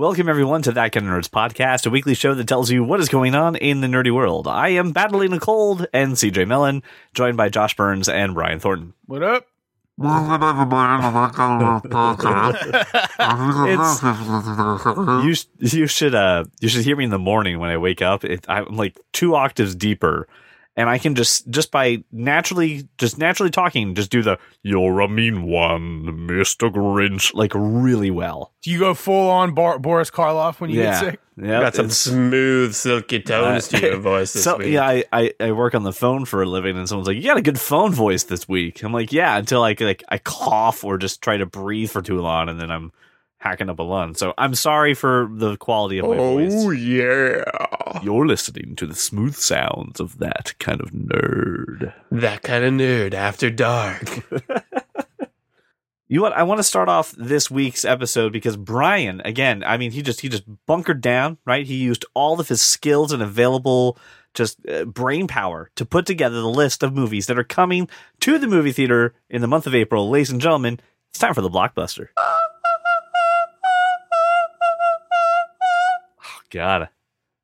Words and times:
Welcome, 0.00 0.30
everyone, 0.30 0.62
to 0.62 0.72
That 0.72 0.92
Kind 0.92 1.06
of 1.06 1.12
Nerds 1.12 1.28
podcast, 1.28 1.86
a 1.86 1.90
weekly 1.90 2.14
show 2.14 2.32
that 2.34 2.48
tells 2.48 2.70
you 2.70 2.82
what 2.82 3.00
is 3.00 3.10
going 3.10 3.34
on 3.34 3.54
in 3.56 3.82
the 3.82 3.86
nerdy 3.86 4.10
world. 4.10 4.48
I 4.48 4.68
am 4.70 4.92
battling 4.92 5.34
a 5.34 5.38
cold 5.38 5.88
and 5.92 6.14
CJ 6.14 6.48
Mellon, 6.48 6.82
joined 7.12 7.36
by 7.36 7.50
Josh 7.50 7.76
Burns 7.76 8.08
and 8.08 8.32
Brian 8.32 8.60
Thornton. 8.60 8.94
What 9.04 9.22
up? 9.22 9.46
You 15.22 15.34
sh- 15.34 15.44
you 15.58 15.86
should 15.86 16.14
uh 16.14 16.44
you 16.60 16.70
should 16.70 16.82
hear 16.82 16.96
me 16.96 17.04
in 17.04 17.10
the 17.10 17.18
morning 17.18 17.58
when 17.58 17.68
I 17.68 17.76
wake 17.76 18.00
up. 18.00 18.24
It, 18.24 18.46
I'm 18.48 18.74
like 18.78 18.98
two 19.12 19.34
octaves 19.34 19.74
deeper, 19.74 20.26
and 20.80 20.88
I 20.88 20.96
can 20.96 21.14
just 21.14 21.46
just 21.50 21.70
by 21.70 22.02
naturally 22.10 22.88
just 22.96 23.18
naturally 23.18 23.50
talking, 23.50 23.94
just 23.94 24.10
do 24.10 24.22
the 24.22 24.38
"You're 24.62 25.00
a 25.00 25.08
mean 25.08 25.42
one, 25.42 26.26
Mister 26.26 26.70
Grinch" 26.70 27.34
like 27.34 27.52
really 27.54 28.10
well. 28.10 28.54
Do 28.62 28.70
you 28.70 28.78
go 28.78 28.94
full 28.94 29.28
on 29.28 29.52
Bar- 29.52 29.78
Boris 29.78 30.10
Karloff 30.10 30.58
when 30.58 30.70
you 30.70 30.80
yeah, 30.80 30.84
get 30.84 31.00
sick? 31.00 31.20
yeah. 31.36 31.60
got 31.60 31.74
some 31.74 31.90
smooth, 31.90 32.74
silky 32.74 33.18
uh, 33.18 33.28
tones 33.28 33.68
to 33.68 33.80
your 33.80 33.98
voice 33.98 34.32
this 34.32 34.42
so 34.42 34.56
week. 34.56 34.68
yeah, 34.68 34.86
I, 34.86 35.04
I 35.12 35.34
I 35.38 35.52
work 35.52 35.74
on 35.74 35.82
the 35.82 35.92
phone 35.92 36.24
for 36.24 36.42
a 36.42 36.46
living, 36.46 36.78
and 36.78 36.88
someone's 36.88 37.08
like, 37.08 37.18
"You 37.18 37.24
got 37.24 37.36
a 37.36 37.42
good 37.42 37.60
phone 37.60 37.92
voice 37.92 38.22
this 38.22 38.48
week." 38.48 38.82
I'm 38.82 38.94
like, 38.94 39.12
"Yeah," 39.12 39.36
until 39.36 39.62
I 39.62 39.76
like 39.78 40.02
I 40.08 40.16
cough 40.16 40.82
or 40.82 40.96
just 40.96 41.20
try 41.20 41.36
to 41.36 41.44
breathe 41.44 41.90
for 41.90 42.00
too 42.00 42.22
long, 42.22 42.48
and 42.48 42.58
then 42.58 42.70
I'm 42.70 42.90
hacking 43.40 43.68
up 43.68 43.78
a 43.78 43.82
lung. 43.82 44.14
So 44.14 44.32
I'm 44.38 44.54
sorry 44.54 44.94
for 44.94 45.28
the 45.32 45.56
quality 45.56 45.98
of 45.98 46.06
my 46.08 46.16
voice. 46.16 46.52
Oh 46.54 46.70
yeah, 46.70 47.42
You're 48.02 48.26
listening 48.26 48.76
to 48.76 48.86
the 48.86 48.94
smooth 48.94 49.34
sounds 49.34 49.98
of 49.98 50.18
that 50.18 50.54
kind 50.58 50.80
of 50.80 50.90
nerd. 50.92 51.92
that 52.12 52.42
kind 52.42 52.64
of 52.64 52.72
nerd 52.74 53.14
after 53.14 53.50
dark. 53.50 54.24
You 56.12 56.16
know 56.16 56.22
what? 56.22 56.32
I 56.32 56.42
want 56.42 56.58
to 56.58 56.64
start 56.64 56.88
off 56.88 57.12
this 57.12 57.52
week's 57.52 57.84
episode 57.84 58.32
because 58.32 58.56
Brian, 58.56 59.22
again, 59.24 59.62
I 59.64 59.76
mean, 59.76 59.92
he 59.92 60.02
just 60.02 60.22
he 60.22 60.28
just 60.28 60.42
bunkered 60.66 61.00
down, 61.00 61.38
right? 61.46 61.64
He 61.64 61.76
used 61.76 62.04
all 62.14 62.40
of 62.40 62.48
his 62.48 62.60
skills 62.60 63.12
and 63.12 63.22
available 63.22 63.96
just 64.34 64.58
uh, 64.68 64.86
brain 64.86 65.28
power 65.28 65.70
to 65.76 65.84
put 65.86 66.06
together 66.06 66.40
the 66.40 66.48
list 66.50 66.82
of 66.82 66.92
movies 66.92 67.28
that 67.28 67.38
are 67.38 67.44
coming 67.44 67.88
to 68.22 68.40
the 68.40 68.48
movie 68.48 68.72
theater 68.72 69.14
in 69.28 69.40
the 69.40 69.46
month 69.46 69.68
of 69.68 69.74
April. 69.76 70.10
Ladies 70.10 70.30
and 70.30 70.40
gentlemen, 70.40 70.80
it's 71.10 71.20
time 71.20 71.32
for 71.32 71.42
the 71.42 71.48
blockbuster. 71.48 72.08
God, 76.50 76.88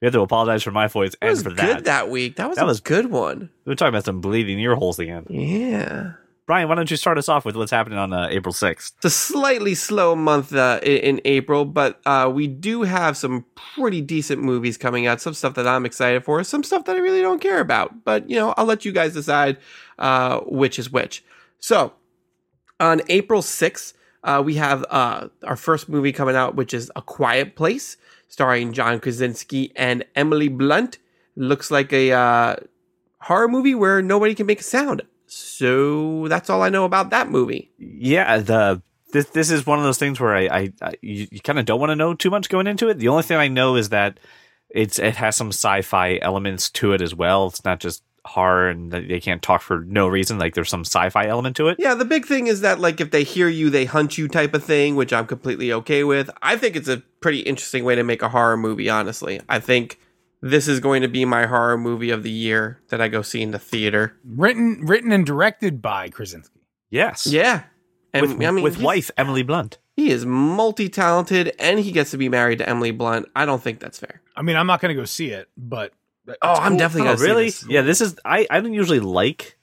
we 0.01 0.07
have 0.07 0.13
to 0.15 0.21
apologize 0.21 0.63
for 0.63 0.71
my 0.73 0.89
voice 0.89 1.13
That 1.13 1.19
and 1.23 1.31
was 1.31 1.43
for 1.43 1.51
good 1.51 1.57
that. 1.59 1.85
that 1.85 2.11
week. 2.11 2.37
That 2.37 2.49
was 2.49 2.57
That 2.57 2.65
a 2.65 2.67
was- 2.67 2.81
good 2.81 3.11
one. 3.11 3.51
We're 3.65 3.75
talking 3.75 3.95
about 3.95 4.05
some 4.05 4.21
bleeding 4.21 4.59
ear 4.59 4.75
holes 4.75 4.99
again. 4.99 5.27
Yeah. 5.31 6.13
Brian, 6.47 6.69
why 6.69 6.77
don't 6.77 6.89
you 6.89 6.97
start 6.97 7.19
us 7.19 7.29
off 7.29 7.45
with 7.45 7.57
what's 7.57 7.73
happening 7.73 7.99
on 7.99 8.13
uh, 8.13 8.29
April 8.31 8.53
sixth? 8.53 8.95
It's 8.99 9.07
a 9.07 9.11
slightly 9.11 9.75
slow 9.75 10.15
month 10.15 10.55
uh, 10.55 10.79
in, 10.81 10.99
in 11.17 11.21
April, 11.25 11.65
but 11.65 12.01
uh, 12.07 12.31
we 12.33 12.47
do 12.47 12.83
have 12.83 13.17
some 13.17 13.45
pretty 13.75 14.01
decent 14.01 14.43
movies 14.43 14.77
coming 14.79 15.09
out. 15.09 15.21
Some 15.21 15.35
stuff 15.35 15.55
that 15.55 15.67
I'm 15.67 15.85
excited 15.85 16.25
for, 16.25 16.45
some 16.45 16.63
stuff 16.63 16.85
that 16.85 16.95
I 16.95 17.01
really 17.01 17.21
don't 17.21 17.41
care 17.41 17.59
about. 17.59 18.05
But 18.05 18.31
you 18.31 18.37
know, 18.37 18.55
I'll 18.57 18.65
let 18.65 18.85
you 18.85 18.93
guys 18.93 19.13
decide 19.15 19.57
uh, 19.99 20.39
which 20.43 20.79
is 20.79 20.89
which. 20.89 21.25
So, 21.59 21.95
on 22.79 23.01
April 23.09 23.43
6th, 23.43 23.95
uh, 24.23 24.41
we 24.45 24.55
have 24.55 24.85
uh, 24.89 25.29
our 25.43 25.57
first 25.57 25.89
movie 25.89 26.13
coming 26.13 26.37
out, 26.37 26.55
which 26.55 26.73
is 26.73 26.93
A 26.95 27.03
Quiet 27.03 27.57
Place, 27.57 27.97
starring 28.29 28.73
John 28.73 29.01
Krasinski 29.01 29.73
and 29.77 30.05
Emily 30.15 30.49
Blunt. 30.49 30.99
Looks 31.37 31.71
like 31.71 31.93
a 31.93 32.13
uh, 32.13 32.57
horror 33.21 33.49
movie 33.49 33.75
where 33.75 34.03
nobody 34.03 34.35
can 34.35 34.47
make 34.47 34.61
a 34.61 34.65
sound. 34.65 35.03
So 35.27 36.29
that's 36.29 36.49
all 36.49 36.63
I 36.63 36.69
know 36.69 36.85
about 36.85 37.11
that 37.11 37.29
movie. 37.29 37.71
yeah 37.79 38.39
the 38.39 38.83
this 39.13 39.27
this 39.31 39.51
is 39.51 39.67
one 39.67 39.79
of 39.79 39.85
those 39.85 39.99
things 39.99 40.21
where 40.21 40.35
I, 40.35 40.47
I, 40.47 40.73
I 40.83 40.95
you, 41.01 41.27
you 41.31 41.41
kind 41.41 41.59
of 41.59 41.65
don't 41.65 41.81
want 41.81 41.91
to 41.91 41.97
know 41.97 42.15
too 42.15 42.31
much 42.31 42.49
going 42.49 42.67
into 42.67 42.89
it. 42.89 42.99
The 42.99 43.09
only 43.09 43.23
thing 43.23 43.39
I 43.39 43.49
know 43.49 43.77
is 43.77 43.91
that 43.91 44.19
it's 44.69 44.99
it 44.99 45.17
has 45.17 45.37
some 45.37 45.49
sci-fi 45.49 46.19
elements 46.21 46.71
to 46.71 46.93
it 46.93 47.01
as 47.01 47.15
well. 47.15 47.47
It's 47.47 47.65
not 47.65 47.81
just 47.81 48.03
horror 48.27 48.69
and 48.69 48.93
they 48.93 49.21
can't 49.21 49.43
talk 49.43 49.63
for 49.63 49.81
no 49.81 50.09
reason. 50.09 50.39
Like 50.39 50.55
there's 50.55 50.69
some 50.69 50.85
sci-fi 50.85 51.27
element 51.27 51.57
to 51.57 51.69
it. 51.69 51.77
Yeah, 51.79 51.95
the 51.95 52.05
big 52.05 52.27
thing 52.27 52.47
is 52.47 52.61
that 52.61 52.81
like 52.81 53.01
if 53.01 53.11
they 53.11 53.25
hear 53.25 53.49
you, 53.49 53.71
they 53.71 53.85
hunt 53.85 54.19
you 54.19 54.29
type 54.29 54.55
of 54.55 54.65
thing, 54.65 54.97
which 54.97 55.13
I'm 55.13 55.27
completely 55.27 55.73
okay 55.73 56.05
with. 56.05 56.31
I 56.43 56.57
think 56.57 56.77
it's 56.77 56.89
a 56.89 57.03
pretty 57.21 57.41
interesting 57.41 57.85
way 57.85 57.95
to 57.95 58.03
make 58.03 58.23
a 58.23 58.29
horror 58.29 58.57
movie, 58.57 58.91
honestly. 58.91 59.41
I 59.49 59.61
think 59.61 59.99
this 60.43 60.69
is 60.69 60.81
going 60.81 61.03
to 61.03 61.09
be 61.09 61.25
my 61.25 61.47
horror 61.47 61.79
movie 61.79 62.11
of 62.11 62.23
the 62.23 62.31
year 62.31 62.81
that 62.89 63.01
I 63.01 63.09
go 63.09 63.23
see 63.23 63.43
in 63.43 63.51
the 63.53 63.59
theater. 63.59 64.17
Written, 64.25 64.85
written 64.85 65.13
and 65.13 65.25
directed 65.25 65.81
by 65.81 66.09
Krasinski. 66.09 66.61
Yes. 66.91 67.27
Yeah. 67.27 67.65
And 68.13 68.23
With, 68.23 68.47
I 68.47 68.51
mean 68.51 68.63
with 68.63 68.81
wife 68.81 69.11
Emily 69.17 69.43
Blunt. 69.43 69.79
He 69.97 70.11
is 70.11 70.27
multi-talented 70.27 71.55
and 71.59 71.79
he 71.79 71.91
gets 71.91 72.11
to 72.11 72.19
be 72.19 72.29
married 72.29 72.59
to 72.59 72.69
Emily 72.69 72.91
Blunt. 72.91 73.27
I 73.35 73.47
don't 73.47 73.63
think 73.63 73.81
that's 73.81 73.99
fair. 73.99 74.21
I 74.37 74.43
mean, 74.43 74.57
I'm 74.57 74.67
not 74.67 74.81
going 74.81 74.95
to 74.95 75.01
go 75.01 75.07
see 75.07 75.31
it, 75.31 75.49
but 75.57 75.93
it's 76.27 76.39
Oh, 76.43 76.55
I'm 76.55 76.77
definitely 76.77 77.03
Oh, 77.09 77.13
gonna 77.13 77.19
see 77.19 77.25
really? 77.27 77.45
this. 77.47 77.65
Yeah. 77.69 77.83
This 77.83 78.01
is 78.01 78.17
I 78.25 78.47
I 78.51 78.61
don't 78.61 78.73
usually 78.73 79.01
like 79.01 79.57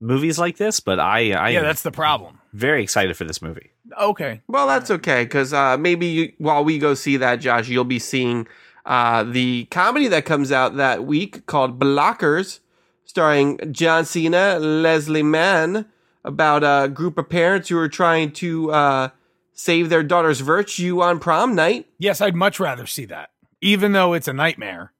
movies 0.00 0.38
like 0.38 0.56
this, 0.56 0.80
but 0.80 0.98
I 1.00 1.32
I 1.32 1.50
Yeah, 1.50 1.62
that's 1.62 1.82
the 1.82 1.92
problem. 1.92 2.40
very 2.52 2.82
excited 2.82 3.16
for 3.16 3.24
this 3.24 3.40
movie. 3.42 3.70
Okay, 4.00 4.40
Well, 4.48 4.66
that's 4.66 4.90
okay 4.90 5.24
because 5.24 5.52
uh, 5.52 5.76
maybe 5.76 6.06
you, 6.06 6.32
while 6.38 6.64
we 6.64 6.78
go 6.78 6.94
see 6.94 7.16
that, 7.18 7.36
Josh, 7.36 7.68
you'll 7.68 7.84
be 7.84 7.98
seeing 7.98 8.46
uh, 8.86 9.22
the 9.24 9.66
comedy 9.70 10.08
that 10.08 10.24
comes 10.24 10.50
out 10.50 10.76
that 10.76 11.04
week 11.04 11.46
called 11.46 11.78
Blockers, 11.78 12.60
starring 13.04 13.58
John 13.72 14.04
Cena, 14.04 14.58
Leslie 14.58 15.22
Mann, 15.22 15.86
about 16.24 16.64
a 16.64 16.88
group 16.88 17.18
of 17.18 17.28
parents 17.28 17.68
who 17.68 17.78
are 17.78 17.88
trying 17.88 18.32
to 18.32 18.72
uh, 18.72 19.08
save 19.52 19.90
their 19.90 20.02
daughter's 20.02 20.40
virtue 20.40 21.00
on 21.02 21.20
prom 21.20 21.54
night. 21.54 21.86
yes, 21.98 22.20
I'd 22.20 22.34
much 22.34 22.58
rather 22.58 22.86
see 22.86 23.04
that, 23.06 23.30
even 23.60 23.92
though 23.92 24.12
it's 24.14 24.28
a 24.28 24.32
nightmare. 24.32 24.92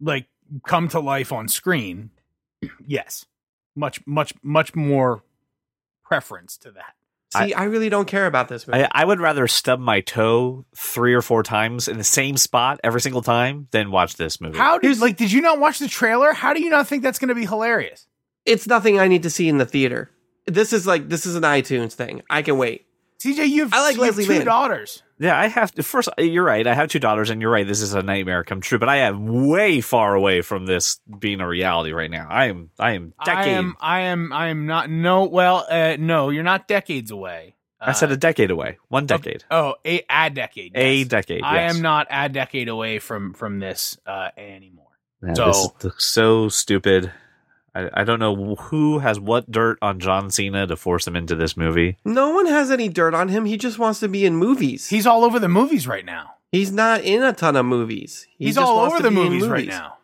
Like 0.00 0.26
come 0.66 0.88
to 0.88 1.00
life 1.00 1.32
on 1.32 1.48
screen. 1.48 2.10
Yes, 2.86 3.26
much, 3.76 4.00
much, 4.06 4.32
much 4.42 4.74
more 4.74 5.22
preference 6.02 6.56
to 6.58 6.70
that. 6.72 6.94
See, 7.36 7.52
I, 7.52 7.64
really 7.64 7.88
don't 7.88 8.06
care 8.06 8.26
about 8.26 8.48
this 8.48 8.68
movie. 8.68 8.84
I, 8.84 8.88
I 8.92 9.04
would 9.04 9.20
rather 9.20 9.48
stub 9.48 9.80
my 9.80 10.00
toe 10.00 10.64
three 10.76 11.14
or 11.14 11.20
four 11.22 11.42
times 11.42 11.88
in 11.88 11.98
the 11.98 12.04
same 12.04 12.36
spot 12.36 12.78
every 12.84 13.00
single 13.00 13.22
time 13.22 13.66
than 13.72 13.90
watch 13.90 14.14
this 14.14 14.40
movie. 14.40 14.56
How 14.56 14.78
did 14.78 15.00
like? 15.00 15.16
Did 15.16 15.32
you 15.32 15.40
not 15.40 15.58
watch 15.58 15.80
the 15.80 15.88
trailer? 15.88 16.32
How 16.32 16.54
do 16.54 16.62
you 16.62 16.70
not 16.70 16.86
think 16.86 17.02
that's 17.02 17.18
going 17.18 17.30
to 17.30 17.34
be 17.34 17.44
hilarious? 17.44 18.06
it's 18.44 18.66
nothing 18.66 18.98
I 18.98 19.08
need 19.08 19.22
to 19.22 19.30
see 19.30 19.48
in 19.48 19.58
the 19.58 19.66
theater. 19.66 20.10
This 20.46 20.72
is 20.72 20.86
like 20.86 21.08
this 21.08 21.26
is 21.26 21.36
an 21.36 21.42
iTunes 21.42 21.92
thing. 21.92 22.22
I 22.28 22.42
can 22.42 22.58
wait. 22.58 22.86
CJ, 23.20 23.48
you 23.48 23.62
have, 23.62 23.72
I 23.72 23.80
like 23.80 23.96
you 23.96 24.02
have 24.02 24.16
Leslie 24.16 24.26
two 24.26 24.38
Mann. 24.38 24.44
daughters. 24.44 25.02
Yeah, 25.18 25.38
I 25.38 25.46
have 25.46 25.70
to. 25.72 25.82
First, 25.82 26.08
you're 26.18 26.44
right. 26.44 26.66
I 26.66 26.74
have 26.74 26.88
two 26.88 26.98
daughters, 26.98 27.30
and 27.30 27.40
you're 27.40 27.50
right. 27.50 27.66
This 27.66 27.80
is 27.82 27.94
a 27.94 28.02
nightmare 28.02 28.42
come 28.44 28.60
true. 28.60 28.78
But 28.78 28.88
I 28.88 28.96
am 28.98 29.46
way 29.48 29.80
far 29.80 30.14
away 30.14 30.42
from 30.42 30.66
this 30.66 31.00
being 31.18 31.40
a 31.40 31.46
reality 31.46 31.92
right 31.92 32.10
now. 32.10 32.26
I 32.28 32.46
am. 32.46 32.70
I 32.78 32.92
am 32.92 33.14
I 33.18 33.24
decade. 33.24 33.52
am. 33.54 33.76
I 33.80 34.00
am. 34.00 34.32
I 34.32 34.48
am 34.48 34.66
not. 34.66 34.90
No. 34.90 35.24
Well, 35.24 35.64
uh, 35.70 35.96
no. 35.98 36.30
You're 36.30 36.42
not 36.42 36.66
decades 36.66 37.10
away. 37.10 37.54
I 37.80 37.92
said 37.92 38.10
a 38.10 38.16
decade 38.16 38.50
away. 38.50 38.78
One 38.88 39.04
decade. 39.06 39.44
Oh, 39.50 39.74
a, 39.84 40.02
a 40.08 40.30
decade. 40.30 40.72
A 40.74 40.98
yes. 41.00 41.08
decade. 41.08 41.42
I 41.42 41.62
am 41.62 41.82
not 41.82 42.06
a 42.10 42.28
decade 42.30 42.68
away 42.68 42.98
from 42.98 43.34
from 43.34 43.58
this 43.58 43.98
uh, 44.06 44.30
anymore. 44.38 44.86
Man, 45.20 45.36
So- 45.36 45.46
this 45.46 45.56
is 45.58 45.70
th- 45.80 45.94
so 45.98 46.48
stupid. 46.48 47.12
I, 47.74 47.90
I 47.92 48.04
don't 48.04 48.20
know 48.20 48.54
who 48.54 49.00
has 49.00 49.18
what 49.18 49.50
dirt 49.50 49.78
on 49.82 49.98
John 50.00 50.30
Cena 50.30 50.66
to 50.66 50.76
force 50.76 51.06
him 51.06 51.16
into 51.16 51.34
this 51.34 51.56
movie. 51.56 51.98
No 52.04 52.30
one 52.30 52.46
has 52.46 52.70
any 52.70 52.88
dirt 52.88 53.14
on 53.14 53.28
him. 53.28 53.44
He 53.44 53.56
just 53.56 53.78
wants 53.78 54.00
to 54.00 54.08
be 54.08 54.24
in 54.24 54.36
movies. 54.36 54.88
He's 54.88 55.06
all 55.06 55.24
over 55.24 55.38
the 55.38 55.48
movies 55.48 55.86
right 55.86 56.04
now. 56.04 56.34
He's 56.52 56.70
not 56.70 57.00
in 57.02 57.22
a 57.22 57.32
ton 57.32 57.56
of 57.56 57.66
movies. 57.66 58.26
He 58.38 58.46
He's 58.46 58.54
just 58.54 58.64
all 58.66 58.76
wants 58.76 58.94
over 58.94 59.02
to 59.02 59.08
the 59.08 59.10
be 59.10 59.26
in 59.26 59.32
movies, 59.32 59.48
right 59.48 59.66
now. 59.66 59.98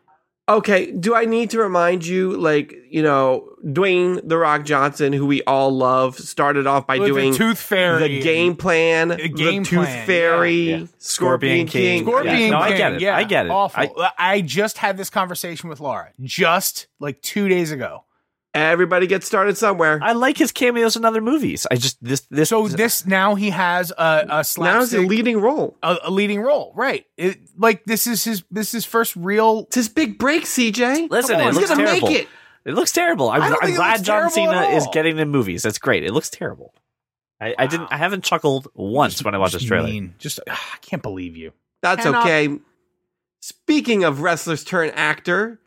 Okay, 0.50 0.90
do 0.90 1.14
I 1.14 1.26
need 1.26 1.50
to 1.50 1.60
remind 1.60 2.04
you, 2.04 2.36
like, 2.36 2.74
you 2.90 3.04
know, 3.04 3.48
Dwayne 3.64 4.20
The 4.28 4.36
Rock 4.36 4.64
Johnson, 4.64 5.12
who 5.12 5.24
we 5.24 5.44
all 5.44 5.70
love, 5.70 6.18
started 6.18 6.66
off 6.66 6.88
by 6.88 6.98
With 6.98 7.06
the 7.06 7.14
doing 7.14 7.32
Tooth 7.32 7.60
Fairy, 7.60 8.08
the 8.08 8.20
game 8.20 8.56
plan, 8.56 9.08
The 9.10 9.28
game 9.28 9.62
the 9.62 9.68
Tooth 9.68 9.84
plan, 9.84 10.06
Fairy, 10.08 10.52
yeah, 10.52 10.76
yeah. 10.78 10.86
Scorpion, 10.98 10.98
Scorpion 10.98 11.66
King. 11.68 11.98
King. 11.98 12.04
Scorpion 12.04 12.36
Yeah, 12.36 12.50
no, 12.50 12.58
I 12.58 12.76
get 12.76 12.92
it. 12.94 13.00
Yeah, 13.00 13.16
I 13.16 13.22
get 13.22 13.46
it. 13.46 13.50
Awful. 13.50 13.94
I, 14.18 14.40
just 14.40 14.78
had 14.78 14.96
this 14.96 15.08
conversation 15.08 15.68
with 15.68 15.78
Laura 15.78 16.10
just 16.20 16.88
like 16.98 17.22
two 17.22 17.48
days 17.48 17.70
ago. 17.70 18.04
Everybody 18.52 19.06
gets 19.06 19.26
started 19.26 19.56
somewhere. 19.56 20.00
I 20.02 20.12
like 20.12 20.36
his 20.36 20.50
cameos 20.50 20.96
in 20.96 21.04
other 21.04 21.20
movies. 21.20 21.68
I 21.70 21.76
just 21.76 22.02
this 22.02 22.22
this 22.30 22.48
So 22.48 22.66
this 22.66 23.06
now 23.06 23.36
he 23.36 23.50
has 23.50 23.92
a, 23.92 24.26
a 24.28 24.44
now 24.60 24.80
he's 24.80 24.92
a 24.92 25.00
leading 25.02 25.40
role. 25.40 25.76
a, 25.84 25.96
a 26.04 26.10
leading 26.10 26.40
role, 26.40 26.72
right? 26.74 27.06
It, 27.16 27.38
like 27.56 27.84
this 27.84 28.08
is 28.08 28.24
his 28.24 28.42
this 28.50 28.68
is 28.68 28.72
his 28.72 28.84
first 28.86 29.14
real. 29.14 29.60
It's 29.68 29.76
his 29.76 29.88
big 29.88 30.18
break, 30.18 30.42
CJ. 30.44 31.10
Listen, 31.10 31.36
Come 31.36 31.42
on, 31.42 31.48
it 31.48 31.50
he's 31.50 31.56
looks 31.58 31.68
gonna 31.70 31.84
terrible. 31.86 32.08
make 32.08 32.18
it. 32.22 32.28
It 32.64 32.72
looks 32.74 32.90
terrible. 32.90 33.30
I'm, 33.30 33.40
I 33.42 33.56
I'm 33.62 33.74
glad 33.74 34.02
John 34.04 34.30
Cena 34.30 34.62
is 34.70 34.86
getting 34.92 35.16
in 35.18 35.28
movies. 35.30 35.62
That's 35.62 35.78
great. 35.78 36.02
It 36.04 36.12
looks 36.12 36.28
terrible. 36.28 36.74
I, 37.40 37.54
I 37.56 37.66
didn't. 37.68 37.92
I 37.92 37.98
haven't 37.98 38.24
chuckled 38.24 38.66
once 38.74 39.22
when 39.22 39.32
I 39.34 39.38
watched 39.38 39.52
this 39.52 39.62
Just 39.62 39.68
trailer. 39.68 39.86
mean. 39.88 40.14
Just 40.18 40.40
ah, 40.50 40.70
I 40.74 40.78
can't 40.78 41.02
believe 41.02 41.36
you. 41.36 41.52
That's 41.82 42.02
Cannot- 42.02 42.24
okay. 42.24 42.58
Speaking 43.42 44.02
of 44.04 44.20
wrestlers 44.22 44.64
turn 44.64 44.90
actor, 44.90 45.59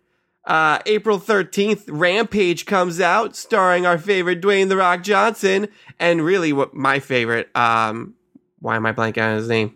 uh, 0.45 0.79
April 0.85 1.19
13th, 1.19 1.83
Rampage 1.87 2.65
comes 2.65 2.99
out, 2.99 3.35
starring 3.35 3.85
our 3.85 3.97
favorite 3.97 4.41
Dwayne 4.41 4.69
The 4.69 4.77
Rock 4.77 5.03
Johnson, 5.03 5.67
and 5.99 6.23
really 6.23 6.51
what 6.51 6.73
my 6.73 6.99
favorite, 6.99 7.49
um, 7.55 8.15
why 8.59 8.75
am 8.75 8.85
I 8.85 8.93
blanking 8.93 9.23
on 9.23 9.37
his 9.37 9.47
name? 9.47 9.75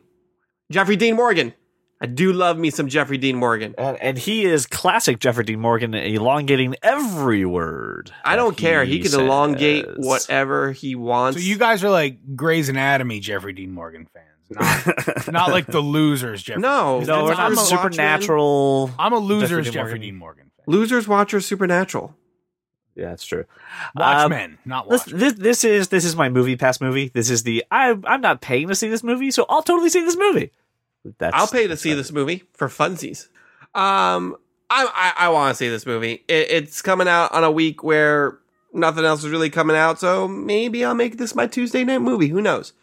Jeffrey 0.72 0.96
Dean 0.98 1.16
Morgan. 1.16 1.54
I 2.00 2.06
do 2.06 2.32
love 2.32 2.60
me 2.60 2.70
some 2.70 2.90
Jeffrey 2.90 3.18
Dean 3.18 3.38
Morgan. 3.38 3.74
And, 3.78 3.98
and 4.00 4.18
he 4.20 4.46
is 4.46 4.68
classic 4.68 5.20
Jeffrey 5.20 5.46
Dean 5.46 5.60
Morgan, 5.60 5.96
elongating 5.96 6.76
every 6.84 7.44
word. 7.44 8.12
I 8.24 8.36
don't 8.36 8.56
care. 8.56 8.84
He 8.84 9.00
can 9.00 9.20
elongate 9.20 9.86
whatever 9.96 10.72
he 10.74 10.94
wants. 10.94 11.40
So 11.40 11.44
you 11.44 11.58
guys 11.58 11.84
are 11.84 11.90
like 11.90 12.36
Grey's 12.36 12.70
Anatomy 12.70 13.20
Jeffrey 13.20 13.54
Dean 13.54 13.72
Morgan 13.72 14.08
fans, 14.14 14.86
not, 15.26 15.28
not 15.32 15.50
like 15.50 15.66
the 15.66 15.80
losers 15.80 16.44
Jeffrey. 16.44 16.62
No, 16.62 17.00
No, 17.00 17.24
we're 17.24 17.30
That's 17.30 17.40
not 17.40 17.56
Watchmen. 17.56 17.66
supernatural. 17.66 18.92
I'm 19.00 19.14
a 19.14 19.18
losers 19.18 19.66
Jeffrey 19.66 19.72
Jeffrey, 19.72 19.94
Dean 19.94 20.02
Dean 20.12 20.16
Morgan 20.18 20.47
fan. 20.68 20.80
losers 20.80 21.08
watchers 21.08 21.46
supernatural. 21.46 22.16
Yeah, 22.96 23.10
that's 23.10 23.26
true. 23.26 23.46
Watchmen, 23.96 24.58
not 24.66 24.90
This, 24.90 25.02
Watchmen. 25.02 25.20
this 25.20 25.34
this 25.34 25.64
is 25.64 25.88
this 25.90 26.04
is 26.04 26.16
my 26.16 26.30
MoviePass 26.30 26.82
movie. 26.82 27.10
This 27.10 27.30
is 27.30 27.44
the 27.44 27.64
I 27.70 27.96
I'm 28.06 28.22
not 28.22 28.42
paying 28.42 28.68
to 28.70 28.76
see 28.76 28.90
this 28.90 29.04
movie, 29.04 29.30
so 29.30 29.46
I'll 29.50 29.62
totally 29.62 29.90
see 29.90 30.02
this 30.02 30.18
movie. 30.18 30.52
That's 31.20 31.36
I'll 31.36 31.48
pay 31.48 31.68
to 31.68 31.78
see 31.78 31.94
this 31.94 32.12
movie 32.12 32.44
for 32.54 32.68
funsies. 32.68 33.28
Um, 33.76 34.36
I 34.70 35.14
I, 35.18 35.26
I 35.26 35.30
want 35.30 35.52
to 35.52 35.56
see 35.56 35.70
this 35.70 35.86
movie. 35.86 36.24
It, 36.28 36.48
it's 36.50 36.82
coming 36.82 37.08
out 37.08 37.32
on 37.34 37.44
a 37.44 37.52
week 37.52 37.84
where 37.84 38.40
nothing 38.74 39.06
else 39.06 39.24
is 39.24 39.30
really 39.30 39.52
coming 39.52 39.76
out, 39.76 40.00
so 40.00 40.28
maybe 40.28 40.84
I'll 40.84 40.96
make 40.96 41.18
this 41.20 41.36
my 41.36 41.46
Tuesday 41.46 41.84
night 41.84 42.02
movie. 42.02 42.30
Who 42.30 42.42
knows? 42.42 42.74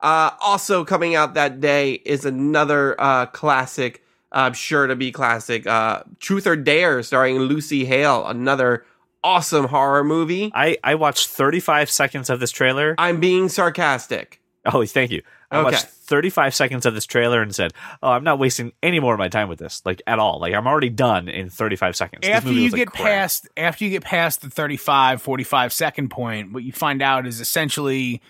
Uh, 0.00 0.30
also 0.40 0.84
coming 0.84 1.16
out 1.16 1.34
that 1.34 1.60
day 1.60 1.94
is 1.94 2.24
another 2.24 2.94
uh, 3.00 3.26
classic. 3.26 4.03
I'm 4.34 4.52
sure 4.52 4.86
to 4.86 4.96
be 4.96 5.12
classic. 5.12 5.66
Uh, 5.66 6.02
Truth 6.20 6.46
or 6.46 6.56
Dare, 6.56 7.02
starring 7.02 7.38
Lucy 7.38 7.84
Hale. 7.84 8.26
Another 8.26 8.84
awesome 9.22 9.66
horror 9.68 10.04
movie. 10.04 10.50
I 10.54 10.76
I 10.84 10.96
watched 10.96 11.28
35 11.28 11.90
seconds 11.90 12.28
of 12.30 12.40
this 12.40 12.50
trailer. 12.50 12.94
I'm 12.98 13.20
being 13.20 13.48
sarcastic. 13.48 14.40
Oh, 14.66 14.84
thank 14.86 15.10
you. 15.10 15.22
I 15.50 15.58
Okay. 15.58 15.64
watched 15.64 15.86
35 15.86 16.54
seconds 16.54 16.84
of 16.86 16.94
this 16.94 17.06
trailer 17.06 17.40
and 17.42 17.54
said, 17.54 17.72
"Oh, 18.02 18.08
I'm 18.10 18.24
not 18.24 18.38
wasting 18.38 18.72
any 18.82 18.98
more 18.98 19.12
of 19.14 19.18
my 19.18 19.28
time 19.28 19.48
with 19.48 19.58
this, 19.58 19.82
like 19.84 20.02
at 20.06 20.18
all. 20.18 20.40
Like 20.40 20.52
I'm 20.54 20.66
already 20.66 20.88
done 20.90 21.28
in 21.28 21.48
35 21.48 21.94
seconds." 21.96 22.22
This 22.22 22.30
after 22.30 22.48
movie 22.48 22.60
you 22.60 22.64
was 22.64 22.72
like 22.72 22.78
get 22.80 22.90
crap. 22.90 23.04
past 23.04 23.48
after 23.56 23.84
you 23.84 23.90
get 23.90 24.04
past 24.04 24.40
the 24.42 24.50
35 24.50 25.22
45 25.22 25.72
second 25.72 26.08
point 26.08 26.52
what 26.52 26.64
you 26.64 26.72
find 26.72 27.02
out 27.02 27.26
is 27.26 27.40
essentially 27.40 28.20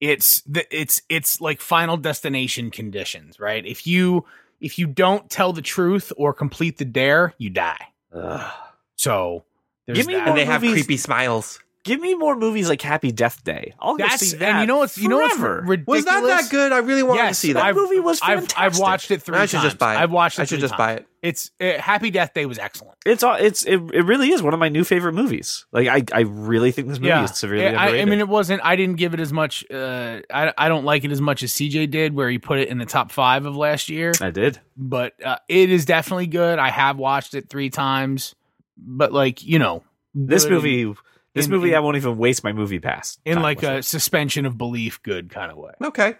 it's 0.00 0.42
the 0.42 0.66
it's 0.76 1.00
it's 1.08 1.40
like 1.40 1.60
final 1.60 1.96
destination 1.96 2.70
conditions 2.70 3.38
right 3.40 3.64
if 3.64 3.86
you 3.86 4.24
if 4.64 4.78
you 4.78 4.86
don't 4.86 5.28
tell 5.30 5.52
the 5.52 5.62
truth 5.62 6.12
or 6.16 6.32
complete 6.32 6.78
the 6.78 6.84
dare 6.84 7.34
you 7.38 7.50
die 7.50 7.86
Ugh. 8.12 8.52
so 8.96 9.44
there's 9.86 9.98
Give 9.98 10.06
me 10.06 10.14
that. 10.14 10.20
And 10.20 10.26
more 10.28 10.36
they 10.36 10.44
have 10.46 10.62
creepy 10.62 10.96
smiles. 10.96 11.60
Give 11.84 12.00
me 12.00 12.14
more 12.14 12.34
movies 12.34 12.66
like 12.68 12.80
Happy 12.80 13.12
Death 13.12 13.44
Day. 13.44 13.74
I'll 13.78 13.96
go 13.96 14.04
that's 14.08 14.26
see 14.26 14.36
that. 14.38 14.48
and 14.48 14.60
you 14.62 14.66
know 14.66 14.78
what's 14.78 14.96
you 14.96 15.06
know 15.08 15.18
what's 15.18 15.36
forever. 15.36 15.62
ridiculous 15.66 15.98
Was 15.98 16.04
that 16.06 16.22
that 16.22 16.50
good? 16.50 16.72
I 16.72 16.78
really 16.78 17.02
wanted 17.02 17.20
to 17.20 17.26
Yes, 17.26 17.38
see 17.38 17.52
that. 17.52 17.60
That 17.60 17.66
I've- 17.66 17.78
movie 17.78 18.00
was 18.00 18.20
I've, 18.22 18.38
fantastic. 18.40 18.58
I've 18.58 18.78
watched 18.78 19.10
it 19.10 19.22
three 19.22 19.36
I 19.36 19.44
should 19.44 19.56
times. 19.58 19.64
just 19.64 19.78
buy 19.78 19.94
it. 19.94 19.98
I've 19.98 20.10
watched 20.10 20.38
it. 20.38 20.42
I 20.42 20.44
should 20.46 20.60
three 20.60 20.68
just 20.68 20.76
buy 20.78 20.86
times. 20.96 21.00
it. 21.00 21.06
It's 21.22 21.50
uh, 21.60 21.80
Happy 21.80 22.10
Death 22.10 22.32
Day 22.34 22.46
was 22.46 22.58
excellent. 22.58 22.96
It's 23.04 23.22
all. 23.22 23.34
It's 23.34 23.64
it, 23.64 23.74
it. 23.92 24.04
really 24.06 24.30
is 24.30 24.42
one 24.42 24.54
of 24.54 24.60
my 24.60 24.68
new 24.70 24.82
favorite 24.84 25.12
movies. 25.12 25.66
Like 25.72 25.88
I, 25.88 26.02
I 26.16 26.20
really 26.22 26.70
think 26.72 26.88
this 26.88 26.98
movie 26.98 27.12
is 27.12 27.36
severely 27.36 27.66
I, 27.66 27.68
I 27.68 27.86
underrated. 27.86 28.08
mean, 28.08 28.18
it 28.20 28.28
wasn't. 28.28 28.62
I 28.64 28.76
didn't 28.76 28.96
give 28.96 29.12
it 29.14 29.20
as 29.20 29.32
much. 29.32 29.64
Uh, 29.70 30.20
I 30.32 30.52
I 30.56 30.68
don't 30.68 30.84
like 30.84 31.04
it 31.04 31.12
as 31.12 31.20
much 31.20 31.42
as 31.42 31.52
CJ 31.52 31.90
did, 31.90 32.14
where 32.14 32.30
he 32.30 32.38
put 32.38 32.60
it 32.60 32.68
in 32.68 32.78
the 32.78 32.86
top 32.86 33.10
five 33.12 33.44
of 33.46 33.56
last 33.56 33.88
year. 33.90 34.12
I 34.22 34.30
did. 34.30 34.58
But 34.76 35.22
uh, 35.22 35.36
it 35.48 35.70
is 35.70 35.84
definitely 35.84 36.28
good. 36.28 36.58
I 36.58 36.70
have 36.70 36.96
watched 36.98 37.34
it 37.34 37.50
three 37.50 37.68
times. 37.70 38.34
But 38.78 39.12
like 39.12 39.42
you 39.42 39.58
know, 39.58 39.82
This 40.14 40.44
good 40.44 40.52
movie. 40.52 40.94
This 41.34 41.46
in- 41.46 41.50
movie, 41.52 41.70
in- 41.70 41.74
I 41.74 41.80
won't 41.80 41.96
even 41.96 42.16
waste 42.16 42.44
my 42.44 42.52
MoviePass. 42.52 43.18
in 43.24 43.42
like 43.42 43.62
a 43.62 43.78
it. 43.78 43.84
suspension 43.84 44.46
of 44.46 44.56
belief, 44.56 45.02
good 45.02 45.30
kind 45.30 45.50
of 45.50 45.58
way. 45.58 45.72
Okay. 45.82 46.14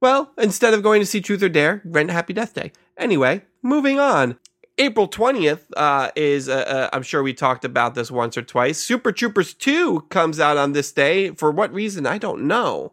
Well, 0.00 0.32
instead 0.38 0.74
of 0.74 0.82
going 0.82 1.00
to 1.00 1.06
see 1.06 1.20
Truth 1.20 1.42
or 1.42 1.48
Dare, 1.48 1.80
rent 1.84 2.10
Happy 2.10 2.32
Death 2.34 2.52
Day. 2.54 2.72
Anyway, 2.98 3.42
moving 3.62 3.98
on. 3.98 4.38
April 4.76 5.08
20th 5.08 5.60
uh, 5.76 6.10
is, 6.16 6.48
uh, 6.48 6.56
uh, 6.56 6.90
I'm 6.92 7.02
sure 7.04 7.22
we 7.22 7.32
talked 7.32 7.64
about 7.64 7.94
this 7.94 8.10
once 8.10 8.36
or 8.36 8.42
twice. 8.42 8.76
Super 8.76 9.12
Troopers 9.12 9.54
2 9.54 10.02
comes 10.10 10.40
out 10.40 10.56
on 10.56 10.72
this 10.72 10.90
day. 10.92 11.30
For 11.30 11.50
what 11.52 11.72
reason? 11.72 12.06
I 12.06 12.18
don't 12.18 12.46
know. 12.48 12.92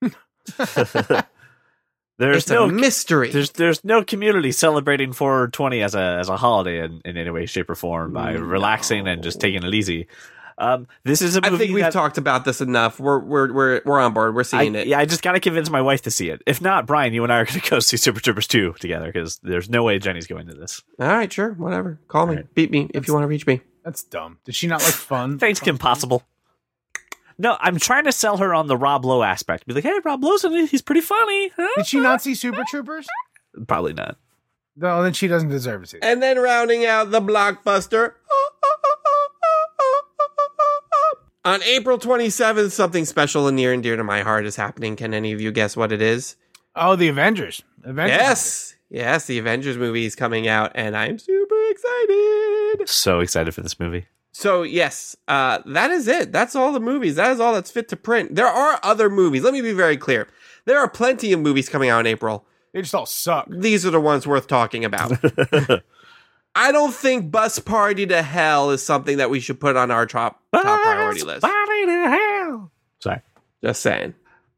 there's 2.18 2.42
it's 2.44 2.48
no 2.48 2.64
a 2.64 2.72
mystery. 2.72 3.30
there's 3.30 3.50
there's 3.52 3.84
no 3.84 4.02
community 4.04 4.52
celebrating 4.52 5.12
420 5.12 5.82
as 5.82 5.94
a 5.94 6.00
as 6.00 6.28
a 6.28 6.36
holiday 6.36 6.84
in, 6.84 7.00
in 7.04 7.16
any 7.16 7.30
way, 7.30 7.46
shape, 7.46 7.70
or 7.70 7.74
form 7.74 8.12
by 8.12 8.32
relaxing 8.32 9.06
and 9.08 9.22
just 9.22 9.40
taking 9.40 9.62
it 9.62 9.74
easy. 9.74 10.06
Um, 10.60 10.86
this 11.04 11.22
is 11.22 11.36
a 11.36 11.40
I 11.42 11.48
movie 11.50 11.54
I 11.64 11.66
think 11.66 11.74
we've 11.74 11.84
that 11.84 11.92
talked 11.92 12.18
about 12.18 12.44
this 12.44 12.60
enough. 12.60 13.00
We're, 13.00 13.18
we're, 13.18 13.52
we're, 13.52 13.80
we're 13.86 13.98
on 13.98 14.12
board. 14.12 14.34
We're 14.34 14.40
I, 14.40 14.44
seeing 14.44 14.74
it. 14.74 14.86
yeah, 14.86 14.98
I 14.98 15.06
just 15.06 15.22
gotta 15.22 15.40
convince 15.40 15.70
my 15.70 15.80
wife 15.80 16.02
to 16.02 16.10
see 16.10 16.28
it. 16.28 16.42
If 16.46 16.60
not, 16.60 16.86
Brian, 16.86 17.14
you 17.14 17.24
and 17.24 17.32
I 17.32 17.38
are 17.38 17.44
gonna 17.46 17.60
go 17.68 17.80
see 17.80 17.96
Super 17.96 18.20
Troopers 18.20 18.46
2 18.46 18.74
together 18.78 19.06
because 19.06 19.38
there's 19.42 19.70
no 19.70 19.82
way 19.82 19.98
Jenny's 19.98 20.26
going 20.26 20.46
to 20.48 20.54
this. 20.54 20.82
All 21.00 21.08
right, 21.08 21.32
sure. 21.32 21.52
Whatever. 21.54 21.98
Call 22.08 22.26
me. 22.26 22.32
All 22.32 22.36
right. 22.36 22.54
Beat 22.54 22.70
me 22.70 22.90
if 22.92 23.08
you 23.08 23.14
want 23.14 23.24
to 23.24 23.28
reach 23.28 23.46
me. 23.46 23.62
That's 23.84 24.02
dumb. 24.02 24.38
Did 24.44 24.54
she 24.54 24.66
not 24.66 24.82
like 24.82 24.92
fun? 24.92 25.38
Thanks, 25.38 25.58
Kim 25.60 25.78
Possible. 25.78 26.22
No, 27.38 27.56
I'm 27.60 27.78
trying 27.78 28.04
to 28.04 28.12
sell 28.12 28.36
her 28.36 28.52
on 28.52 28.66
the 28.66 28.76
Rob 28.76 29.06
Lowe 29.06 29.22
aspect. 29.22 29.66
Be 29.66 29.72
like, 29.72 29.84
hey, 29.84 29.98
Rob 30.04 30.22
Lowe's 30.22 30.44
in 30.44 30.52
it. 30.52 30.68
He's 30.70 30.82
pretty 30.82 31.00
funny. 31.00 31.50
Did 31.76 31.86
she 31.86 31.98
not 31.98 32.20
see 32.20 32.34
Super 32.34 32.64
Troopers? 32.68 33.08
Probably 33.66 33.94
not. 33.94 34.18
No, 34.76 35.02
then 35.02 35.14
she 35.14 35.26
doesn't 35.26 35.48
deserve 35.48 35.82
to 35.82 35.88
see. 35.88 35.96
it. 35.96 36.04
And 36.04 36.22
then 36.22 36.38
rounding 36.38 36.84
out 36.84 37.10
the 37.10 37.20
blockbuster. 37.22 38.12
On 41.42 41.62
April 41.62 41.98
27th, 41.98 42.70
something 42.70 43.06
special 43.06 43.48
and 43.48 43.56
near 43.56 43.72
and 43.72 43.82
dear 43.82 43.96
to 43.96 44.04
my 44.04 44.20
heart 44.20 44.44
is 44.44 44.56
happening. 44.56 44.94
Can 44.94 45.14
any 45.14 45.32
of 45.32 45.40
you 45.40 45.50
guess 45.50 45.74
what 45.74 45.90
it 45.90 46.02
is? 46.02 46.36
Oh, 46.76 46.96
the 46.96 47.08
Avengers. 47.08 47.62
Avengers. 47.82 48.18
Yes. 48.18 48.74
Yes, 48.90 49.26
the 49.26 49.38
Avengers 49.38 49.78
movie 49.78 50.04
is 50.04 50.14
coming 50.14 50.48
out, 50.48 50.72
and 50.74 50.94
I'm 50.96 51.18
super 51.18 51.54
excited. 51.70 52.88
So 52.88 53.20
excited 53.20 53.54
for 53.54 53.62
this 53.62 53.80
movie. 53.80 54.06
So, 54.32 54.64
yes, 54.64 55.16
uh, 55.28 55.60
that 55.66 55.90
is 55.90 56.08
it. 56.08 56.30
That's 56.30 56.54
all 56.54 56.72
the 56.72 56.80
movies. 56.80 57.14
That 57.14 57.32
is 57.32 57.40
all 57.40 57.54
that's 57.54 57.70
fit 57.70 57.88
to 57.88 57.96
print. 57.96 58.34
There 58.34 58.46
are 58.46 58.78
other 58.82 59.08
movies. 59.08 59.42
Let 59.42 59.54
me 59.54 59.62
be 59.62 59.72
very 59.72 59.96
clear. 59.96 60.28
There 60.66 60.78
are 60.78 60.90
plenty 60.90 61.32
of 61.32 61.40
movies 61.40 61.68
coming 61.68 61.88
out 61.88 62.00
in 62.00 62.06
April. 62.06 62.44
They 62.74 62.82
just 62.82 62.94
all 62.94 63.06
suck. 63.06 63.46
These 63.48 63.86
are 63.86 63.90
the 63.90 64.00
ones 64.00 64.26
worth 64.26 64.46
talking 64.46 64.84
about. 64.84 65.12
I 66.60 66.72
don't 66.72 66.92
think 66.92 67.30
Bus 67.30 67.58
Party 67.58 68.04
to 68.04 68.20
Hell 68.20 68.70
is 68.70 68.82
something 68.82 69.16
that 69.16 69.30
we 69.30 69.40
should 69.40 69.58
put 69.58 69.76
on 69.76 69.90
our 69.90 70.04
top, 70.04 70.42
top 70.52 70.82
priority 70.82 71.22
list. 71.22 71.40
Body 71.40 71.86
to 71.86 72.08
hell. 72.10 72.70
Sorry. 72.98 73.22
Just 73.64 73.80
saying. 73.80 74.12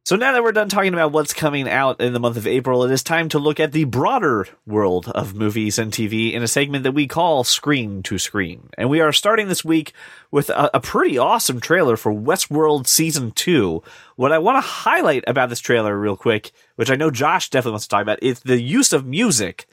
So 0.05 0.17
now 0.17 0.33
that 0.33 0.43
we're 0.43 0.51
done 0.51 0.69
talking 0.69 0.95
about 0.95 1.13
what's 1.13 1.33
coming 1.33 1.69
out 1.69 2.01
in 2.01 2.13
the 2.13 2.19
month 2.19 2.37
of 2.37 2.49
April, 2.49 2.83
it 2.83 2.91
is 2.91 3.05
time 3.05 3.29
to 3.29 3.39
look 3.39 3.61
at 3.61 3.71
the 3.71 3.85
broader 3.85 4.49
world 4.67 5.13
of 5.15 5.37
movies 5.37 5.79
and 5.79 5.93
TV 5.93 6.33
in 6.33 6.43
a 6.43 6.49
segment 6.49 6.83
that 6.83 6.91
we 6.91 7.07
call 7.07 7.45
Screen 7.45 8.03
to 8.03 8.19
Screen. 8.19 8.71
And 8.77 8.91
we 8.91 9.01
are 9.01 9.13
starting 9.13 9.47
this 9.47 9.65
week 9.65 9.93
with 10.33 10.51
a, 10.51 10.77
a 10.77 10.81
pretty 10.81 11.19
awesome 11.19 11.61
trailer 11.61 11.97
for 11.97 12.13
Westworld 12.13 12.89
Season 12.89 13.31
2. 13.31 13.81
What 14.17 14.33
I 14.33 14.39
want 14.39 14.57
to 14.57 14.69
highlight 14.69 15.23
about 15.29 15.51
this 15.51 15.61
trailer 15.61 15.97
real 15.97 16.17
quick, 16.17 16.51
which 16.75 16.91
I 16.91 16.97
know 16.97 17.13
Josh 17.13 17.49
definitely 17.49 17.75
wants 17.75 17.87
to 17.87 17.91
talk 17.91 18.03
about, 18.03 18.21
is 18.25 18.41
the 18.41 18.61
use 18.61 18.93
of 18.93 19.07
music 19.07 19.69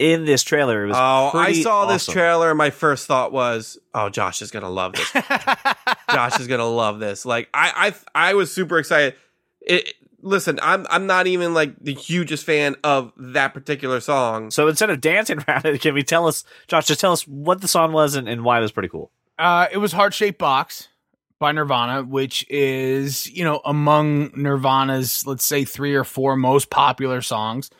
in 0.00 0.24
this 0.24 0.42
trailer. 0.42 0.84
It 0.84 0.88
was 0.88 0.96
Oh, 0.98 1.28
I 1.38 1.44
pretty 1.44 1.62
saw 1.62 1.84
this 1.86 2.06
trailer. 2.06 2.48
and 2.50 2.58
My 2.58 2.70
first 2.70 3.06
thought 3.06 3.30
was, 3.32 3.78
"Oh, 3.94 4.08
Josh 4.08 4.42
is 4.42 4.50
gonna 4.50 4.70
love 4.70 4.94
this. 4.94 5.12
Josh 6.10 6.40
is 6.40 6.46
gonna 6.48 6.66
love 6.66 6.98
this." 6.98 7.24
Like, 7.24 7.48
I, 7.54 7.92
I, 8.14 8.30
I 8.30 8.34
was 8.34 8.52
super 8.52 8.78
excited. 8.78 9.14
It, 9.60 9.92
listen, 10.22 10.58
I'm, 10.62 10.86
I'm 10.90 11.06
not 11.06 11.26
even 11.26 11.52
like 11.54 11.74
the 11.80 11.92
hugest 11.94 12.44
fan 12.44 12.76
of 12.82 13.12
that 13.18 13.52
particular 13.54 14.00
song. 14.00 14.50
So 14.50 14.68
instead 14.68 14.90
of 14.90 15.00
dancing 15.00 15.38
around 15.48 15.66
it, 15.66 15.80
can 15.82 15.94
we 15.94 16.02
tell 16.02 16.26
us, 16.26 16.44
Josh, 16.66 16.86
just 16.86 17.00
tell 17.00 17.12
us 17.12 17.26
what 17.28 17.60
the 17.60 17.68
song 17.68 17.92
was 17.92 18.14
and, 18.16 18.28
and 18.28 18.42
why 18.42 18.58
it 18.58 18.62
was 18.62 18.72
pretty 18.72 18.88
cool? 18.88 19.10
Uh, 19.38 19.66
it 19.70 19.78
was 19.78 19.92
Heart 19.92 20.14
Shaped 20.14 20.38
Box 20.38 20.88
by 21.38 21.52
Nirvana, 21.52 22.02
which 22.02 22.44
is, 22.50 23.30
you 23.30 23.44
know, 23.44 23.60
among 23.64 24.30
Nirvana's, 24.34 25.26
let's 25.26 25.44
say, 25.44 25.64
three 25.64 25.94
or 25.94 26.04
four 26.04 26.36
most 26.36 26.68
popular 26.70 27.22
songs, 27.22 27.70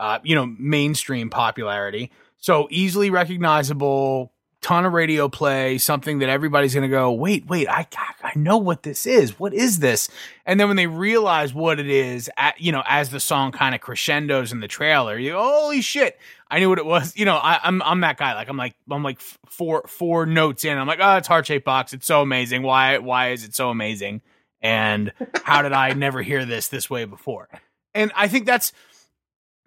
uh, 0.00 0.18
you 0.24 0.34
know, 0.34 0.46
mainstream 0.58 1.30
popularity. 1.30 2.10
So 2.38 2.66
easily 2.70 3.10
recognizable, 3.10 4.32
ton 4.62 4.86
of 4.86 4.94
radio 4.94 5.28
play, 5.28 5.76
something 5.76 6.20
that 6.20 6.30
everybody's 6.30 6.74
going 6.74 6.88
to 6.88 6.94
go, 6.94 7.12
wait, 7.12 7.46
wait, 7.46 7.68
I, 7.68 7.86
I 8.22 8.32
know 8.34 8.56
what 8.56 8.82
this 8.82 9.06
is. 9.06 9.38
What 9.38 9.52
is 9.52 9.78
this? 9.78 10.08
And 10.46 10.58
then 10.58 10.68
when 10.68 10.78
they 10.78 10.86
realize 10.86 11.52
what 11.52 11.78
it 11.78 11.88
is, 11.88 12.30
at, 12.38 12.58
you 12.58 12.72
know, 12.72 12.82
as 12.86 13.10
the 13.10 13.20
song 13.20 13.52
kind 13.52 13.74
of 13.74 13.82
crescendos 13.82 14.52
in 14.52 14.60
the 14.60 14.68
trailer, 14.68 15.18
you 15.18 15.34
holy 15.34 15.82
shit. 15.82 16.18
I 16.50 16.58
knew 16.58 16.70
what 16.70 16.78
it 16.78 16.86
was. 16.86 17.14
You 17.16 17.26
know, 17.26 17.36
I, 17.36 17.60
I'm 17.62 17.80
I'm 17.82 18.00
that 18.00 18.16
guy. 18.16 18.34
Like 18.34 18.48
I'm 18.48 18.56
like 18.56 18.74
I'm 18.90 19.04
like 19.04 19.20
four 19.20 19.84
four 19.86 20.26
notes 20.26 20.64
in. 20.64 20.76
I'm 20.76 20.86
like, 20.86 20.98
oh, 21.00 21.16
it's 21.16 21.28
heart 21.28 21.46
shaped 21.46 21.64
box. 21.64 21.92
It's 21.92 22.06
so 22.06 22.22
amazing. 22.22 22.62
Why 22.62 22.98
why 22.98 23.30
is 23.30 23.44
it 23.44 23.54
so 23.54 23.70
amazing? 23.70 24.22
And 24.60 25.12
how 25.44 25.62
did 25.62 25.72
I 25.72 25.92
never 25.92 26.22
hear 26.22 26.44
this 26.44 26.68
this 26.68 26.90
way 26.90 27.04
before? 27.04 27.48
And 27.94 28.12
I 28.16 28.28
think 28.28 28.46
that's 28.46 28.72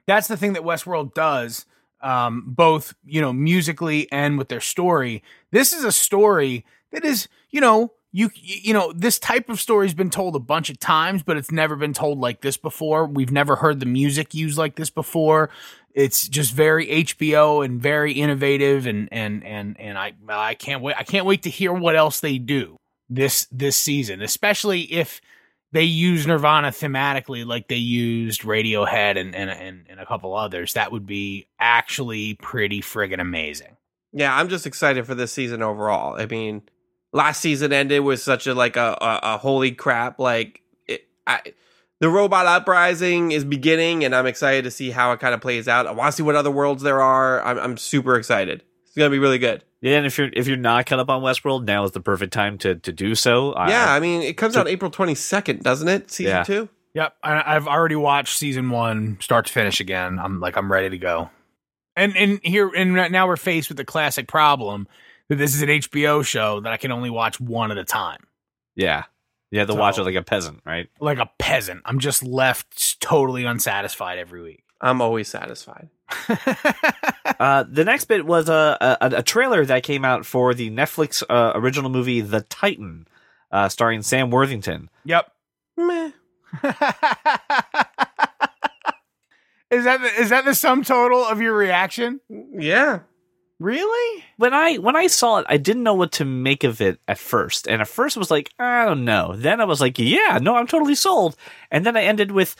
that's 0.07 0.27
the 0.27 0.37
thing 0.37 0.53
that 0.53 0.63
Westworld 0.63 1.13
does, 1.13 1.65
um, 2.01 2.43
both 2.47 2.93
you 3.05 3.21
know 3.21 3.33
musically 3.33 4.11
and 4.11 4.37
with 4.37 4.49
their 4.49 4.61
story. 4.61 5.23
This 5.51 5.73
is 5.73 5.83
a 5.83 5.91
story 5.91 6.65
that 6.91 7.03
is 7.05 7.27
you 7.49 7.61
know 7.61 7.91
you 8.13 8.29
you 8.35 8.73
know 8.73 8.93
this 8.93 9.19
type 9.19 9.49
of 9.49 9.59
story's 9.59 9.93
been 9.93 10.09
told 10.09 10.35
a 10.35 10.39
bunch 10.39 10.69
of 10.69 10.79
times 10.79 11.23
but 11.23 11.35
it's 11.35 11.51
never 11.51 11.75
been 11.75 11.93
told 11.93 12.19
like 12.19 12.41
this 12.41 12.55
before 12.55 13.05
we've 13.05 13.31
never 13.31 13.57
heard 13.57 13.79
the 13.79 13.85
music 13.85 14.33
used 14.33 14.57
like 14.57 14.75
this 14.75 14.89
before 14.89 15.49
it's 15.93 16.29
just 16.29 16.53
very 16.53 16.87
hbo 16.87 17.65
and 17.65 17.81
very 17.81 18.13
innovative 18.13 18.85
and 18.85 19.09
and 19.11 19.43
and 19.43 19.77
and 19.79 19.97
i 19.97 20.13
i 20.29 20.53
can't 20.53 20.81
wait 20.81 20.95
i 20.97 21.03
can't 21.03 21.25
wait 21.25 21.41
to 21.41 21.49
hear 21.49 21.73
what 21.73 21.95
else 21.95 22.21
they 22.21 22.37
do 22.37 22.77
this 23.09 23.47
this 23.51 23.75
season 23.75 24.21
especially 24.21 24.81
if 24.93 25.19
they 25.73 25.83
use 25.83 26.25
nirvana 26.25 26.69
thematically 26.69 27.45
like 27.45 27.67
they 27.67 27.75
used 27.75 28.41
radiohead 28.43 29.17
and 29.17 29.35
and 29.35 29.49
and, 29.49 29.85
and 29.89 29.99
a 29.99 30.05
couple 30.05 30.33
others 30.35 30.73
that 30.73 30.91
would 30.91 31.05
be 31.05 31.47
actually 31.59 32.35
pretty 32.35 32.79
friggin 32.81 33.19
amazing 33.19 33.75
Yeah, 34.13 34.35
I'm 34.35 34.47
just 34.47 34.67
excited 34.67 35.05
for 35.07 35.15
this 35.15 35.31
season 35.31 35.63
overall. 35.63 36.21
I 36.21 36.27
mean, 36.27 36.61
last 37.11 37.41
season 37.41 37.73
ended 37.73 38.03
with 38.03 38.21
such 38.21 38.45
a 38.47 38.53
like 38.53 38.75
a 38.77 38.95
a, 39.01 39.19
a 39.23 39.37
holy 39.37 39.71
crap 39.71 40.19
like 40.19 40.61
it, 40.87 41.07
I, 41.25 41.41
the 41.99 42.09
robot 42.09 42.45
uprising 42.45 43.31
is 43.31 43.43
beginning, 43.45 44.03
and 44.03 44.13
I'm 44.13 44.27
excited 44.27 44.65
to 44.65 44.71
see 44.71 44.91
how 44.91 45.13
it 45.13 45.19
kind 45.19 45.33
of 45.33 45.41
plays 45.41 45.67
out. 45.67 45.87
I 45.87 45.91
want 45.91 46.11
to 46.11 46.15
see 46.15 46.23
what 46.23 46.35
other 46.35 46.51
worlds 46.51 46.83
there 46.83 47.01
are. 47.01 47.41
I'm, 47.43 47.57
I'm 47.57 47.77
super 47.77 48.15
excited. 48.15 48.63
It's 48.85 48.95
gonna 48.95 49.09
be 49.09 49.19
really 49.19 49.39
good. 49.39 49.63
Yeah, 49.83 49.97
and 49.97 50.05
if 50.05 50.17
you're 50.17 50.29
if 50.33 50.47
you're 50.47 50.55
not 50.55 50.85
caught 50.85 50.99
up 50.99 51.09
on 51.09 51.21
Westworld, 51.21 51.65
now 51.65 51.83
is 51.83 51.91
the 51.91 51.99
perfect 51.99 52.31
time 52.31 52.57
to 52.59 52.75
to 52.75 52.91
do 52.93 53.15
so. 53.15 53.53
Yeah, 53.67 53.93
I 53.93 53.99
mean, 53.99 54.21
it 54.21 54.37
comes 54.37 54.55
out 54.55 54.67
April 54.67 54.89
22nd, 54.89 55.61
doesn't 55.61 55.89
it? 55.89 56.09
Season 56.09 56.31
Yeah. 56.31 56.43
two. 56.43 56.69
Yep, 56.93 57.15
I, 57.23 57.55
I've 57.55 57.67
already 57.67 57.95
watched 57.95 58.37
season 58.37 58.69
one, 58.69 59.17
start 59.19 59.47
to 59.47 59.51
finish 59.51 59.79
again. 59.79 60.19
I'm 60.19 60.39
like, 60.39 60.55
I'm 60.55 60.71
ready 60.71 60.89
to 60.91 60.97
go. 60.97 61.29
And 61.97 62.15
and 62.15 62.39
here 62.43 62.69
and 62.73 62.93
now 63.11 63.27
we're 63.27 63.35
faced 63.35 63.67
with 63.69 63.77
the 63.77 63.83
classic 63.85 64.27
problem 64.27 64.87
that 65.27 65.35
this 65.35 65.53
is 65.53 65.61
an 65.61 65.69
HBO 65.69 66.23
show 66.25 66.61
that 66.61 66.71
I 66.71 66.77
can 66.77 66.91
only 66.91 67.09
watch 67.09 67.39
one 67.41 67.69
at 67.71 67.77
a 67.77 67.83
time, 67.83 68.23
yeah, 68.75 69.03
you 69.51 69.59
have 69.59 69.67
to 69.67 69.73
So- 69.73 69.79
watch 69.79 69.97
it 69.97 70.03
like 70.03 70.15
a 70.15 70.21
peasant, 70.23 70.61
right? 70.65 70.87
like 71.01 71.17
a 71.19 71.29
peasant. 71.39 71.81
I'm 71.85 71.99
just 71.99 72.23
left 72.23 73.01
totally 73.01 73.43
unsatisfied 73.43 74.17
every 74.17 74.41
week. 74.41 74.63
I'm 74.81 75.01
always 75.01 75.27
satisfied. 75.27 75.89
Uh, 77.39 77.63
the 77.67 77.83
next 77.83 78.05
bit 78.05 78.25
was 78.25 78.47
a, 78.47 78.77
a 79.01 79.17
a 79.17 79.23
trailer 79.23 79.65
that 79.65 79.83
came 79.83 80.05
out 80.05 80.25
for 80.25 80.53
the 80.53 80.69
Netflix 80.69 81.23
uh, 81.29 81.51
original 81.55 81.89
movie 81.89 82.21
The 82.21 82.41
Titan, 82.41 83.07
uh, 83.51 83.69
starring 83.69 84.01
Sam 84.01 84.29
Worthington. 84.29 84.89
yep. 85.03 85.31
Meh. 85.75 86.11
is 89.71 89.83
that 89.85 90.01
the, 90.01 90.21
is 90.21 90.29
that 90.29 90.45
the 90.45 90.53
sum 90.53 90.83
total 90.83 91.25
of 91.25 91.41
your 91.41 91.55
reaction? 91.55 92.19
Yeah. 92.29 92.99
Really? 93.59 94.23
When 94.37 94.53
I 94.53 94.75
when 94.75 94.95
I 94.95 95.07
saw 95.07 95.37
it, 95.39 95.45
I 95.49 95.57
didn't 95.57 95.83
know 95.83 95.93
what 95.93 96.11
to 96.13 96.25
make 96.25 96.63
of 96.63 96.81
it 96.81 96.99
at 97.07 97.17
first, 97.17 97.67
and 97.67 97.81
at 97.81 97.87
first 97.87 98.17
I 98.17 98.19
was 98.19 98.31
like, 98.31 98.51
I 98.59 98.85
don't 98.85 99.05
know. 99.05 99.35
Then 99.35 99.61
I 99.61 99.65
was 99.65 99.79
like, 99.79 99.97
Yeah, 99.97 100.39
no, 100.41 100.55
I'm 100.55 100.67
totally 100.67 100.95
sold. 100.95 101.35
And 101.71 101.85
then 101.85 101.95
I 101.95 102.03
ended 102.03 102.31
with, 102.31 102.55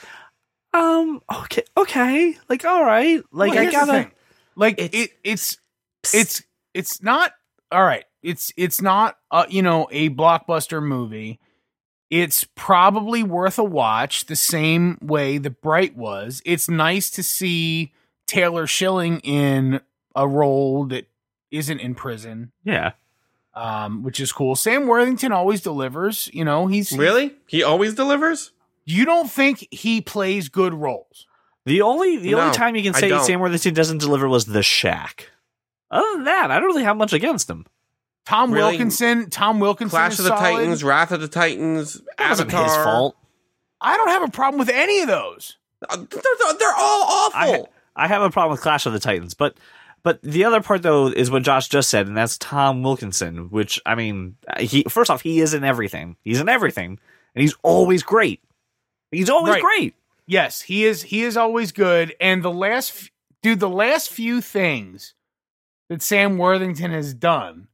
um, 0.74 1.22
okay, 1.42 1.62
okay, 1.76 2.36
like 2.48 2.64
all 2.64 2.84
right, 2.84 3.22
like 3.32 3.50
Well, 3.52 3.58
I 3.58 3.62
here's 3.62 3.72
the 3.74 3.78
gotta. 3.80 3.92
thing. 3.92 4.12
like 4.56 4.78
It's- 4.80 5.02
it, 5.04 5.10
it's 5.24 5.58
it's 6.12 6.42
it's 6.74 7.02
not 7.02 7.32
all 7.72 7.82
right 7.84 8.04
it's 8.22 8.52
it's 8.58 8.80
not 8.82 9.16
uh, 9.30 9.46
you 9.48 9.62
know 9.62 9.88
a 9.90 10.10
blockbuster 10.10 10.82
movie 10.82 11.40
it's 12.10 12.44
probably 12.54 13.22
worth 13.22 13.58
a 13.58 13.64
watch 13.64 14.26
the 14.26 14.36
same 14.36 14.98
way 15.00 15.38
the 15.38 15.48
bright 15.50 15.96
was 15.96 16.42
it's 16.44 16.68
nice 16.68 17.10
to 17.10 17.22
see 17.22 17.92
taylor 18.26 18.66
schilling 18.66 19.18
in 19.20 19.80
a 20.14 20.28
role 20.28 20.84
that 20.84 21.06
isn't 21.50 21.80
in 21.80 21.94
prison 21.94 22.52
Yeah, 22.64 22.92
um 23.54 24.02
which 24.02 24.20
is 24.20 24.30
cool 24.30 24.54
sam 24.56 24.86
worthington 24.86 25.32
always 25.32 25.62
delivers 25.62 26.28
you 26.34 26.44
know 26.44 26.66
he's 26.66 26.92
Really? 26.92 27.34
He 27.46 27.62
always 27.62 27.94
delivers? 27.94 28.52
You 28.84 29.04
don't 29.04 29.30
think 29.30 29.66
he 29.70 30.00
plays 30.00 30.48
good 30.48 30.74
roles 30.74 31.26
the 31.66 31.80
only 31.82 32.16
the 32.18 32.32
No, 32.32 32.40
only 32.40 32.54
time 32.56 32.76
you 32.76 32.82
can 32.82 32.94
say 32.94 33.08
don't. 33.08 33.24
Sam 33.24 33.40
Worthington 33.40 33.72
doesn't 33.74 33.98
deliver 33.98 34.28
was 34.28 34.44
The 34.46 34.62
Shack. 34.62 35.30
Other 35.90 36.06
than 36.14 36.24
that, 36.24 36.50
I 36.50 36.56
don't 36.58 36.66
really 36.66 36.82
have 36.84 36.96
much 36.96 37.12
against 37.12 37.48
him. 37.48 37.64
tom 38.26 38.52
Really? 38.52 38.72
wilkinson 38.72 39.30
tom 39.30 39.60
wilkinson 39.60 39.90
Clash 39.90 40.14
is 40.14 40.18
of 40.20 40.24
the 40.24 40.36
solid. 40.36 40.56
Titans, 40.58 40.84
Wrath 40.84 41.12
of 41.12 41.20
the 41.20 41.28
Titans, 41.28 42.00
That 42.18 42.30
wasn't 42.30 42.52
Avatar. 42.52 42.64
his 42.64 42.84
fault. 42.84 43.16
i 43.80 43.96
don't 43.96 44.08
have 44.08 44.22
a 44.22 44.30
problem 44.30 44.58
with 44.58 44.68
any 44.70 45.00
of 45.00 45.08
those 45.08 45.56
Uh, 45.88 45.96
They're, 45.96 46.06
they're- 46.10 46.58
they're 46.58 46.74
all 46.76 47.30
awful. 47.34 47.68
I 47.96 48.08
have 48.08 48.22
a 48.22 48.30
problem 48.30 48.52
with 48.52 48.60
Clash 48.62 48.86
of 48.86 48.92
the 48.92 48.98
Titans, 49.00 49.34
but 49.34 49.56
but 50.02 50.20
the 50.22 50.44
other 50.44 50.60
part 50.60 50.82
though 50.82 51.06
is 51.08 51.30
what 51.30 51.42
Josh 51.44 51.68
just 51.68 51.88
said, 51.90 52.06
and 52.08 52.16
that's 52.16 52.36
Tom 52.38 52.82
Wilkinson. 52.82 53.48
Which 53.50 53.80
I 53.86 53.94
mean, 53.94 54.36
he 54.58 54.84
first 54.88 55.10
off, 55.10 55.22
he 55.22 55.40
is 55.40 55.54
in 55.54 55.62
everything. 55.64 56.16
He's 56.24 56.40
in 56.40 56.48
everything, 56.48 56.98
and 57.34 57.42
he's 57.42 57.54
always 57.62 58.02
great. 58.02 58.42
He's 59.14 59.30
always 59.30 59.54
Right. 59.54 59.62
great. 59.62 59.94
Yes, 60.26 60.62
he 60.62 60.84
is. 60.84 61.02
He 61.02 61.22
is 61.22 61.36
always 61.36 61.72
good. 61.72 62.14
And 62.20 62.42
the 62.42 62.50
last, 62.50 62.92
f- 62.94 63.10
dude, 63.42 63.60
the 63.60 63.68
last 63.68 64.10
few 64.10 64.40
things 64.40 65.14
that 65.88 66.00
Sam 66.02 66.38
Worthington 66.38 66.90
has 66.92 67.12
done, 67.14 67.68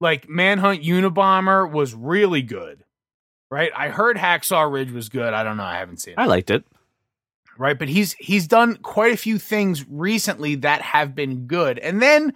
like 0.00 0.28
Manhunt 0.28 0.82
Unabomber, 0.82 1.70
was 1.70 1.94
really 1.94 2.42
good. 2.42 2.84
Right? 3.50 3.70
I 3.76 3.88
heard 3.88 4.16
Hacksaw 4.16 4.72
Ridge 4.72 4.92
was 4.92 5.08
good. 5.08 5.34
I 5.34 5.42
don't 5.42 5.56
know. 5.56 5.64
I 5.64 5.76
haven't 5.76 5.98
seen 6.00 6.12
it. 6.12 6.18
I 6.18 6.26
liked 6.26 6.50
it. 6.50 6.64
right? 7.58 7.78
But 7.78 7.88
he's 7.88 8.14
he's 8.14 8.46
done 8.46 8.76
quite 8.76 9.12
a 9.12 9.16
few 9.18 9.38
things 9.38 9.84
recently 9.88 10.54
that 10.56 10.80
have 10.82 11.14
been 11.14 11.46
good. 11.46 11.78
And 11.80 12.00
then 12.00 12.32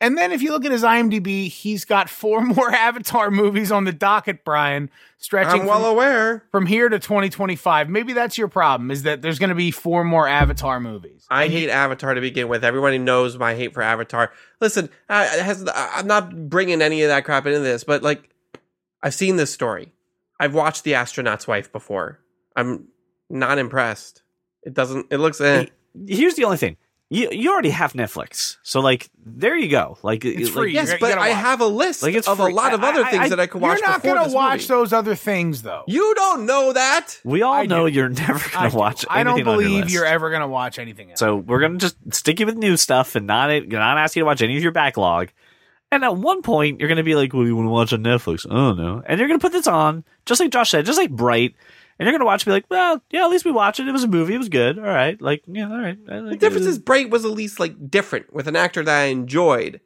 and 0.00 0.16
then 0.16 0.30
if 0.32 0.42
you 0.42 0.50
look 0.50 0.64
at 0.64 0.70
his 0.70 0.82
IMDb, 0.82 1.48
he's 1.48 1.84
got 1.84 2.08
four 2.08 2.40
more 2.44 2.70
Avatar 2.70 3.30
movies 3.30 3.72
on 3.72 3.84
the 3.84 3.92
docket, 3.92 4.44
Brian, 4.44 4.90
stretching 5.18 5.62
I'm 5.62 5.66
well 5.66 5.80
from, 5.80 5.90
aware. 5.90 6.44
from 6.50 6.66
here 6.66 6.88
to 6.88 6.98
2025. 6.98 7.88
Maybe 7.88 8.12
that's 8.12 8.38
your 8.38 8.48
problem 8.48 8.90
is 8.90 9.02
that 9.02 9.22
there's 9.22 9.38
going 9.38 9.50
to 9.50 9.56
be 9.56 9.70
four 9.70 10.04
more 10.04 10.28
Avatar 10.28 10.80
movies. 10.80 11.26
I 11.30 11.48
hate 11.48 11.70
Avatar 11.70 12.14
to 12.14 12.20
begin 12.20 12.48
with. 12.48 12.64
Everybody 12.64 12.98
knows 12.98 13.36
my 13.36 13.54
hate 13.54 13.74
for 13.74 13.82
Avatar. 13.82 14.32
Listen, 14.60 14.88
uh, 15.08 15.28
it 15.32 15.42
has, 15.42 15.68
I'm 15.74 16.06
not 16.06 16.48
bringing 16.48 16.82
any 16.82 17.02
of 17.02 17.08
that 17.08 17.24
crap 17.24 17.46
into 17.46 17.60
this, 17.60 17.84
but 17.84 18.02
like, 18.02 18.30
I've 19.02 19.14
seen 19.14 19.36
this 19.36 19.52
story. 19.52 19.92
I've 20.40 20.54
watched 20.54 20.84
The 20.84 20.94
Astronaut's 20.94 21.46
Wife 21.48 21.72
before. 21.72 22.20
I'm 22.54 22.88
not 23.28 23.58
impressed. 23.58 24.22
It 24.62 24.74
doesn't. 24.74 25.06
It 25.10 25.18
looks. 25.18 25.40
Eh. 25.40 25.66
Here's 26.06 26.34
the 26.34 26.44
only 26.44 26.56
thing. 26.56 26.76
You 27.10 27.30
you 27.32 27.50
already 27.50 27.70
have 27.70 27.94
Netflix, 27.94 28.58
so 28.62 28.80
like 28.80 29.08
there 29.24 29.56
you 29.56 29.68
go. 29.70 29.96
Like 30.02 30.26
It's 30.26 30.54
like. 30.54 30.70
Yes, 30.70 30.90
you 30.92 30.96
but 31.00 31.08
gotta 31.08 31.22
I 31.22 31.28
have 31.30 31.62
a 31.62 31.66
list 31.66 32.02
Like, 32.02 32.14
it's 32.14 32.28
of 32.28 32.36
free. 32.36 32.52
a 32.52 32.54
lot 32.54 32.74
of 32.74 32.84
I- 32.84 32.90
other 32.90 33.02
I- 33.04 33.10
things 33.10 33.22
I- 33.24 33.28
that 33.30 33.40
I 33.40 33.46
could 33.46 33.62
watch. 33.62 33.78
You're 33.78 33.88
not 33.88 34.02
going 34.02 34.28
to 34.28 34.34
watch 34.34 34.58
movie. 34.60 34.66
those 34.68 34.92
other 34.92 35.14
things 35.14 35.62
though. 35.62 35.84
You 35.86 36.14
don't 36.14 36.44
know 36.44 36.74
that. 36.74 37.18
We 37.24 37.40
all 37.40 37.54
I 37.54 37.64
know 37.64 37.88
do. 37.88 37.94
you're 37.94 38.08
never 38.26 38.46
gonna 38.52 38.68
do. 38.70 38.76
watch. 38.76 39.06
I 39.08 39.22
don't 39.24 39.32
anything 39.38 39.48
on 39.48 39.54
your 39.60 39.68
believe 39.68 39.84
list. 39.84 39.94
you're 39.94 40.04
ever 40.04 40.28
going 40.28 40.42
to 40.42 40.48
watch 40.48 40.78
anything 40.78 41.10
else. 41.10 41.18
So 41.18 41.36
we're 41.36 41.60
gonna 41.60 41.78
just 41.78 41.96
stick 42.12 42.40
you 42.40 42.46
with 42.46 42.56
new 42.58 42.76
stuff 42.76 43.14
and 43.16 43.26
not 43.26 43.48
not 43.68 43.96
ask 43.96 44.14
you 44.14 44.20
to 44.20 44.26
watch 44.26 44.42
any 44.42 44.58
of 44.58 44.62
your 44.62 44.72
backlog. 44.72 45.30
And 45.90 46.04
at 46.04 46.14
one 46.14 46.42
point, 46.42 46.80
you're 46.80 46.90
gonna 46.90 47.02
be 47.02 47.14
like, 47.14 47.32
"Well, 47.32 47.46
you 47.46 47.56
want 47.56 47.64
to 47.68 47.70
watch 47.70 47.92
on 47.94 48.00
Netflix?" 48.00 48.44
I 48.44 48.54
don't 48.54 48.76
know. 48.76 49.02
And 49.06 49.18
you're 49.18 49.28
gonna 49.28 49.38
put 49.40 49.52
this 49.52 49.66
on, 49.66 50.04
just 50.26 50.38
like 50.42 50.50
Josh 50.50 50.68
said, 50.68 50.84
just 50.84 50.98
like 50.98 51.08
Bright. 51.10 51.54
And 51.98 52.06
you're 52.06 52.12
gonna 52.12 52.24
watch, 52.26 52.42
and 52.42 52.50
be 52.50 52.52
like, 52.52 52.66
"Well, 52.70 53.02
yeah, 53.10 53.24
at 53.24 53.30
least 53.30 53.44
we 53.44 53.50
watched 53.50 53.80
it. 53.80 53.88
It 53.88 53.92
was 53.92 54.04
a 54.04 54.08
movie. 54.08 54.34
It 54.34 54.38
was 54.38 54.48
good. 54.48 54.78
All 54.78 54.84
right, 54.84 55.20
like, 55.20 55.42
yeah, 55.46 55.68
all 55.70 55.78
right." 55.80 55.98
I 56.08 56.20
The 56.20 56.36
difference 56.36 56.66
it. 56.66 56.70
is 56.70 56.78
Bright 56.78 57.10
was 57.10 57.24
at 57.24 57.32
least 57.32 57.58
like 57.58 57.90
different 57.90 58.32
with 58.32 58.46
an 58.46 58.54
actor 58.56 58.84
that 58.84 59.00
I 59.00 59.04
enjoyed. 59.06 59.80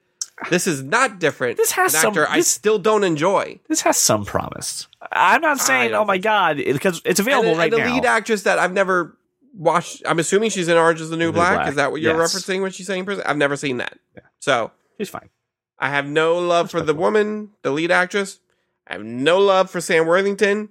This 0.50 0.66
is 0.66 0.82
not 0.82 1.20
different. 1.20 1.56
This 1.56 1.70
has 1.72 1.94
an 1.94 2.00
some- 2.00 2.10
actor 2.10 2.26
I 2.28 2.40
still 2.40 2.78
don't 2.78 3.04
enjoy. 3.04 3.60
this 3.68 3.82
has 3.82 3.96
some 3.96 4.24
promise. 4.24 4.88
I'm 5.12 5.40
not 5.40 5.58
saying, 5.60 5.94
"Oh 5.94 6.04
my 6.04 6.18
god," 6.18 6.56
because 6.58 7.00
it's 7.04 7.20
available 7.20 7.50
and, 7.50 7.58
right 7.58 7.72
and 7.72 7.82
a 7.82 7.86
now. 7.86 7.94
lead 7.94 8.04
actress 8.04 8.42
that 8.42 8.58
I've 8.58 8.72
never 8.72 9.16
watched. 9.54 10.02
I'm 10.04 10.18
assuming 10.18 10.50
she's 10.50 10.68
in 10.68 10.76
Orange 10.76 11.00
Is 11.00 11.10
the 11.10 11.16
New 11.16 11.26
New 11.26 11.32
Black. 11.32 11.54
Black, 11.54 11.68
Is 11.68 11.74
that 11.76 11.92
what 11.92 12.00
you're 12.02 12.18
yes. 12.18 12.34
referencing 12.34 12.60
when 12.60 12.72
she's 12.72 12.86
saying 12.86 13.04
prison? 13.04 13.22
I've 13.26 13.36
never 13.38 13.56
seen 13.56 13.76
that. 13.78 13.98
Yeah. 14.14 14.22
So 14.40 14.70
She's 14.98 15.08
fine. 15.08 15.30
I 15.78 15.88
have 15.88 16.06
no 16.06 16.38
love 16.38 16.70
for 16.70 16.80
the 16.80 16.94
woman, 16.94 17.50
the 17.62 17.70
lead 17.70 17.90
actress. 17.90 18.38
I 18.86 18.92
have 18.94 19.02
no 19.04 19.38
love 19.38 19.70
for 19.70 19.80
Sam 19.80 20.06
Worthington 20.06 20.68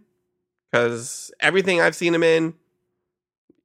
because 0.72 1.32
everything 1.40 1.82
I've 1.82 1.96
seen 1.96 2.16
him 2.16 2.24
in, 2.24 2.54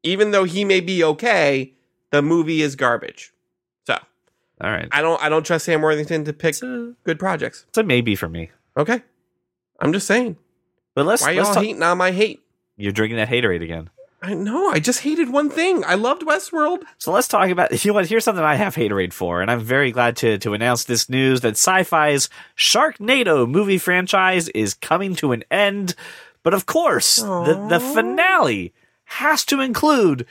even 0.02 0.30
though 0.30 0.44
he 0.44 0.64
may 0.64 0.80
be 0.80 1.04
okay, 1.04 1.72
the 2.10 2.22
movie 2.22 2.62
is 2.62 2.76
garbage. 2.76 3.32
So 3.86 3.94
All 4.60 4.70
right, 4.70 4.88
I 4.92 5.02
don't 5.02 5.22
I 5.22 5.28
don't 5.28 5.44
trust 5.44 5.66
Sam 5.66 5.82
Worthington 5.82 6.24
to 6.24 6.32
pick 6.32 6.62
a, 6.62 6.94
good 7.04 7.18
projects. 7.18 7.64
it's 7.68 7.78
a 7.78 7.82
maybe 7.82 8.14
for 8.16 8.28
me. 8.28 8.50
Okay. 8.76 9.02
I'm 9.78 9.92
just 9.92 10.06
saying. 10.06 10.36
But 10.94 11.06
let's 11.06 11.22
Why 11.22 11.32
let's 11.32 11.46
y'all 11.48 11.54
talk- 11.54 11.64
hating 11.64 11.82
on 11.82 11.98
my 11.98 12.10
hate? 12.12 12.42
You're 12.76 12.92
drinking 12.92 13.18
that 13.18 13.28
haterade 13.28 13.62
again. 13.62 13.90
I 14.22 14.32
know. 14.34 14.70
I 14.70 14.80
just 14.80 15.00
hated 15.00 15.30
one 15.30 15.50
thing. 15.50 15.84
I 15.84 15.94
loved 15.94 16.22
Westworld. 16.22 16.82
So 16.98 17.12
let's 17.12 17.28
talk 17.28 17.48
about 17.50 17.84
you 17.84 17.90
know 17.90 17.94
what 17.94 18.08
here's 18.08 18.24
something 18.24 18.42
I 18.42 18.54
have 18.54 18.74
haterade 18.74 19.12
for, 19.12 19.40
and 19.42 19.50
I'm 19.50 19.60
very 19.60 19.92
glad 19.92 20.16
to 20.18 20.38
to 20.38 20.54
announce 20.54 20.84
this 20.84 21.08
news 21.08 21.42
that 21.42 21.54
Syfy's 21.54 22.28
Sharknado 22.56 23.48
movie 23.48 23.78
franchise 23.78 24.48
is 24.48 24.74
coming 24.74 25.14
to 25.16 25.32
an 25.32 25.44
end. 25.50 25.94
But 26.46 26.54
of 26.54 26.64
course, 26.66 27.16
the 27.16 27.66
the 27.68 27.80
finale 27.80 28.72
has 29.06 29.44
to 29.46 29.60
include 29.60 30.26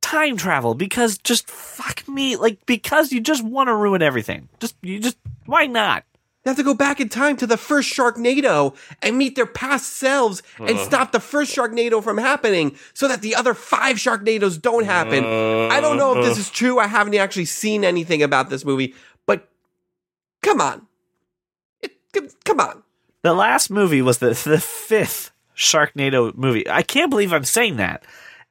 time 0.00 0.36
travel 0.36 0.74
because 0.76 1.18
just 1.18 1.50
fuck 1.50 2.06
me, 2.06 2.36
like 2.36 2.64
because 2.64 3.10
you 3.10 3.20
just 3.20 3.42
want 3.42 3.66
to 3.66 3.74
ruin 3.74 4.02
everything. 4.02 4.48
Just 4.60 4.76
you 4.82 5.00
just 5.00 5.16
why 5.46 5.66
not? 5.66 6.04
They 6.44 6.50
have 6.50 6.58
to 6.58 6.62
go 6.62 6.74
back 6.74 7.00
in 7.00 7.08
time 7.08 7.36
to 7.38 7.46
the 7.48 7.56
first 7.56 7.92
Sharknado 7.92 8.76
and 9.02 9.18
meet 9.18 9.34
their 9.34 9.46
past 9.46 9.96
selves 9.96 10.44
and 10.60 10.78
stop 10.78 11.10
the 11.10 11.18
first 11.18 11.56
Sharknado 11.56 12.00
from 12.04 12.16
happening 12.16 12.76
so 12.94 13.08
that 13.08 13.20
the 13.20 13.34
other 13.34 13.52
five 13.52 13.96
Sharknados 13.96 14.62
don't 14.62 14.84
happen. 14.84 15.24
I 15.24 15.80
don't 15.80 15.96
know 15.96 16.16
if 16.16 16.24
this 16.24 16.38
is 16.38 16.50
true. 16.50 16.78
I 16.78 16.86
haven't 16.86 17.16
actually 17.16 17.46
seen 17.46 17.82
anything 17.82 18.22
about 18.22 18.48
this 18.48 18.64
movie, 18.64 18.94
but 19.26 19.48
come 20.40 20.60
on. 20.60 20.86
It, 21.82 21.96
come 22.44 22.60
on. 22.60 22.84
The 23.22 23.34
last 23.34 23.70
movie 23.70 24.02
was 24.02 24.18
the 24.18 24.28
the 24.30 24.58
fifth 24.60 25.30
Sharknado 25.56 26.34
movie. 26.36 26.68
I 26.68 26.82
can't 26.82 27.10
believe 27.10 27.32
I'm 27.32 27.44
saying 27.44 27.76
that. 27.76 28.02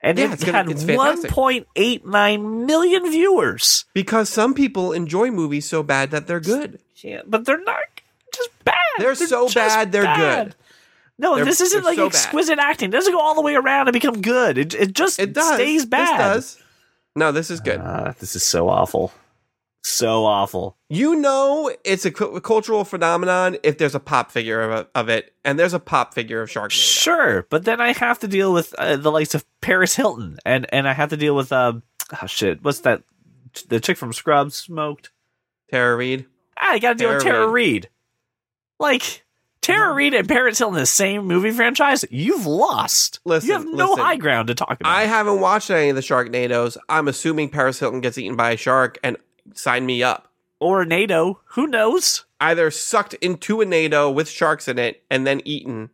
And 0.01 0.17
Yeah, 0.17 0.31
it 0.33 0.41
had 0.43 0.69
it's 0.69 0.83
1.89 0.85 2.65
million 2.65 3.11
viewers. 3.11 3.85
Because 3.93 4.29
some 4.29 4.53
people 4.53 4.93
enjoy 4.93 5.29
movies 5.31 5.65
so 5.65 5.83
bad 5.83 6.11
that 6.11 6.27
they're 6.27 6.39
good. 6.39 6.79
Yeah, 6.97 7.21
but 7.25 7.45
they're 7.45 7.61
not 7.63 7.79
just 8.33 8.49
bad. 8.63 8.75
They're 8.97 9.15
so 9.15 9.49
bad, 9.49 9.91
they're 9.91 10.15
good. 10.15 10.55
No, 11.17 11.35
They're- 11.35 11.45
this 11.45 11.59
isn't 11.59 11.83
like 11.83 11.97
so 11.97 12.05
bad. 12.09 12.15
exquisite 12.15 12.59
acting. 12.59 12.89
It 12.89 12.91
doesn't 12.93 13.11
go 13.11 13.19
all 13.19 13.35
the 13.35 13.41
way 13.41 13.55
around 13.55 13.87
and 13.89 13.93
become 13.93 14.21
good. 14.21 14.57
It, 14.57 14.73
it 14.73 14.93
just 14.93 15.19
It 15.19 15.33
does. 15.33 15.55
stays 15.55 15.85
bad. 15.85 16.37
This 16.37 16.55
does. 16.55 16.63
No, 17.15 17.31
this 17.33 17.51
is 17.51 17.59
good. 17.59 17.81
Ah, 17.83 18.13
this 18.19 18.35
is 18.37 18.43
so 18.43 18.69
awful. 18.69 19.11
So 19.81 20.25
awful. 20.25 20.77
You 20.89 21.15
know 21.15 21.73
it's 21.85 22.05
a 22.05 22.11
cu- 22.11 22.39
cultural 22.41 22.83
phenomenon 22.83 23.57
if 23.63 23.77
there's 23.77 23.95
a 23.95 23.99
pop 23.99 24.31
figure 24.31 24.61
of, 24.61 24.87
of 24.93 25.09
it, 25.09 25.33
and 25.45 25.57
there's 25.57 25.73
a 25.73 25.79
pop 25.79 26.13
figure 26.13 26.41
of 26.41 26.49
Sharknado. 26.49 26.71
Sure, 26.71 27.47
but 27.49 27.65
then 27.65 27.79
I 27.79 27.93
have 27.93 28.19
to 28.19 28.27
deal 28.27 28.51
with 28.51 28.73
uh, 28.77 28.97
the 28.97 29.11
likes 29.11 29.35
of 29.35 29.45
Paris 29.61 29.95
Hilton, 29.95 30.37
and 30.45 30.67
and 30.73 30.87
I 30.87 30.93
have 30.93 31.09
to 31.09 31.17
deal 31.17 31.35
with 31.35 31.51
um, 31.53 31.83
oh 32.21 32.27
shit, 32.27 32.63
what's 32.63 32.81
that? 32.81 33.03
The 33.67 33.79
chick 33.79 33.97
from 33.97 34.13
Scrubs 34.13 34.55
smoked. 34.55 35.11
Tara 35.71 35.95
Reid. 35.95 36.25
I 36.57 36.79
got 36.79 36.93
to 36.93 36.95
deal 36.95 37.13
with 37.13 37.23
Tara 37.23 37.47
Reid. 37.47 37.89
Like 38.79 39.23
Tara 39.61 39.93
Reid 39.93 40.13
and 40.13 40.27
Paris 40.27 40.57
Hilton 40.57 40.77
in 40.77 40.81
the 40.81 40.85
same 40.85 41.25
movie 41.25 41.51
franchise. 41.51 42.05
You've 42.09 42.45
lost. 42.45 43.19
Listen, 43.25 43.47
you 43.47 43.53
have 43.53 43.65
no 43.65 43.91
listen. 43.91 44.03
high 44.03 44.15
ground 44.15 44.47
to 44.47 44.55
talk 44.55 44.79
about. 44.79 44.89
I 44.89 45.03
haven't 45.03 45.39
watched 45.39 45.69
any 45.69 45.89
of 45.89 45.95
the 45.95 46.01
Sharknados. 46.01 46.77
I'm 46.87 47.07
assuming 47.07 47.49
Paris 47.49 47.79
Hilton 47.79 48.01
gets 48.01 48.17
eaten 48.17 48.35
by 48.35 48.51
a 48.51 48.57
shark 48.57 48.97
and 49.03 49.17
sign 49.55 49.85
me 49.85 50.03
up. 50.03 50.31
or 50.59 50.81
a 50.81 50.85
NATO. 50.85 51.39
Who 51.51 51.67
knows? 51.67 52.25
Either 52.41 52.69
sucked 52.71 53.13
into 53.15 53.61
a 53.61 53.65
NATO 53.65 54.09
with 54.09 54.29
sharks 54.29 54.67
in 54.67 54.77
it 54.79 55.03
and 55.09 55.25
then 55.25 55.41
eaten. 55.45 55.89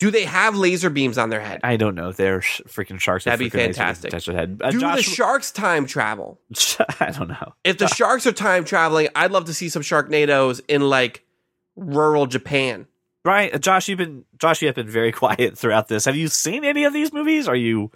Do 0.00 0.10
they 0.10 0.24
have 0.24 0.56
laser 0.56 0.90
beams 0.90 1.18
on 1.18 1.30
their 1.30 1.40
head? 1.40 1.60
I 1.62 1.76
don't 1.76 1.94
know. 1.94 2.12
They're 2.12 2.40
sh- 2.42 2.60
freaking 2.66 2.98
sharks. 3.00 3.24
That'd 3.24 3.38
be 3.38 3.48
freaking 3.50 3.68
lasers 3.70 3.76
fantastic. 3.76 4.24
their 4.24 4.34
head. 4.36 4.60
Uh, 4.62 4.70
Do 4.72 4.80
the 4.80 5.02
sharks 5.02 5.50
time 5.52 5.86
travel? 5.86 6.40
I 7.00 7.10
don't 7.10 7.28
know. 7.28 7.54
If 7.64 7.78
the 7.78 7.86
sharks 7.94 8.26
are 8.26 8.32
time 8.32 8.64
traveling, 8.64 9.08
I'd 9.14 9.30
love 9.30 9.44
to 9.46 9.54
see 9.54 9.68
some 9.68 9.82
Sharknados 9.82 10.60
in 10.68 10.82
like 10.88 11.24
rural 11.76 12.26
Japan. 12.26 12.86
Brian, 13.22 13.54
uh, 13.54 13.58
Josh, 13.58 13.88
you've 13.88 13.98
been 13.98 14.24
Josh, 14.38 14.60
you 14.62 14.68
have 14.68 14.74
been 14.74 14.88
very 14.88 15.12
quiet 15.22 15.56
throughout 15.56 15.88
this. 15.88 16.04
Have 16.04 16.16
you 16.16 16.28
seen 16.28 16.64
any 16.64 16.84
of 16.84 16.92
these 16.92 17.12
movies? 17.12 17.48
Are 17.48 17.56
you? 17.56 17.90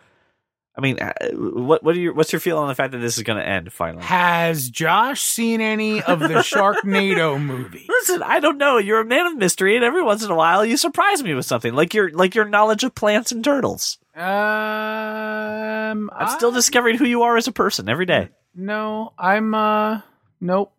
I 0.79 0.81
mean, 0.81 1.01
uh, 1.01 1.13
what 1.33 1.83
what 1.83 1.97
are 1.97 1.99
your 1.99 2.15
what's 2.15 2.33
your 2.33 2.39
feeling 2.39 2.63
on 2.63 2.69
the 2.69 2.75
fact 2.77 2.93
that 2.93 2.99
this 2.99 3.17
is 3.19 3.25
going 3.25 3.37
to 3.41 3.45
end 3.45 3.73
finally? 3.73 4.05
Has 4.05 4.71
Josh 4.71 5.21
seen 5.21 5.61
any 5.61 6.01
of 6.01 6.21
the 6.21 6.29
Sharknado 6.29 7.43
movies? 7.43 7.87
Listen, 7.89 8.23
I 8.23 8.39
don't 8.39 8.59
know. 8.59 8.79
You're 8.79 9.01
a 9.01 9.05
man 9.05 9.27
of 9.27 9.37
mystery, 9.37 9.75
and 9.75 9.85
every 9.85 10.05
once 10.05 10.23
in 10.23 10.31
a 10.31 10.37
while, 10.37 10.65
you 10.65 10.77
surprise 10.77 11.21
me 11.25 11.35
with 11.35 11.47
something 11.47 11.75
like 11.75 11.95
your 11.95 12.13
like 12.13 12.37
your 12.37 12.45
knowledge 12.45 12.85
of 12.85 12.95
plants 12.95 13.33
and 13.33 13.43
turtles. 13.43 13.99
Um, 14.15 16.11
I'm 16.13 16.29
still 16.29 16.53
I- 16.53 16.55
discovering 16.55 16.97
who 16.97 17.07
you 17.07 17.23
are 17.23 17.37
as 17.37 17.49
a 17.49 17.53
person 17.53 17.89
every 17.89 18.07
day. 18.07 18.29
No, 18.55 19.13
I'm 19.19 19.55
uh 19.55 20.03
nope. 20.41 20.73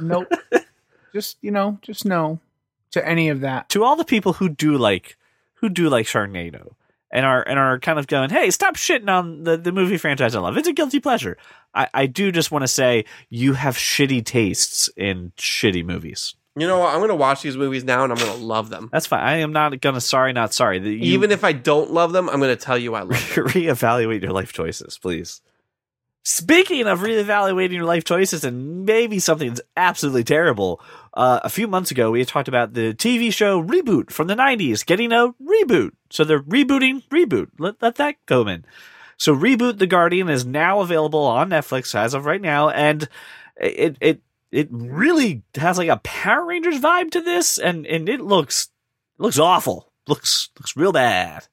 Nope. 0.00 0.30
just, 1.12 1.38
you 1.40 1.50
know, 1.50 1.78
just 1.82 2.04
no 2.04 2.38
to 2.92 3.04
any 3.06 3.28
of 3.28 3.40
that. 3.40 3.68
To 3.70 3.82
all 3.82 3.96
the 3.96 4.04
people 4.04 4.34
who 4.34 4.48
do 4.48 4.78
like 4.78 5.16
who 5.54 5.68
do 5.68 5.88
like 5.88 6.06
Sharknado 6.06 6.74
and 7.16 7.24
are 7.24 7.42
and 7.48 7.58
are 7.58 7.80
kind 7.80 7.98
of 7.98 8.06
going, 8.06 8.28
hey, 8.28 8.50
stop 8.50 8.76
shitting 8.76 9.08
on 9.08 9.44
the, 9.44 9.56
the 9.56 9.72
movie 9.72 9.96
franchise 9.96 10.36
I 10.36 10.40
love. 10.40 10.58
It's 10.58 10.68
a 10.68 10.72
guilty 10.74 11.00
pleasure. 11.00 11.38
I, 11.74 11.88
I 11.94 12.06
do 12.06 12.30
just 12.30 12.52
want 12.52 12.62
to 12.62 12.68
say 12.68 13.06
you 13.30 13.54
have 13.54 13.74
shitty 13.74 14.24
tastes 14.24 14.90
in 14.96 15.32
shitty 15.38 15.82
movies. 15.82 16.34
You 16.56 16.66
know 16.66 16.78
what? 16.78 16.92
I'm 16.92 16.98
going 16.98 17.08
to 17.08 17.16
watch 17.16 17.40
these 17.42 17.56
movies 17.56 17.84
now 17.84 18.04
and 18.04 18.12
I'm 18.12 18.18
going 18.18 18.38
to 18.38 18.44
love 18.44 18.68
them. 18.68 18.90
That's 18.92 19.06
fine. 19.06 19.20
I 19.20 19.38
am 19.38 19.52
not 19.52 19.80
gonna 19.80 20.00
sorry, 20.00 20.34
not 20.34 20.52
sorry. 20.52 20.78
You 20.78 21.14
Even 21.14 21.30
if 21.30 21.42
I 21.42 21.52
don't 21.52 21.90
love 21.90 22.12
them, 22.12 22.28
I'm 22.28 22.38
going 22.38 22.54
to 22.54 22.62
tell 22.62 22.76
you 22.76 22.94
I 22.94 23.00
love 23.00 23.10
them. 23.10 23.18
reevaluate 23.46 24.22
your 24.22 24.32
life 24.32 24.52
choices, 24.52 24.98
please. 24.98 25.40
Speaking 26.28 26.88
of 26.88 27.02
reevaluating 27.02 27.74
your 27.74 27.84
life 27.84 28.02
choices 28.02 28.42
and 28.42 28.84
maybe 28.84 29.20
something's 29.20 29.60
absolutely 29.76 30.24
terrible, 30.24 30.80
uh, 31.14 31.38
a 31.44 31.48
few 31.48 31.68
months 31.68 31.92
ago 31.92 32.10
we 32.10 32.24
talked 32.24 32.48
about 32.48 32.74
the 32.74 32.94
TV 32.94 33.32
show 33.32 33.62
Reboot 33.62 34.10
from 34.10 34.26
the 34.26 34.34
90s 34.34 34.84
getting 34.84 35.12
a 35.12 35.32
reboot. 35.40 35.92
So 36.10 36.24
they're 36.24 36.42
rebooting 36.42 37.06
Reboot. 37.10 37.50
Let, 37.60 37.80
let 37.80 37.94
that 37.94 38.16
go 38.26 38.44
in. 38.48 38.64
So 39.16 39.36
Reboot 39.36 39.78
The 39.78 39.86
Guardian 39.86 40.28
is 40.28 40.44
now 40.44 40.80
available 40.80 41.22
on 41.22 41.50
Netflix 41.50 41.94
as 41.94 42.12
of 42.12 42.26
right 42.26 42.42
now, 42.42 42.70
and 42.70 43.08
it 43.56 43.96
it 44.00 44.20
it 44.50 44.66
really 44.72 45.44
has 45.54 45.78
like 45.78 45.90
a 45.90 45.98
Power 45.98 46.44
Rangers 46.44 46.80
vibe 46.80 47.12
to 47.12 47.20
this, 47.20 47.56
and 47.56 47.86
and 47.86 48.08
it 48.08 48.20
looks 48.20 48.70
looks 49.16 49.38
awful. 49.38 49.92
Looks 50.08 50.50
looks 50.58 50.76
real 50.76 50.90
bad. 50.90 51.46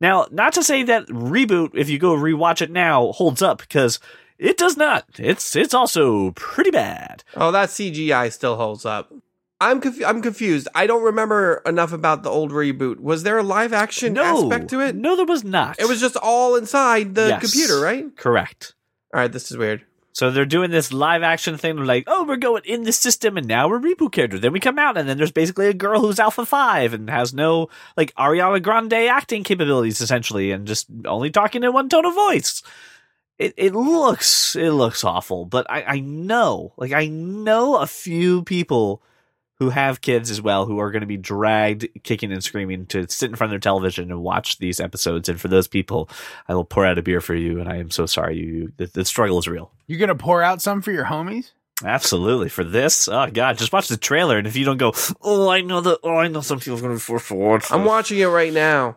Now, 0.00 0.26
not 0.30 0.52
to 0.54 0.62
say 0.62 0.82
that 0.84 1.06
reboot, 1.08 1.70
if 1.74 1.88
you 1.90 1.98
go 1.98 2.14
rewatch 2.14 2.62
it 2.62 2.70
now, 2.70 3.12
holds 3.12 3.42
up 3.42 3.58
because 3.58 3.98
it 4.38 4.56
does 4.56 4.76
not. 4.76 5.04
It's 5.18 5.56
it's 5.56 5.74
also 5.74 6.30
pretty 6.32 6.70
bad. 6.70 7.24
Oh, 7.36 7.50
that 7.50 7.70
CGI 7.70 8.32
still 8.32 8.56
holds 8.56 8.84
up. 8.86 9.12
I'm 9.60 9.80
conf- 9.80 10.04
I'm 10.06 10.22
confused. 10.22 10.68
I 10.72 10.86
don't 10.86 11.02
remember 11.02 11.60
enough 11.66 11.92
about 11.92 12.22
the 12.22 12.30
old 12.30 12.52
reboot. 12.52 13.00
Was 13.00 13.24
there 13.24 13.38
a 13.38 13.42
live 13.42 13.72
action 13.72 14.12
No 14.12 14.44
aspect 14.44 14.70
to 14.70 14.80
it? 14.80 14.94
No, 14.94 15.16
there 15.16 15.26
was 15.26 15.42
not. 15.42 15.80
It 15.80 15.88
was 15.88 16.00
just 16.00 16.16
all 16.16 16.54
inside 16.54 17.16
the 17.16 17.26
Yes. 17.26 17.40
computer, 17.40 17.80
right? 17.80 18.16
correct. 18.16 18.74
All 19.12 19.20
right, 19.20 19.32
this 19.32 19.50
is 19.50 19.56
weird. 19.56 19.84
So 20.18 20.32
they're 20.32 20.44
doing 20.44 20.72
this 20.72 20.92
live 20.92 21.22
action 21.22 21.56
thing. 21.56 21.76
They're 21.76 21.84
like, 21.84 22.02
oh, 22.08 22.24
we're 22.24 22.38
going 22.38 22.64
in 22.64 22.82
the 22.82 22.90
system, 22.90 23.36
and 23.36 23.46
now 23.46 23.68
we're 23.68 23.78
reboot 23.78 24.10
character. 24.10 24.36
Then 24.36 24.52
we 24.52 24.58
come 24.58 24.76
out, 24.76 24.96
and 24.98 25.08
then 25.08 25.16
there's 25.16 25.30
basically 25.30 25.68
a 25.68 25.72
girl 25.72 26.00
who's 26.00 26.18
Alpha 26.18 26.44
Five 26.44 26.92
and 26.92 27.08
has 27.08 27.32
no 27.32 27.68
like 27.96 28.12
Ariana 28.16 28.60
Grande 28.60 28.94
acting 28.94 29.44
capabilities, 29.44 30.00
essentially, 30.00 30.50
and 30.50 30.66
just 30.66 30.88
only 31.04 31.30
talking 31.30 31.62
in 31.62 31.72
one 31.72 31.88
tone 31.88 32.04
of 32.04 32.14
voice. 32.14 32.64
It 33.38 33.54
it 33.56 33.76
looks 33.76 34.56
it 34.56 34.72
looks 34.72 35.04
awful, 35.04 35.44
but 35.44 35.70
I 35.70 35.84
I 35.84 36.00
know 36.00 36.72
like 36.76 36.90
I 36.90 37.06
know 37.06 37.76
a 37.76 37.86
few 37.86 38.42
people 38.42 39.00
who 39.58 39.70
have 39.70 40.00
kids 40.00 40.30
as 40.30 40.40
well 40.40 40.66
who 40.66 40.78
are 40.78 40.90
going 40.90 41.00
to 41.00 41.06
be 41.06 41.16
dragged 41.16 41.88
kicking 42.04 42.32
and 42.32 42.44
screaming 42.44 42.86
to 42.86 43.08
sit 43.08 43.28
in 43.30 43.36
front 43.36 43.48
of 43.48 43.52
their 43.52 43.58
television 43.60 44.10
and 44.10 44.22
watch 44.22 44.58
these 44.58 44.78
episodes. 44.80 45.28
And 45.28 45.40
for 45.40 45.48
those 45.48 45.66
people, 45.66 46.08
I 46.48 46.54
will 46.54 46.64
pour 46.64 46.86
out 46.86 46.98
a 46.98 47.02
beer 47.02 47.20
for 47.20 47.34
you. 47.34 47.58
And 47.60 47.68
I 47.68 47.76
am 47.78 47.90
so 47.90 48.06
sorry. 48.06 48.36
You 48.38 48.72
the, 48.76 48.86
the 48.86 49.04
struggle 49.04 49.38
is 49.38 49.48
real. 49.48 49.70
You're 49.86 49.98
gonna 50.00 50.14
pour 50.14 50.42
out 50.42 50.62
some 50.62 50.80
for 50.82 50.92
your 50.92 51.06
homies? 51.06 51.50
Absolutely. 51.84 52.48
For 52.48 52.64
this, 52.64 53.06
oh 53.08 53.28
god, 53.32 53.56
just 53.58 53.72
watch 53.72 53.86
the 53.88 53.96
trailer, 53.96 54.36
and 54.38 54.46
if 54.48 54.56
you 54.56 54.64
don't 54.64 54.78
go, 54.78 54.92
oh, 55.22 55.48
I 55.48 55.60
know 55.60 55.80
that, 55.80 56.00
oh, 56.02 56.16
I 56.16 56.26
know 56.26 56.40
some 56.40 56.58
people 56.58 56.76
are 56.78 56.80
going 56.80 56.92
to 56.92 56.96
be 56.96 57.00
forced 57.00 57.28
to 57.28 57.34
watch. 57.36 57.70
I'm 57.70 57.84
watching 57.84 58.18
it 58.18 58.24
right 58.26 58.52
now. 58.52 58.96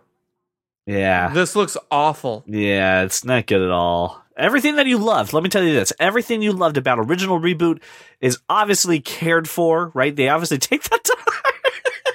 Yeah, 0.88 1.30
This 1.32 1.56
looks 1.56 1.78
awful. 1.92 2.44
yeah, 2.48 3.04
it's 3.04 3.24
not 3.24 3.46
good 3.46 3.62
at 3.62 3.70
all. 3.70 4.21
Everything 4.38 4.76
that 4.78 4.88
you 4.88 4.98
loved, 4.98 5.34
let 5.34 5.44
me 5.44 5.50
tell 5.50 5.64
you 5.64 5.74
this: 5.74 5.94
everything 6.00 6.42
you 6.42 6.52
loved 6.54 6.78
about 6.78 7.00
original 7.00 7.40
reboot 7.40 7.82
is 8.20 8.38
obviously 8.50 9.00
cared 9.00 9.48
for. 9.50 9.92
Right? 9.94 10.16
They 10.16 10.30
obviously 10.30 10.58
take 10.60 10.84
that 10.84 11.04
time. 11.04 11.16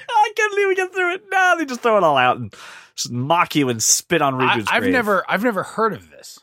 I 0.09 0.31
couldn't 0.35 0.59
even 0.59 0.75
get 0.75 0.93
through 0.93 1.13
it. 1.13 1.23
No, 1.31 1.55
they 1.57 1.65
just 1.65 1.81
throw 1.81 1.97
it 1.97 2.03
all 2.03 2.17
out 2.17 2.37
and 2.37 2.53
just 2.95 3.11
mock 3.11 3.55
you 3.55 3.69
and 3.69 3.81
spit 3.81 4.21
on 4.21 4.41
I, 4.41 4.57
reboot's 4.57 4.67
I've 4.71 4.81
grave. 4.83 4.93
never 4.93 5.23
I've 5.29 5.43
never 5.43 5.63
heard 5.63 5.93
of 5.93 6.09
this. 6.09 6.39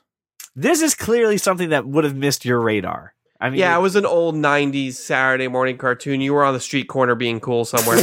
This 0.56 0.82
is 0.82 0.94
clearly 0.94 1.36
something 1.38 1.70
that 1.70 1.86
would 1.86 2.04
have 2.04 2.14
missed 2.14 2.44
your 2.44 2.60
radar. 2.60 3.12
I 3.40 3.50
mean, 3.50 3.58
Yeah, 3.58 3.76
it 3.76 3.80
was 3.80 3.96
an 3.96 4.06
old 4.06 4.36
90s 4.36 4.92
Saturday 4.94 5.48
morning 5.48 5.76
cartoon. 5.76 6.20
You 6.20 6.32
were 6.32 6.44
on 6.44 6.54
the 6.54 6.60
street 6.60 6.86
corner 6.88 7.16
being 7.16 7.40
cool 7.40 7.64
somewhere. 7.64 7.98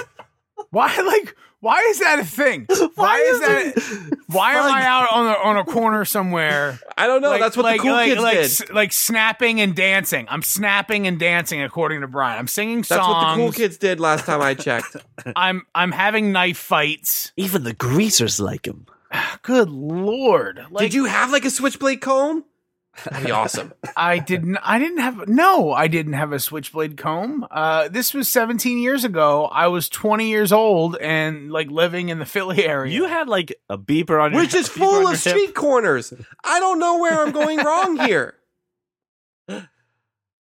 Why 0.70 0.96
like 0.96 1.36
why 1.66 1.80
is 1.90 1.98
that 1.98 2.20
a 2.20 2.24
thing? 2.24 2.64
Why, 2.94 3.18
is 3.18 3.40
that 3.40 4.18
why 4.28 4.52
am 4.54 4.72
I 4.72 4.84
out 4.84 5.12
on 5.12 5.26
a 5.26 5.32
on 5.48 5.56
a 5.56 5.64
corner 5.64 6.04
somewhere? 6.04 6.78
I 6.96 7.08
don't 7.08 7.20
know. 7.20 7.30
like, 7.30 7.40
That's 7.40 7.56
what 7.56 7.64
like, 7.64 7.78
the 7.78 7.82
cool 7.82 7.92
like, 7.92 8.06
kids 8.08 8.20
like, 8.22 8.34
did. 8.34 8.44
s- 8.44 8.70
like 8.70 8.92
snapping 8.92 9.60
and 9.60 9.74
dancing. 9.74 10.26
I'm 10.30 10.42
snapping 10.42 11.08
and 11.08 11.18
dancing 11.18 11.60
according 11.62 12.02
to 12.02 12.06
Brian. 12.06 12.38
I'm 12.38 12.46
singing 12.46 12.84
songs. 12.84 13.00
That's 13.00 13.08
what 13.08 13.30
the 13.30 13.42
cool 13.42 13.52
kids 13.52 13.78
did 13.78 13.98
last 13.98 14.26
time 14.26 14.40
I 14.40 14.54
checked. 14.54 14.96
I'm 15.34 15.66
I'm 15.74 15.90
having 15.90 16.30
knife 16.30 16.56
fights. 16.58 17.32
even 17.36 17.64
the 17.64 17.74
greasers 17.74 18.38
like 18.38 18.64
him. 18.66 18.86
Good 19.42 19.68
lord! 19.68 20.64
Like, 20.70 20.82
did 20.82 20.94
you 20.94 21.06
have 21.06 21.32
like 21.32 21.44
a 21.44 21.50
switchblade 21.50 22.00
comb? 22.00 22.44
That'd 23.04 23.26
be 23.26 23.30
awesome. 23.30 23.72
I 23.96 24.18
didn't. 24.18 24.56
I 24.58 24.78
didn't 24.78 24.98
have. 24.98 25.28
No, 25.28 25.72
I 25.72 25.86
didn't 25.88 26.14
have 26.14 26.32
a 26.32 26.38
switchblade 26.40 26.96
comb. 26.96 27.46
Uh, 27.50 27.88
this 27.88 28.14
was 28.14 28.28
17 28.28 28.78
years 28.78 29.04
ago. 29.04 29.44
I 29.46 29.66
was 29.66 29.88
20 29.88 30.28
years 30.28 30.50
old 30.52 30.96
and 30.96 31.52
like 31.52 31.70
living 31.70 32.08
in 32.08 32.18
the 32.18 32.24
Philly 32.26 32.64
area. 32.66 32.92
You 32.92 33.04
had 33.06 33.28
like 33.28 33.54
a 33.68 33.76
beeper 33.76 34.22
on 34.22 34.32
your 34.32 34.40
Which 34.40 34.54
is 34.54 34.68
full 34.68 34.96
of 34.96 35.02
your 35.02 35.10
hip. 35.10 35.18
street 35.18 35.54
corners. 35.54 36.12
I 36.44 36.58
don't 36.60 36.78
know 36.78 36.98
where 36.98 37.20
I'm 37.22 37.32
going 37.32 37.58
wrong 37.58 37.98
here. 37.98 38.34
Uh, 39.48 39.60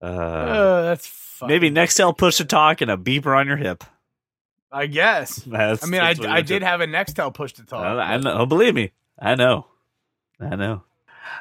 Uh, 0.02 0.82
that's 0.82 1.06
fucking 1.06 1.48
maybe 1.48 1.70
Nextel 1.70 2.16
push 2.16 2.36
to 2.38 2.44
talk 2.44 2.80
and 2.80 2.90
a 2.90 2.96
beeper 2.96 3.36
on 3.36 3.46
your 3.46 3.56
hip. 3.56 3.84
I 4.70 4.86
guess. 4.86 5.36
That's, 5.36 5.84
I 5.84 5.86
mean, 5.86 6.00
I, 6.00 6.14
I 6.28 6.40
did 6.40 6.62
have 6.62 6.80
a 6.80 6.86
Nextel 6.86 7.32
push 7.32 7.52
to 7.54 7.64
talk. 7.64 7.84
I, 7.84 8.14
I 8.14 8.16
know. 8.16 8.46
Believe 8.46 8.74
me, 8.74 8.92
I 9.18 9.34
know. 9.34 9.66
I 10.40 10.56
know. 10.56 10.82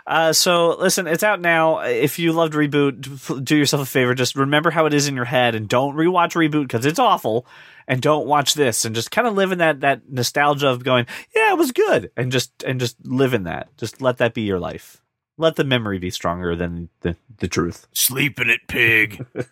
Uh, 0.06 0.34
so 0.34 0.76
listen, 0.78 1.08
it's 1.08 1.24
out 1.24 1.42
now. 1.42 1.80
If 1.80 2.20
you 2.20 2.34
loved 2.34 2.54
reboot, 2.54 3.44
do 3.44 3.56
yourself 3.56 3.84
a 3.84 3.86
favor. 3.86 4.14
Just 4.14 4.36
remember 4.36 4.72
how 4.72 4.86
it 4.86 4.94
is 4.94 5.08
in 5.08 5.16
your 5.16 5.26
head, 5.26 5.56
and 5.56 5.68
don't 5.68 5.96
rewatch 5.96 6.34
reboot 6.34 6.64
because 6.64 6.86
it's 6.86 7.00
awful. 7.00 7.46
And 7.88 8.02
don't 8.02 8.28
watch 8.28 8.54
this, 8.54 8.86
and 8.86 8.96
just 8.96 9.12
kind 9.12 9.28
of 9.28 9.34
live 9.34 9.52
in 9.52 9.58
that 9.58 9.82
that 9.82 10.10
nostalgia 10.10 10.70
of 10.70 10.84
going, 10.84 11.08
yeah, 11.36 11.52
it 11.52 11.58
was 11.58 11.72
good, 11.72 12.12
and 12.16 12.32
just 12.32 12.64
and 12.64 12.80
just 12.80 12.96
live 13.06 13.34
in 13.34 13.44
that. 13.44 13.76
Just 13.78 14.02
let 14.02 14.18
that 14.18 14.34
be 14.34 14.42
your 14.42 14.60
life. 14.60 15.02
Let 15.38 15.56
the 15.56 15.64
memory 15.64 15.98
be 15.98 16.12
stronger 16.12 16.56
than 16.56 16.90
the 17.02 17.16
the 17.38 17.48
truth. 17.48 17.88
Sleep 17.94 18.40
in 18.40 18.50
it, 18.50 18.62
pig. 18.68 19.26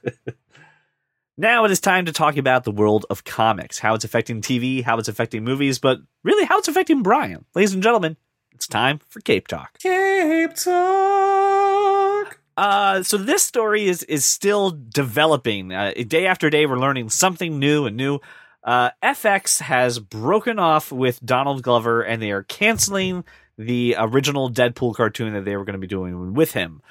Now 1.39 1.63
it 1.63 1.71
is 1.71 1.79
time 1.79 2.03
to 2.03 2.11
talk 2.11 2.35
about 2.35 2.65
the 2.65 2.71
world 2.71 3.05
of 3.09 3.23
comics, 3.23 3.79
how 3.79 3.93
it's 3.95 4.03
affecting 4.03 4.41
TV, 4.41 4.83
how 4.83 4.97
it's 4.97 5.07
affecting 5.07 5.45
movies, 5.45 5.79
but 5.79 5.99
really 6.21 6.43
how 6.43 6.57
it's 6.57 6.67
affecting 6.67 7.01
Brian. 7.01 7.45
Ladies 7.55 7.73
and 7.73 7.81
gentlemen, 7.81 8.17
it's 8.59 8.67
time 8.67 8.99
for 9.07 9.21
Cape 9.21 9.47
Talk. 9.47 9.79
Cape 9.79 10.53
Talk. 10.53 12.41
Uh, 12.57 13.01
so 13.03 13.15
this 13.15 13.41
story 13.41 13.87
is 13.87 14.03
is 14.03 14.25
still 14.25 14.71
developing. 14.71 15.71
Uh, 15.71 15.93
day 16.05 16.27
after 16.27 16.49
day, 16.49 16.65
we're 16.65 16.77
learning 16.77 17.09
something 17.09 17.57
new 17.57 17.85
and 17.85 17.95
new. 17.95 18.19
Uh, 18.61 18.89
FX 19.01 19.61
has 19.61 19.97
broken 19.99 20.59
off 20.59 20.91
with 20.91 21.25
Donald 21.25 21.63
Glover, 21.63 22.01
and 22.01 22.21
they 22.21 22.31
are 22.31 22.43
canceling 22.43 23.23
the 23.57 23.95
original 23.97 24.51
Deadpool 24.51 24.93
cartoon 24.93 25.31
that 25.35 25.45
they 25.45 25.55
were 25.55 25.63
going 25.63 25.75
to 25.75 25.79
be 25.79 25.87
doing 25.87 26.33
with 26.33 26.51
him. 26.51 26.81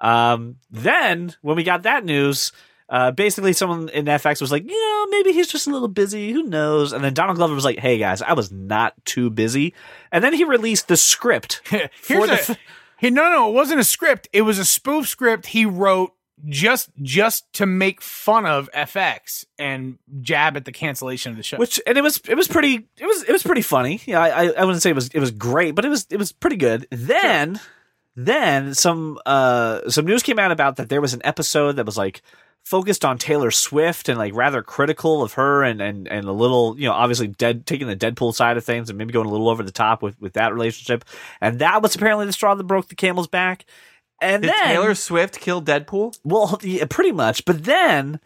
Um, 0.00 0.56
then 0.70 1.36
when 1.42 1.54
we 1.54 1.64
got 1.64 1.82
that 1.82 2.02
news, 2.02 2.50
uh, 2.90 3.12
basically 3.12 3.52
someone 3.52 3.88
in 3.90 4.04
FX 4.06 4.40
was 4.40 4.50
like, 4.50 4.68
you 4.68 4.76
know, 4.76 5.06
maybe 5.10 5.32
he's 5.32 5.46
just 5.48 5.66
a 5.66 5.70
little 5.70 5.88
busy. 5.88 6.32
Who 6.32 6.42
knows? 6.42 6.92
And 6.92 7.02
then 7.04 7.14
Donald 7.14 7.36
Glover 7.38 7.54
was 7.54 7.64
like, 7.64 7.78
hey 7.78 7.96
guys, 7.98 8.20
I 8.20 8.32
was 8.34 8.50
not 8.50 8.92
too 9.04 9.30
busy. 9.30 9.72
And 10.12 10.22
then 10.24 10.32
he 10.34 10.44
released 10.44 10.88
the 10.88 10.96
script. 10.96 11.62
Here's 11.70 11.88
For 12.02 12.26
the 12.26 12.32
a, 12.32 12.36
f- 12.36 12.56
he, 12.98 13.10
no, 13.10 13.30
no, 13.30 13.48
it 13.48 13.52
wasn't 13.52 13.80
a 13.80 13.84
script. 13.84 14.28
It 14.32 14.42
was 14.42 14.58
a 14.58 14.64
spoof 14.64 15.06
script 15.08 15.46
he 15.46 15.64
wrote 15.64 16.12
just 16.48 16.90
just 17.02 17.52
to 17.52 17.66
make 17.66 18.00
fun 18.00 18.46
of 18.46 18.70
FX 18.74 19.44
and 19.58 19.98
jab 20.22 20.56
at 20.56 20.64
the 20.64 20.72
cancellation 20.72 21.30
of 21.30 21.36
the 21.36 21.42
show. 21.42 21.58
which 21.58 21.78
and 21.86 21.98
it 21.98 22.00
was 22.02 22.18
it 22.26 22.34
was 22.34 22.48
pretty 22.48 22.88
it 22.98 23.06
was 23.06 23.22
it 23.24 23.30
was 23.32 23.42
pretty 23.42 23.60
funny. 23.62 24.00
Yeah, 24.06 24.20
I 24.20 24.28
I- 24.46 24.52
I 24.58 24.64
wouldn't 24.64 24.80
say 24.82 24.88
it 24.90 24.94
was 24.94 25.08
it 25.08 25.20
was 25.20 25.30
great, 25.32 25.74
but 25.74 25.84
it 25.84 25.90
was 25.90 26.06
it 26.10 26.16
was 26.16 26.32
pretty 26.32 26.56
good. 26.56 26.86
Then 26.90 27.60
then 28.16 28.74
some 28.74 29.18
uh 29.26 29.88
some 29.88 30.04
news 30.04 30.22
came 30.22 30.38
out 30.38 30.52
about 30.52 30.76
that 30.76 30.88
there 30.88 31.00
was 31.00 31.14
an 31.14 31.22
episode 31.24 31.76
that 31.76 31.86
was 31.86 31.96
like 31.96 32.22
focused 32.64 33.04
on 33.04 33.18
Taylor 33.18 33.50
Swift 33.50 34.08
and 34.08 34.18
like 34.18 34.34
rather 34.34 34.62
critical 34.62 35.22
of 35.22 35.34
her 35.34 35.62
and 35.62 35.80
and 35.80 36.06
and 36.08 36.26
a 36.26 36.32
little 36.32 36.78
you 36.78 36.86
know 36.86 36.92
obviously 36.92 37.26
dead 37.28 37.66
taking 37.66 37.86
the 37.86 37.96
Deadpool 37.96 38.34
side 38.34 38.56
of 38.56 38.64
things 38.64 38.88
and 38.90 38.98
maybe 38.98 39.12
going 39.12 39.26
a 39.26 39.30
little 39.30 39.48
over 39.48 39.62
the 39.62 39.72
top 39.72 40.02
with 40.02 40.20
with 40.20 40.34
that 40.34 40.52
relationship. 40.52 41.04
And 41.40 41.58
that 41.60 41.82
was 41.82 41.94
apparently 41.94 42.26
the 42.26 42.32
straw 42.32 42.54
that 42.54 42.64
broke 42.64 42.88
the 42.88 42.94
camel's 42.94 43.28
back. 43.28 43.64
And 44.20 44.42
Did 44.42 44.52
then 44.52 44.66
Taylor 44.66 44.94
Swift 44.94 45.40
killed 45.40 45.66
Deadpool? 45.66 46.18
well, 46.24 46.58
yeah, 46.62 46.84
pretty 46.88 47.12
much. 47.12 47.44
But 47.46 47.64
then 47.64 48.20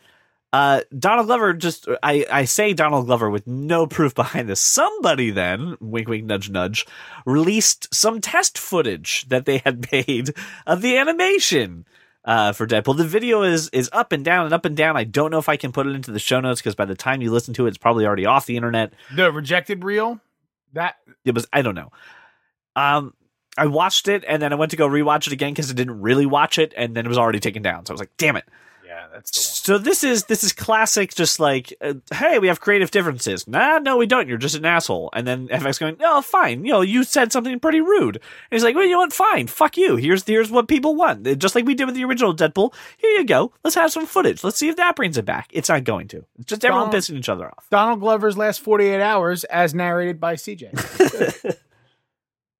uh, 0.54 0.82
Donald 0.96 1.26
Glover 1.26 1.52
just 1.52 1.88
I, 2.00 2.24
I 2.30 2.44
say 2.44 2.74
Donald 2.74 3.06
Glover 3.06 3.28
with 3.28 3.44
no 3.44 3.88
proof 3.88 4.14
behind 4.14 4.48
this. 4.48 4.60
Somebody 4.60 5.32
then, 5.32 5.76
wink 5.80 6.06
wink 6.06 6.26
nudge 6.26 6.48
nudge, 6.48 6.86
released 7.26 7.92
some 7.92 8.20
test 8.20 8.56
footage 8.56 9.28
that 9.30 9.46
they 9.46 9.58
had 9.58 9.88
made 9.92 10.32
of 10.64 10.80
the 10.80 10.96
animation. 10.96 11.86
Uh, 12.24 12.52
for 12.52 12.68
Deadpool, 12.68 12.96
the 12.96 13.04
video 13.04 13.42
is 13.42 13.68
is 13.70 13.90
up 13.92 14.12
and 14.12 14.24
down 14.24 14.44
and 14.44 14.54
up 14.54 14.64
and 14.64 14.76
down. 14.76 14.96
I 14.96 15.02
don't 15.02 15.32
know 15.32 15.40
if 15.40 15.48
I 15.48 15.56
can 15.56 15.72
put 15.72 15.88
it 15.88 15.94
into 15.96 16.12
the 16.12 16.20
show 16.20 16.38
notes 16.38 16.60
because 16.60 16.76
by 16.76 16.84
the 16.84 16.94
time 16.94 17.20
you 17.20 17.32
listen 17.32 17.52
to 17.54 17.66
it, 17.66 17.70
it's 17.70 17.78
probably 17.78 18.06
already 18.06 18.24
off 18.24 18.46
the 18.46 18.56
internet. 18.56 18.92
the 19.16 19.32
rejected 19.32 19.82
reel. 19.82 20.20
That 20.72 20.98
It 21.24 21.34
was 21.34 21.48
I 21.52 21.62
don't 21.62 21.74
know. 21.74 21.90
Um, 22.76 23.12
I 23.58 23.66
watched 23.66 24.06
it 24.06 24.24
and 24.28 24.40
then 24.40 24.52
I 24.52 24.56
went 24.56 24.70
to 24.70 24.76
go 24.76 24.88
rewatch 24.88 25.26
it 25.26 25.32
again 25.32 25.52
because 25.52 25.72
I 25.72 25.74
didn't 25.74 26.00
really 26.00 26.26
watch 26.26 26.58
it, 26.58 26.72
and 26.76 26.94
then 26.94 27.06
it 27.06 27.08
was 27.08 27.18
already 27.18 27.40
taken 27.40 27.62
down. 27.62 27.86
So 27.86 27.90
I 27.90 27.94
was 27.94 28.00
like, 28.00 28.16
damn 28.18 28.36
it. 28.36 28.44
Yeah, 29.14 29.18
that's 29.18 29.30
the 29.30 29.38
So 29.72 29.78
this 29.78 30.04
is 30.04 30.24
this 30.24 30.42
is 30.44 30.52
classic. 30.52 31.14
Just 31.14 31.40
like, 31.40 31.72
uh, 31.80 31.94
hey, 32.12 32.38
we 32.38 32.48
have 32.48 32.60
creative 32.60 32.90
differences. 32.90 33.46
Nah, 33.46 33.78
no, 33.78 33.96
we 33.96 34.06
don't. 34.06 34.28
You're 34.28 34.38
just 34.38 34.56
an 34.56 34.64
asshole. 34.64 35.10
And 35.12 35.26
then 35.26 35.48
FX 35.48 35.78
going, 35.78 35.96
oh, 36.00 36.22
fine. 36.22 36.64
You 36.64 36.72
know, 36.72 36.80
you 36.80 37.04
said 37.04 37.32
something 37.32 37.58
pretty 37.60 37.80
rude. 37.80 38.16
And 38.16 38.22
he's 38.50 38.64
like, 38.64 38.74
well, 38.74 38.84
you 38.84 38.90
know 38.92 38.98
what? 38.98 39.12
Fine. 39.12 39.46
Fuck 39.46 39.76
you. 39.76 39.96
Here's 39.96 40.24
here's 40.24 40.50
what 40.50 40.68
people 40.68 40.94
want. 40.94 41.24
Just 41.38 41.54
like 41.54 41.64
we 41.64 41.74
did 41.74 41.86
with 41.86 41.94
the 41.94 42.04
original 42.04 42.34
Deadpool. 42.34 42.74
Here 42.98 43.10
you 43.12 43.24
go. 43.24 43.52
Let's 43.62 43.76
have 43.76 43.92
some 43.92 44.06
footage. 44.06 44.42
Let's 44.44 44.56
see 44.58 44.68
if 44.68 44.76
that 44.76 44.96
brings 44.96 45.16
it 45.16 45.24
back. 45.24 45.48
It's 45.52 45.68
not 45.68 45.84
going 45.84 46.08
to. 46.08 46.24
It's 46.38 46.46
just 46.46 46.64
everyone 46.64 46.86
Donald- 46.86 47.02
pissing 47.02 47.16
each 47.16 47.28
other 47.28 47.46
off. 47.46 47.66
Donald 47.70 48.00
Glover's 48.00 48.36
last 48.36 48.60
48 48.60 49.00
hours 49.00 49.44
as 49.44 49.74
narrated 49.74 50.20
by 50.20 50.34
CJ. 50.34 51.54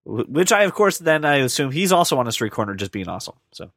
Which 0.07 0.53
I, 0.53 0.65
of 0.65 0.75
course, 0.75 0.99
then 0.99 1.25
I 1.25 1.37
assume 1.37 1.71
he's 1.71 1.91
also 1.91 2.19
on 2.19 2.29
a 2.29 2.33
street 2.33 2.53
corner 2.53 2.75
just 2.75 2.93
being 2.93 3.09
awesome. 3.09 3.37
So 3.53 3.71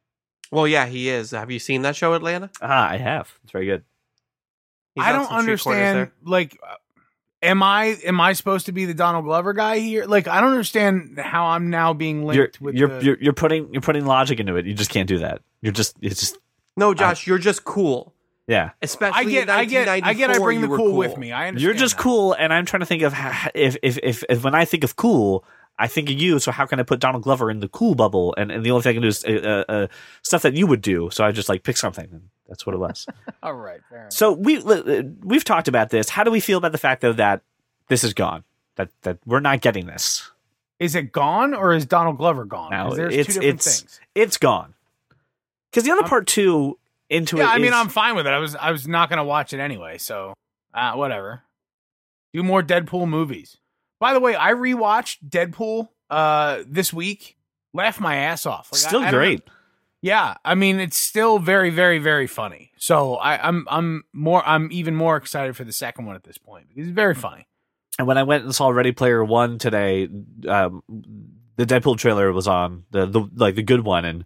Well, 0.50 0.66
yeah, 0.66 0.86
he 0.86 1.08
is. 1.08 1.32
Have 1.32 1.50
you 1.50 1.58
seen 1.58 1.82
that 1.82 1.96
show, 1.96 2.14
Atlanta? 2.14 2.50
ah, 2.62 2.88
I 2.88 2.96
have. 2.96 3.32
It's 3.42 3.52
very 3.52 3.66
good. 3.66 3.84
He's 4.94 5.04
I 5.04 5.12
don't 5.12 5.28
some 5.28 5.42
street 5.42 5.60
corners 5.60 5.80
understand 5.82 6.10
like 6.24 6.58
uh, 6.66 6.74
am 7.42 7.62
I 7.62 7.96
am 8.04 8.20
I 8.20 8.32
supposed 8.32 8.66
to 8.66 8.72
be 8.72 8.84
the 8.84 8.94
Donald 8.94 9.24
Glover 9.24 9.52
guy 9.52 9.78
here? 9.78 10.06
Like 10.06 10.26
I 10.26 10.40
don't 10.40 10.50
understand 10.50 11.18
how 11.18 11.46
I'm 11.46 11.70
now 11.70 11.92
being 11.92 12.22
You're 12.22 12.34
linked 12.44 12.60
with 12.60 12.74
you're, 12.74 12.88
the, 12.88 13.04
you're 13.04 13.18
you're 13.20 13.32
putting 13.32 13.72
you're 13.72 13.82
putting 13.82 14.06
logic 14.06 14.40
into 14.40 14.56
it. 14.56 14.66
You 14.66 14.74
just 14.74 14.90
can't 14.90 15.08
do 15.08 15.18
that. 15.18 15.42
You're 15.60 15.72
just 15.72 15.96
it's 16.00 16.18
just 16.20 16.38
No, 16.76 16.94
Josh, 16.94 17.26
you're 17.26 17.38
just 17.38 17.64
cool. 17.64 18.12
yeah. 18.48 18.70
Especially 18.82 19.20
I 19.20 19.24
get 19.24 19.42
in 19.44 19.50
I 19.50 19.64
get 19.66 19.88
I 19.88 20.14
get 20.14 20.30
I 20.30 20.38
1994, 20.38 20.44
bring 20.44 20.60
the 20.60 20.66
you 20.66 20.70
were 20.70 20.76
cool, 20.78 20.96
with 20.96 21.16
me. 21.16 21.30
I 21.30 21.48
understand. 21.48 21.62
You're 21.62 21.74
just 21.74 21.96
that. 21.96 22.02
cool, 22.02 22.32
and 22.32 22.52
I'm 22.52 22.64
trying 22.64 22.80
to 22.80 22.86
think 22.86 23.02
of 23.02 23.12
how, 23.12 23.50
if, 23.54 23.76
if 23.82 23.98
if 24.02 24.24
if 24.28 24.42
when 24.42 24.54
I 24.56 24.64
think 24.64 24.82
of 24.82 24.96
cool, 24.96 25.44
I 25.78 25.86
think 25.86 26.10
of 26.10 26.16
you. 26.20 26.38
So 26.40 26.50
how 26.50 26.66
can 26.66 26.80
I 26.80 26.82
put 26.82 26.98
Donald 27.00 27.22
Glover 27.22 27.50
in 27.50 27.60
the 27.60 27.68
cool 27.68 27.94
bubble? 27.94 28.34
And 28.36 28.50
and 28.50 28.64
the 28.64 28.70
only 28.72 28.82
thing 28.82 28.90
I 28.90 28.92
can 28.94 29.02
do 29.02 29.08
is 29.08 29.24
uh, 29.24 29.64
uh, 29.68 29.72
uh, 29.72 29.86
stuff 30.22 30.42
that 30.42 30.54
you 30.54 30.66
would 30.66 30.82
do. 30.82 31.08
So 31.12 31.24
I 31.24 31.30
just 31.32 31.48
like 31.48 31.62
pick 31.62 31.76
something, 31.76 32.08
and 32.10 32.28
that's 32.48 32.66
what 32.66 32.74
it 32.74 32.78
was. 32.78 33.06
All 33.42 33.54
right, 33.54 33.80
fair 33.88 34.08
so 34.10 34.32
we 34.32 34.58
uh, 34.58 35.02
we've 35.22 35.44
talked 35.44 35.68
about 35.68 35.90
this. 35.90 36.08
How 36.08 36.24
do 36.24 36.30
we 36.30 36.40
feel 36.40 36.58
about 36.58 36.72
the 36.72 36.78
fact 36.78 37.00
though 37.02 37.12
that 37.12 37.42
this 37.88 38.02
is 38.04 38.14
gone? 38.14 38.44
That 38.76 38.90
that 39.02 39.18
we're 39.24 39.40
not 39.40 39.60
getting 39.60 39.86
this. 39.86 40.30
Is 40.80 40.94
it 40.94 41.10
gone 41.12 41.54
or 41.54 41.72
is 41.72 41.86
Donald 41.86 42.18
Glover 42.18 42.44
gone? 42.44 42.70
No, 42.70 42.88
'Cause 42.88 42.96
there's 42.96 43.14
it's 43.14 43.34
two 43.34 43.42
it's 43.42 43.80
things. 43.80 44.00
it's 44.14 44.36
gone. 44.36 44.74
Because 45.70 45.84
the 45.84 45.90
other 45.92 46.02
I'm- 46.02 46.08
part 46.08 46.26
too 46.26 46.78
into 47.10 47.36
it. 47.36 47.40
Yeah, 47.40 47.50
I 47.50 47.58
mean 47.58 47.66
is- 47.66 47.74
I'm 47.74 47.88
fine 47.88 48.14
with 48.16 48.26
it. 48.26 48.32
I 48.32 48.38
was 48.38 48.54
I 48.56 48.70
was 48.70 48.86
not 48.88 49.08
gonna 49.10 49.24
watch 49.24 49.52
it 49.52 49.60
anyway, 49.60 49.98
so 49.98 50.34
uh, 50.74 50.92
whatever. 50.94 51.42
Do 52.32 52.42
more 52.42 52.62
Deadpool 52.62 53.08
movies. 53.08 53.56
By 54.00 54.12
the 54.12 54.20
way, 54.20 54.34
I 54.36 54.52
rewatched 54.52 55.18
Deadpool 55.28 55.88
uh 56.10 56.62
this 56.66 56.92
week. 56.92 57.36
Laughed 57.74 58.00
my 58.00 58.16
ass 58.16 58.46
off. 58.46 58.70
Like, 58.72 58.80
still 58.80 59.00
I 59.00 59.10
don't 59.10 59.18
great. 59.20 59.42
Yeah, 60.00 60.34
I 60.44 60.54
mean 60.54 60.78
it's 60.80 60.96
still 60.96 61.38
very, 61.38 61.70
very, 61.70 61.98
very 61.98 62.26
funny. 62.26 62.72
So 62.76 63.16
I, 63.16 63.46
I'm 63.46 63.66
I'm 63.68 64.04
more 64.12 64.46
I'm 64.46 64.68
even 64.72 64.94
more 64.94 65.16
excited 65.16 65.56
for 65.56 65.64
the 65.64 65.72
second 65.72 66.06
one 66.06 66.14
at 66.16 66.24
this 66.24 66.38
point 66.38 66.68
because 66.68 66.86
it's 66.88 66.94
very 66.94 67.14
funny. 67.14 67.46
And 67.98 68.06
when 68.06 68.16
I 68.16 68.22
went 68.22 68.44
and 68.44 68.54
saw 68.54 68.68
Ready 68.68 68.92
Player 68.92 69.24
One 69.24 69.58
today, 69.58 70.08
um, 70.46 70.82
the 71.56 71.66
Deadpool 71.66 71.98
trailer 71.98 72.32
was 72.32 72.46
on 72.46 72.84
the 72.92 73.06
the 73.06 73.28
like 73.34 73.56
the 73.56 73.62
good 73.64 73.80
one, 73.84 74.04
and 74.04 74.24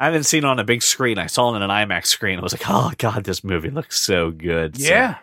I 0.00 0.06
haven't 0.06 0.24
seen 0.24 0.44
it 0.44 0.46
on 0.46 0.58
a 0.58 0.64
big 0.64 0.82
screen. 0.82 1.18
I 1.18 1.26
saw 1.26 1.52
it 1.52 1.56
on 1.56 1.62
an 1.62 1.68
IMAX 1.70 2.06
screen. 2.06 2.38
I 2.38 2.42
was 2.42 2.54
like, 2.54 2.64
oh 2.70 2.92
god, 2.96 3.24
this 3.24 3.44
movie 3.44 3.70
looks 3.70 4.00
so 4.00 4.30
good. 4.30 4.78
So, 4.80 4.88
Yeah, 4.88 5.18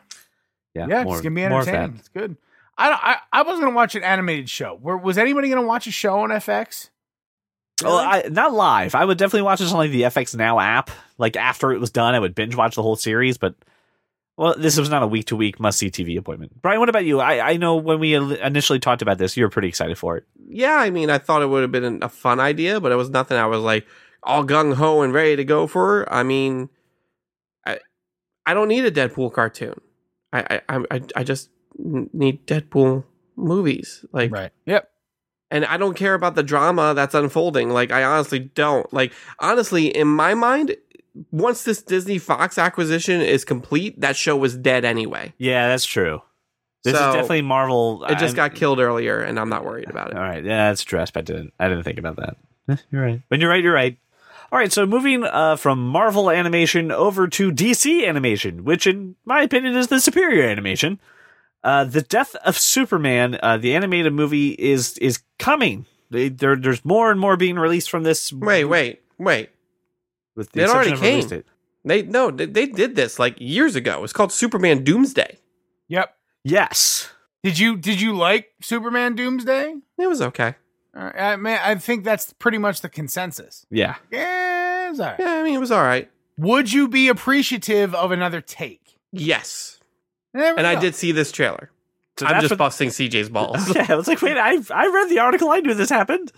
yeah, 0.75 0.86
yeah, 0.88 1.04
more- 1.04 1.15
it's 1.15 1.23
gonna 1.23 1.36
be 1.36 1.43
entertaining. 1.43 1.95
It's 1.97 2.10
good. 2.10 2.38
I, 2.80 2.92
I 2.92 3.39
I 3.39 3.42
was 3.44 3.60
gonna 3.60 3.76
watch 3.76 3.94
an 3.96 4.04
animated 4.04 4.50
show. 4.50 4.80
Were, 4.82 4.98
was 4.98 5.18
anybody 5.18 5.50
gonna 5.50 5.62
watch 5.62 5.86
a 5.86 5.92
show 5.92 6.22
on 6.22 6.30
FX? 6.30 6.89
Oh, 7.84 7.98
I, 7.98 8.28
not 8.30 8.54
live. 8.54 8.96
I 8.96 9.06
would 9.06 9.18
definitely 9.18 9.44
watch 9.44 9.60
this 9.60 9.72
on 9.72 9.78
like 9.78 9.92
the 9.92 10.04
FX 10.04 10.36
Now 10.36 10.60
app. 10.60 10.89
Like 11.18 11.36
after 11.38 11.72
it 11.72 11.80
was 11.80 11.92
done, 11.92 12.15
I 12.15 12.20
would 12.20 12.36
binge 12.36 12.56
watch 12.56 12.76
the 12.76 12.82
whole 12.82 12.96
series. 12.96 13.38
But 13.38 13.56
well, 14.38 14.56
this 14.58 14.78
was 14.78 14.89
not 14.89 15.04
a 15.04 15.08
week 15.08 15.28
to 15.28 15.36
week 15.36 15.60
must 15.60 15.78
see 15.78 15.89
TV 15.89 16.18
appointment. 16.18 16.62
Brian, 16.62 16.80
what 16.80 16.89
about 16.89 17.06
you? 17.06 17.20
I, 17.20 17.52
I 17.52 17.58
know 17.58 17.76
when 17.76 18.00
we 18.00 18.13
initially 18.15 18.80
talked 18.80 19.02
about 19.02 19.18
this, 19.18 19.36
you 19.36 19.44
were 19.44 19.50
pretty 19.50 19.68
excited 19.68 19.98
for 19.98 20.18
it. 20.18 20.26
Yeah, 20.48 20.76
I 20.76 20.89
mean, 20.89 21.10
I 21.10 21.18
thought 21.18 21.42
it 21.42 21.48
would 21.48 21.62
have 21.62 21.72
been 21.72 22.02
a 22.02 22.10
fun 22.10 22.39
idea, 22.39 22.80
but 22.80 22.92
it 22.92 22.96
was 22.96 23.10
nothing 23.10 23.38
I 23.38 23.46
was 23.48 23.62
like 23.62 23.86
all 24.24 24.46
gung 24.46 24.74
ho 24.76 25.02
and 25.02 25.13
ready 25.13 25.36
to 25.36 25.44
go 25.44 25.68
for. 25.68 26.12
I 26.12 26.24
mean, 26.24 26.70
I 27.65 27.80
I 28.46 28.54
don't 28.54 28.68
need 28.70 28.86
a 28.86 28.92
Deadpool 28.92 29.34
cartoon. 29.34 29.80
I 30.34 30.62
I 30.70 30.84
I, 30.92 31.02
I 31.18 31.24
just 31.24 31.50
n- 31.50 31.59
need 32.13 32.46
Deadpool 32.46 33.04
movies. 33.36 34.06
Like, 34.12 34.32
Right. 34.32 34.52
Yep. 34.65 34.89
and 35.52 35.65
I 35.65 35.78
don't 35.78 35.96
care 35.96 36.13
about 36.13 36.36
the 36.36 36.44
drama 36.44 36.94
that's 36.94 37.15
unfolding. 37.15 37.70
Like, 37.70 37.92
I 37.92 38.04
honestly 38.04 38.39
don't. 38.39 38.92
Like, 38.94 39.13
honestly, 39.39 39.88
in 39.88 40.08
my 40.08 40.34
mind, 40.34 40.76
once 41.32 41.63
this 41.63 41.82
Disney 41.82 42.18
Fox 42.18 42.58
acquisition 42.58 43.22
is 43.22 43.44
complete, 43.46 44.00
that 44.02 44.15
show 44.15 44.36
was 44.38 44.56
dead 44.56 44.86
anyway. 44.86 45.34
Yeah, 45.38 45.68
that's 45.70 45.86
true. 45.86 46.22
This 46.84 46.96
So, 46.98 47.10
is 47.10 47.13
definitely 47.15 47.42
Marvel. 47.42 48.04
It 48.06 48.12
just 48.20 48.24
I'm- 48.24 48.36
got 48.36 48.56
killed 48.56 48.80
earlier, 48.80 49.20
and 49.20 49.39
I'm 49.39 49.50
not 49.50 49.65
worried 49.65 49.89
about 49.89 50.12
it. 50.12 50.18
All 50.18 50.24
right, 50.24 50.44
yeah, 50.44 50.70
that's 50.70 50.84
true. 50.84 51.00
I 51.00 51.06
didn't. 51.22 51.54
I 51.60 51.68
didn't 51.68 51.84
think 51.84 52.00
about 52.00 52.15
that. 52.18 52.38
You're 52.92 53.02
right. 53.02 53.22
When 53.30 53.42
you're 53.42 53.50
right, 53.50 53.63
you're 53.63 53.74
right. 53.74 53.98
All 54.52 54.58
right, 54.58 54.72
so 54.72 54.86
moving 54.86 55.24
uh, 55.24 55.58
from 55.58 55.86
Marvel 55.88 56.32
animation 56.32 56.92
over 56.92 57.28
to 57.28 57.52
DC 57.52 58.08
animation, 58.08 58.63
which, 58.63 58.88
in 58.88 59.15
my 59.26 59.42
opinion, 59.44 59.76
is 59.76 59.88
the 59.88 60.00
superior 60.00 60.44
animation. 60.48 61.00
Uh, 61.63 61.84
the 61.84 62.02
Death 62.02 62.36
of 62.45 62.58
Superman, 62.58 63.38
uh, 63.43 63.58
the 63.58 63.76
animated 63.76 64.13
movie, 64.13 64.50
is 64.52 64.98
is 65.00 65.22
coming. 65.38 65.86
They, 66.12 66.30
there, 66.30 66.56
there's 66.56 66.84
more 66.86 67.12
and 67.12 67.19
more 67.19 67.38
being 67.38 67.58
released 67.58 67.89
from 67.89 68.04
this. 68.04 68.32
Wait, 68.34 68.65
wait, 68.65 69.02
wait. 69.17 69.50
with 70.36 70.52
the 70.54 70.63
it 70.63 70.69
already 70.69 70.91
of 70.93 71.02
release 71.02 71.26
came. 71.26 71.39
date. 71.39 71.45
They 71.86 72.02
no, 72.04 72.32
they, 72.32 72.45
they 72.45 72.65
did 72.65 72.95
this 72.95 73.19
like 73.19 73.36
years 73.39 73.76
ago. 73.76 74.04
It's 74.04 74.13
called 74.13 74.32
Superman 74.32 74.84
Doomsday. 74.84 75.38
Yep. 75.89 76.15
Yes, 76.43 77.10
Did 77.43 77.60
you 77.60 77.76
did 77.78 78.00
you 78.00 78.13
like 78.15 78.52
Superman 78.62 79.15
Doomsday? 79.15 79.76
It 79.98 80.08
was 80.08 80.22
okay. 80.22 80.56
Uh, 80.95 81.12
I 81.15 81.36
mean, 81.36 81.58
I 81.62 81.76
think 81.76 82.04
that's 82.04 82.34
pretty 82.34 82.58
much 82.58 82.82
the 82.82 82.89
consensus. 82.89 83.65
yeah. 83.69 83.95
Yeah, 84.12 84.89
it's 84.89 85.00
all 85.00 85.06
right. 85.08 85.19
Yeah, 85.19 85.34
I 85.34 85.43
mean 85.43 85.56
it 85.56 85.60
was 85.60 85.72
all 85.72 85.84
right. 85.84 86.10
Would 86.38 86.72
you 86.72 86.88
be 86.88 87.10
appreciative 87.10 87.93
of 87.93 88.12
another 88.12 88.39
take? 88.41 88.95
Yes, 89.12 89.79
There 89.79 89.79
we 89.79 89.79
and 90.34 90.68
I 90.68 90.80
did 90.80 90.96
see 90.96 91.12
this 91.12 91.32
trailer. 91.32 91.72
So 92.18 92.26
I'm 92.26 92.42
just 92.42 92.52
what- 92.52 92.58
busting 92.60 92.89
CJ's 92.89 93.30
balls. 93.30 93.74
yeah, 93.76 93.86
I 93.89 93.96
was 93.96 94.08
like, 94.08 94.22
wait, 94.22 94.38
I 94.38 94.58
I 94.74 94.88
read 94.88 95.10
the 95.10 95.20
article. 95.20 95.50
I 95.50 95.60
knew 95.60 95.74
this 95.74 95.89
happened. 95.89 96.32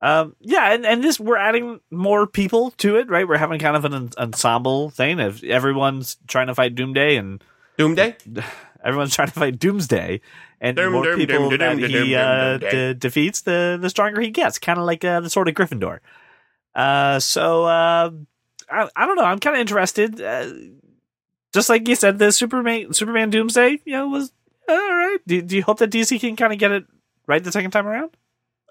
Um, 0.00 0.34
yeah, 0.40 0.72
and, 0.72 0.84
and 0.84 1.02
this 1.02 1.20
we're 1.20 1.36
adding 1.36 1.80
more 1.90 2.26
people 2.26 2.72
to 2.78 2.96
it, 2.96 3.08
right? 3.08 3.26
We're 3.26 3.36
having 3.36 3.60
kind 3.60 3.76
of 3.76 3.84
an 3.84 4.10
ensemble 4.18 4.90
thing. 4.90 5.20
Of 5.20 5.44
everyone's 5.44 6.16
trying 6.26 6.48
to 6.48 6.54
fight 6.54 6.74
Doomday, 6.74 7.16
and 7.16 7.42
Doomsday. 7.78 8.16
everyone's 8.84 9.14
trying 9.14 9.28
to 9.28 9.34
fight 9.34 9.58
Doomsday, 9.60 10.20
and 10.60 10.76
the 10.76 10.82
Doom, 10.82 10.92
more 10.92 11.04
doom, 11.04 11.16
people 11.16 11.48
doom, 11.50 11.58
that 11.58 11.78
doom, 11.78 11.88
he 11.88 11.92
doom, 11.92 12.14
uh, 12.18 12.58
doom, 12.58 12.70
doom, 12.70 12.98
defeats, 12.98 13.42
the 13.42 13.78
the 13.80 13.90
stronger 13.90 14.20
he 14.20 14.30
gets. 14.30 14.58
Kind 14.58 14.78
of 14.78 14.84
like 14.84 15.04
uh, 15.04 15.20
the 15.20 15.30
sword 15.30 15.48
of 15.48 15.54
Gryffindor. 15.54 16.00
Uh, 16.74 17.20
so 17.20 17.64
uh, 17.64 18.10
I 18.68 18.88
I 18.96 19.06
don't 19.06 19.16
know. 19.16 19.24
I'm 19.24 19.38
kind 19.38 19.54
of 19.56 19.60
interested. 19.60 20.20
Uh, 21.52 21.58
just 21.58 21.68
like 21.68 21.86
you 21.88 21.94
said, 21.94 22.18
the 22.18 22.32
Superman 22.32 22.92
Superman 22.92 23.30
Doomsday, 23.30 23.80
you 23.84 23.92
know, 23.92 24.08
was 24.08 24.32
all 24.68 24.76
right. 24.76 25.18
Do, 25.26 25.42
do 25.42 25.56
you 25.56 25.62
hope 25.62 25.78
that 25.78 25.90
DC 25.90 26.18
can 26.20 26.36
kind 26.36 26.52
of 26.52 26.58
get 26.58 26.72
it 26.72 26.84
right 27.26 27.42
the 27.42 27.52
second 27.52 27.70
time 27.70 27.86
around? 27.86 28.10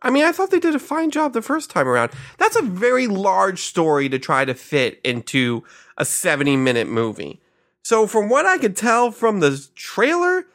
I 0.04 0.10
mean, 0.10 0.24
I 0.24 0.32
thought 0.32 0.50
they 0.50 0.60
did 0.60 0.74
a 0.74 0.80
fine 0.80 1.12
job 1.12 1.34
the 1.34 1.44
first 1.44 1.70
time 1.70 1.88
around. 1.88 2.12
That's 2.40 2.56
a 2.56 2.64
very 2.64 3.08
large 3.08 3.62
story 3.62 4.10
to 4.10 4.18
try 4.18 4.46
to 4.46 4.56
fit 4.56 5.00
into 5.04 5.64
a 5.98 6.06
70 6.06 6.58
minute 6.58 6.88
movie. 6.88 7.40
So, 7.84 8.08
from 8.08 8.30
what 8.30 8.46
I 8.46 8.58
could 8.58 8.76
tell 8.76 9.12
from 9.12 9.40
the 9.40 9.68
trailer, 9.76 10.46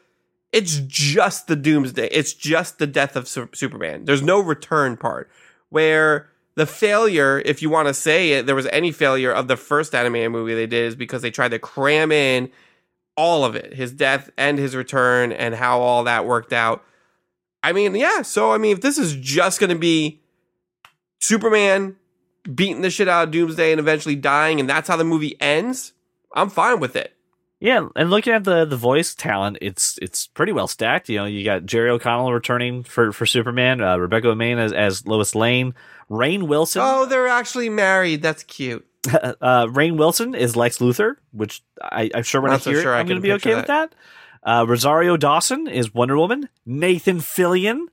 it's 0.52 0.80
just 0.86 1.46
the 1.48 1.56
Doomsday. 1.56 2.08
It's 2.10 2.32
just 2.32 2.78
the 2.78 2.86
death 2.86 3.14
of 3.14 3.28
Su- 3.28 3.50
Superman. 3.52 4.04
There's 4.04 4.22
no 4.22 4.40
return 4.40 4.96
part. 4.96 5.30
Where 5.68 6.28
the 6.56 6.66
failure, 6.66 7.40
if 7.44 7.62
you 7.62 7.70
want 7.70 7.88
to 7.88 7.94
say 7.94 8.32
it, 8.32 8.46
there 8.46 8.54
was 8.54 8.66
any 8.66 8.90
failure 8.90 9.30
of 9.30 9.46
the 9.46 9.56
first 9.56 9.94
animated 9.94 10.32
movie 10.32 10.54
they 10.54 10.66
did 10.66 10.86
is 10.86 10.96
because 10.96 11.22
they 11.22 11.30
tried 11.30 11.50
to 11.50 11.58
cram 11.58 12.10
in 12.10 12.50
all 13.16 13.44
of 13.44 13.56
it 13.56 13.72
his 13.72 13.92
death 13.92 14.30
and 14.36 14.58
his 14.58 14.76
return 14.76 15.32
and 15.32 15.54
how 15.54 15.80
all 15.80 16.04
that 16.04 16.26
worked 16.26 16.52
out. 16.52 16.84
I 17.62 17.72
mean, 17.72 17.94
yeah. 17.94 18.22
So, 18.22 18.52
I 18.52 18.58
mean, 18.58 18.72
if 18.72 18.80
this 18.80 18.98
is 18.98 19.16
just 19.16 19.60
going 19.60 19.70
to 19.70 19.78
be 19.78 20.20
Superman 21.20 21.96
beating 22.54 22.82
the 22.82 22.90
shit 22.90 23.08
out 23.08 23.24
of 23.24 23.30
Doomsday 23.32 23.72
and 23.72 23.80
eventually 23.80 24.16
dying, 24.16 24.60
and 24.60 24.68
that's 24.68 24.88
how 24.88 24.96
the 24.96 25.04
movie 25.04 25.40
ends, 25.40 25.92
I'm 26.34 26.50
fine 26.50 26.78
with 26.78 26.96
it. 26.96 27.12
Yeah, 27.58 27.88
and 27.96 28.10
looking 28.10 28.34
at 28.34 28.44
the 28.44 28.66
the 28.66 28.76
voice 28.76 29.14
talent, 29.14 29.56
it's 29.62 29.98
it's 30.02 30.26
pretty 30.26 30.52
well 30.52 30.68
stacked. 30.68 31.08
You 31.08 31.16
know, 31.16 31.24
you 31.24 31.42
got 31.42 31.64
Jerry 31.64 31.88
O'Connell 31.88 32.32
returning 32.32 32.82
for 32.82 33.12
for 33.12 33.24
Superman, 33.24 33.80
uh, 33.80 33.96
Rebecca 33.96 34.26
Romijn 34.26 34.58
as 34.58 34.74
as 34.74 35.06
Lois 35.06 35.34
Lane, 35.34 35.74
Rainn 36.10 36.44
Wilson. 36.48 36.82
Oh, 36.84 37.06
they're 37.06 37.28
actually 37.28 37.68
married. 37.68 38.22
That's 38.22 38.42
cute. 38.42 38.86
uh, 39.12 39.66
Rainn 39.66 39.96
Wilson 39.96 40.34
is 40.34 40.56
Lex 40.56 40.78
Luthor, 40.78 41.16
which 41.32 41.62
I, 41.82 42.10
I'm 42.14 42.22
sure 42.22 42.40
when 42.40 42.50
Not 42.50 42.60
I 42.60 42.62
so 42.62 42.70
hear 42.70 42.82
sure 42.82 42.92
it, 42.92 42.96
I 42.96 43.00
I'm 43.00 43.06
going 43.06 43.16
to 43.16 43.22
be 43.22 43.30
picture 43.30 43.50
okay 43.50 43.56
with 43.56 43.66
that. 43.66 43.94
Uh, 44.42 44.64
Rosario 44.68 45.16
Dawson 45.16 45.66
is 45.66 45.92
Wonder 45.92 46.16
Woman. 46.16 46.48
Nathan 46.64 47.18
Fillion 47.18 47.86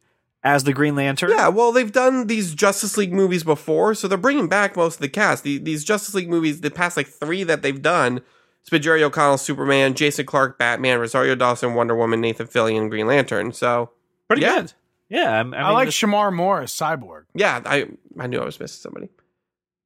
as 0.44 0.64
the 0.66 0.74
Green 0.74 0.96
Lantern. 0.96 1.32
Yeah, 1.32 1.48
well, 1.48 1.72
they've 1.72 1.92
done 1.92 2.28
these 2.28 2.54
Justice 2.54 2.98
League 2.98 3.14
movies 3.14 3.44
before, 3.44 3.96
so 3.96 4.08
they're 4.08 4.18
bringing 4.18 4.48
back 4.48 4.76
most 4.76 4.96
of 4.96 5.02
the 5.02 5.10
cast. 5.10 5.44
The, 5.44 5.58
these 5.58 5.84
Justice 5.84 6.14
League 6.14 6.30
movies, 6.30 6.62
the 6.62 6.70
past 6.70 6.98
like 6.98 7.08
three 7.08 7.44
that 7.44 7.62
they've 7.62 7.82
done, 7.82 8.22
it's 8.62 8.70
been 8.70 8.82
Jerry 8.82 9.04
O'Connell, 9.04 9.38
Superman, 9.38 9.94
Jason 9.94 10.26
Clark, 10.26 10.58
Batman, 10.60 11.00
Rosario 11.00 11.36
Dawson, 11.36 11.74
Wonder 11.74 11.96
Woman, 11.96 12.22
Nathan 12.22 12.48
Fillion, 12.48 12.90
Green 12.90 13.08
Lantern. 13.08 13.52
So, 13.52 13.92
pretty 14.28 14.42
yeah. 14.44 14.62
good. 14.62 14.74
Yeah, 15.10 15.32
I'm- 15.32 15.54
I, 15.54 15.58
I, 15.60 15.72
like 15.72 15.88
this- 15.88 15.98
Shemar 16.00 16.34
Moore 16.34 16.62
as 16.62 16.72
Cyborg. 16.72 17.24
yeah, 17.34 17.62
I 17.66 17.88
I 18.20 18.28
knew 18.28 18.40
I 18.40 18.46
was 18.46 18.60
missing 18.60 18.82
somebody. 18.82 19.10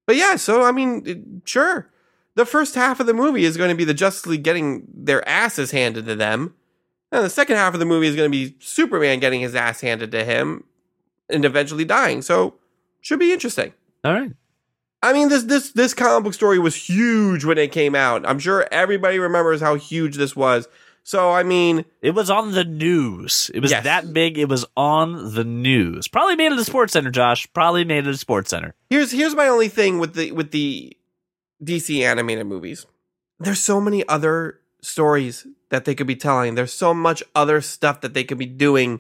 But 0.06 0.16
yeah, 0.16 0.36
so 0.36 0.64
I 0.64 0.72
mean, 0.72 1.04
it- 1.06 1.48
sure. 1.48 1.90
The 2.36 2.46
first 2.46 2.76
half 2.76 3.00
of 3.00 3.08
the 3.08 3.14
movie 3.16 3.46
is 3.46 3.58
going 3.58 3.70
to 3.72 3.76
be 3.76 3.84
the 3.84 3.94
Justice 3.96 4.28
League 4.28 4.44
getting 4.44 4.88
their 4.94 5.28
asses 5.28 5.72
handed 5.72 6.06
to 6.06 6.16
them. 6.16 6.54
And 7.12 7.24
the 7.26 7.30
second 7.30 7.56
half 7.56 7.74
of 7.74 7.80
the 7.80 7.86
movie 7.86 8.06
is 8.08 8.16
going 8.16 8.32
to 8.32 8.38
be 8.38 8.56
Superman 8.60 9.20
getting 9.20 9.42
his 9.42 9.56
ass 9.56 9.82
handed 9.82 10.12
to 10.12 10.24
him 10.24 10.66
and 11.30 11.44
eventually 11.46 11.84
dying. 11.86 12.22
So, 12.22 12.56
should 13.02 13.20
be 13.20 13.32
interesting. 13.34 13.74
all 14.04 14.14
right. 14.14 14.32
I 15.02 15.14
mean, 15.14 15.30
this 15.30 15.44
this 15.44 15.72
this 15.72 15.94
comic 15.94 16.24
book 16.26 16.34
story 16.34 16.58
was 16.60 16.76
huge 16.76 17.46
when 17.46 17.58
it 17.58 17.72
came 17.72 17.94
out. 17.96 18.28
I'm 18.28 18.40
sure 18.40 18.68
everybody 18.72 19.20
remembers 19.20 19.62
how 19.62 19.76
huge 19.76 20.18
this 20.18 20.36
was. 20.36 20.68
So, 21.08 21.32
I 21.32 21.44
mean, 21.44 21.86
It 22.02 22.12
was 22.16 22.30
on 22.30 22.52
the 22.52 22.66
news. 22.66 23.50
It 23.54 23.62
was 23.62 23.72
Yes. 23.72 23.86
that 23.86 24.12
big. 24.12 24.38
It 24.38 24.50
was 24.50 24.66
on 24.76 25.34
the 25.36 25.46
news. 25.46 26.10
Probably 26.10 26.36
made 26.36 26.52
it 26.52 26.60
a 26.60 26.70
SportsCenter, 26.70 27.14
Josh. 27.14 27.48
Probably 27.54 27.86
made 27.86 28.06
it 28.06 28.14
a 28.14 28.26
SportsCenter. 28.26 28.74
here's 28.90 29.12
here's 29.12 29.34
my 29.34 29.48
only 29.48 29.70
thing 29.70 30.00
with 30.00 30.16
the 30.16 30.34
with 30.34 30.52
the 30.52 30.98
DC 31.64 32.02
animated 32.04 32.46
movies. 32.46 32.86
There's 33.40 33.62
so 33.62 33.80
many 33.80 34.06
other 34.10 34.60
stories 34.82 35.48
that 35.70 35.86
they 35.86 35.96
could 35.96 36.08
be 36.08 36.16
telling. 36.18 36.56
There's 36.56 36.74
so 36.74 36.94
much 36.94 37.24
other 37.34 37.62
stuff 37.62 38.02
that 38.02 38.14
they 38.14 38.26
could 38.26 38.38
be 38.38 38.46
doing 38.46 39.00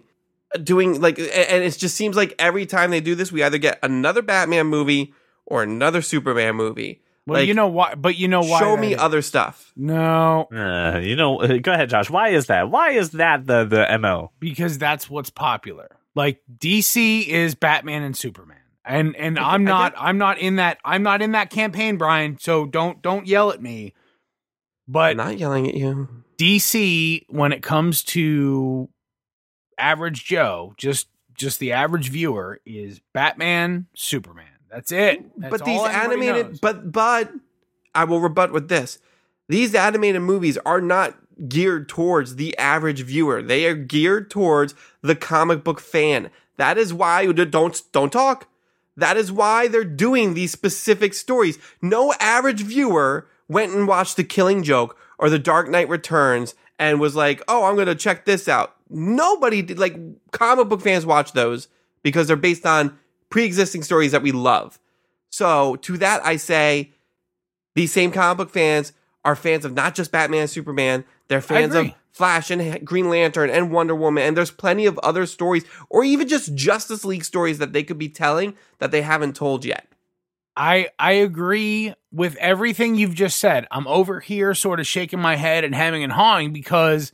doing 0.63 1.01
like 1.01 1.19
and 1.19 1.61
it 1.61 1.77
just 1.77 1.95
seems 1.97 2.15
like 2.15 2.33
every 2.39 2.65
time 2.65 2.89
they 2.89 3.01
do 3.01 3.15
this 3.15 3.33
we 3.33 3.43
either 3.43 3.57
get 3.57 3.79
another 3.83 4.21
Batman 4.21 4.67
movie 4.67 5.13
or 5.45 5.61
another 5.61 6.01
Superman 6.01 6.55
movie. 6.55 7.01
Well, 7.27 7.41
Like, 7.41 7.47
you 7.47 7.53
know 7.53 7.67
why? 7.67 7.93
But 7.95 8.15
you 8.17 8.27
know 8.29 8.41
why? 8.41 8.59
Show 8.59 8.77
me 8.77 8.93
is. 8.93 8.99
other 8.99 9.21
stuff. 9.21 9.71
No, 9.75 10.47
Uh, 10.51 10.97
you 10.99 11.15
know, 11.15 11.37
go 11.61 11.73
ahead, 11.73 11.89
Josh. 11.89 12.09
Why 12.09 12.29
is 12.29 12.47
that? 12.47 12.71
Why 12.71 12.91
is 12.91 13.11
that 13.11 13.45
the 13.45 13.65
the 13.65 13.97
mo? 13.99 14.31
because 14.39 14.77
that's 14.77 15.09
what's 15.09 15.29
popular. 15.29 15.97
Like 16.15 16.41
DC 16.57 17.27
is 17.27 17.53
Batman 17.53 18.01
and 18.03 18.17
Superman. 18.17 18.57
And 18.85 19.15
and 19.17 19.37
I 19.37 19.53
I'm 19.53 19.65
not 19.65 19.93
get- 19.93 20.01
I'm 20.01 20.17
not 20.17 20.39
in 20.39 20.55
that 20.55 20.77
I'm 20.85 21.03
not 21.03 21.21
in 21.21 21.33
that 21.33 21.49
campaign, 21.49 21.97
Brian. 21.97 22.37
So 22.39 22.65
don't 22.65 23.01
don't 23.01 23.27
yell 23.27 23.51
at 23.51 23.61
me. 23.61 23.93
But 24.87 25.11
I'm 25.11 25.17
not 25.17 25.37
yelling 25.37 25.67
at 25.67 25.75
you. 25.75 26.07
DC 26.37 27.25
when 27.27 27.51
it 27.51 27.61
comes 27.61 28.03
to 28.05 28.87
average 29.77 30.23
Joe, 30.25 30.73
just 30.77 31.07
just 31.37 31.59
the 31.59 31.73
average 31.73 32.09
viewer 32.09 32.59
is 32.65 33.01
Batman, 33.13 33.87
Superman. 33.93 34.45
That's 34.69 34.91
it. 34.91 35.23
That's 35.37 35.51
but 35.51 35.65
these 35.65 35.79
all 35.79 35.87
animated 35.87 36.47
knows. 36.47 36.59
but 36.59 36.91
but 36.91 37.31
I 37.95 38.03
will 38.03 38.19
rebut 38.19 38.51
with 38.51 38.69
this. 38.69 38.99
These 39.47 39.73
animated 39.75 40.21
movies 40.21 40.57
are 40.65 40.81
not 40.81 41.17
geared 41.47 41.87
towards 41.87 42.35
the 42.35 42.57
average 42.57 43.01
viewer. 43.01 43.41
They 43.41 43.65
are 43.65 43.75
geared 43.75 44.29
towards 44.29 44.75
the 45.01 45.15
comic 45.15 45.63
book 45.63 45.79
fan. 45.79 46.29
That 46.57 46.77
is 46.77 46.93
why 46.93 47.31
don't 47.31 47.81
don't 47.91 48.11
talk. 48.11 48.47
That 48.95 49.15
is 49.15 49.31
why 49.31 49.67
they're 49.67 49.83
doing 49.83 50.33
these 50.33 50.51
specific 50.51 51.13
stories. 51.13 51.59
No 51.81 52.13
average 52.19 52.61
viewer 52.61 53.27
went 53.47 53.71
and 53.71 53.87
watched 53.87 54.17
The 54.17 54.23
Killing 54.23 54.63
Joke 54.63 54.97
or 55.19 55.29
The 55.29 55.39
Dark 55.39 55.69
Knight 55.69 55.87
Returns 55.87 56.55
and 56.79 56.99
was 56.99 57.15
like, 57.15 57.41
"Oh, 57.47 57.65
I'm 57.65 57.75
going 57.75 57.87
to 57.87 57.95
check 57.95 58.25
this 58.25 58.47
out." 58.47 58.75
Nobody 58.89 59.61
did 59.61 59.79
like 59.79 59.97
comic 60.31 60.67
book 60.67 60.81
fans 60.81 61.05
watch 61.05 61.33
those 61.33 61.67
because 62.01 62.27
they're 62.27 62.35
based 62.35 62.65
on 62.65 62.97
pre-existing 63.29 63.83
stories 63.83 64.11
that 64.11 64.21
we 64.21 64.31
love. 64.31 64.79
So, 65.29 65.75
to 65.77 65.97
that 65.97 66.25
I 66.25 66.37
say 66.37 66.93
these 67.75 67.91
same 67.91 68.11
comic 68.11 68.37
book 68.37 68.49
fans 68.49 68.93
are 69.25 69.35
fans 69.35 69.65
of 69.65 69.73
not 69.73 69.93
just 69.95 70.11
Batman 70.11 70.41
and 70.41 70.49
Superman, 70.49 71.05
they're 71.27 71.41
fans 71.41 71.75
of. 71.75 71.91
Flash 72.17 72.49
and 72.49 72.83
Green 72.83 73.11
Lantern 73.11 73.51
and 73.51 73.71
Wonder 73.71 73.93
Woman, 73.93 74.23
and 74.23 74.35
there's 74.35 74.49
plenty 74.49 74.87
of 74.87 74.97
other 75.03 75.27
stories, 75.27 75.65
or 75.87 76.03
even 76.03 76.27
just 76.27 76.55
Justice 76.55 77.05
League 77.05 77.23
stories 77.23 77.59
that 77.59 77.73
they 77.73 77.83
could 77.83 77.99
be 77.99 78.09
telling 78.09 78.55
that 78.79 78.89
they 78.89 79.03
haven't 79.03 79.35
told 79.35 79.63
yet. 79.63 79.87
I 80.55 80.87
I 80.97 81.11
agree 81.11 81.93
with 82.11 82.35
everything 82.37 82.95
you've 82.95 83.13
just 83.13 83.37
said. 83.37 83.67
I'm 83.69 83.85
over 83.85 84.19
here 84.19 84.55
sort 84.55 84.79
of 84.79 84.87
shaking 84.87 85.19
my 85.19 85.35
head 85.35 85.63
and 85.63 85.75
hemming 85.75 86.03
and 86.03 86.11
hawing 86.11 86.51
because 86.53 87.11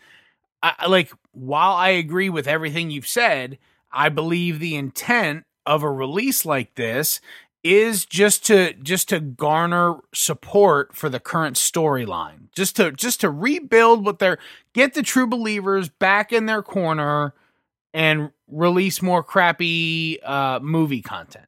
I 0.61 0.73
I- 0.79 0.87
like 0.87 1.11
while 1.33 1.73
I 1.73 1.89
agree 1.89 2.29
with 2.29 2.47
everything 2.47 2.89
you've 2.89 3.05
said, 3.05 3.57
I 3.91 4.07
believe 4.07 4.59
the 4.59 4.77
intent 4.77 5.43
of 5.65 5.83
a 5.83 5.91
release 5.91 6.45
like 6.45 6.75
this 6.75 7.21
is 7.63 8.05
just 8.05 8.45
to 8.47 8.73
just 8.73 9.09
to 9.09 9.19
garner 9.19 9.95
support 10.13 10.95
for 10.95 11.09
the 11.09 11.19
current 11.19 11.55
storyline. 11.55 12.51
Just 12.53 12.75
to 12.75 12.91
just 12.91 13.21
to 13.21 13.29
rebuild 13.29 14.05
what 14.05 14.19
they're 14.19 14.37
get 14.73 14.93
the 14.93 15.03
true 15.03 15.27
believers 15.27 15.89
back 15.89 16.33
in 16.33 16.45
their 16.45 16.61
corner 16.61 17.33
and 17.93 18.31
release 18.47 19.01
more 19.01 19.23
crappy 19.23 20.21
uh 20.23 20.59
movie 20.59 21.01
content. 21.01 21.45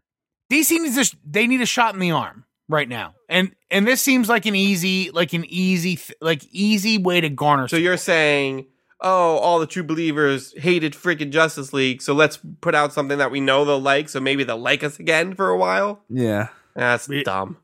DC 0.51 0.79
needs 0.79 0.97
a, 0.97 1.15
they 1.25 1.47
need 1.47 1.61
a 1.61 1.65
shot 1.65 1.93
in 1.93 1.99
the 1.99 2.11
arm. 2.11 2.45
right 2.69 2.87
now, 2.87 3.15
and 3.29 3.55
and 3.71 3.87
this 3.87 4.01
seems 4.01 4.29
like 4.29 4.45
an 4.45 4.55
easy, 4.55 5.11
like 5.11 5.33
an 5.33 5.45
easy, 5.47 5.99
like 6.21 6.43
easy 6.51 6.97
way 6.97 7.21
to 7.21 7.29
garner. 7.29 7.67
So 7.67 7.77
you're 7.77 7.97
saying, 7.97 8.67
oh, 9.01 9.37
all 9.37 9.59
the 9.59 9.67
true 9.67 9.83
believers 9.83 10.53
hated 10.57 10.93
freaking 10.93 11.29
Justice 11.31 11.73
League, 11.73 12.01
so 12.01 12.13
let's 12.13 12.39
put 12.61 12.73
out 12.75 12.93
something 12.93 13.17
that 13.17 13.31
we 13.31 13.39
know 13.39 13.65
they'll 13.65 13.79
like, 13.79 14.09
so 14.09 14.19
maybe 14.19 14.43
they'll 14.43 14.57
like 14.57 14.83
us 14.83 14.99
again 14.99 15.35
for 15.35 15.49
a 15.49 15.57
while. 15.57 16.01
Yeah. 16.09 16.47
That's 16.75 17.07
We- 17.07 17.23
dumb. 17.23 17.57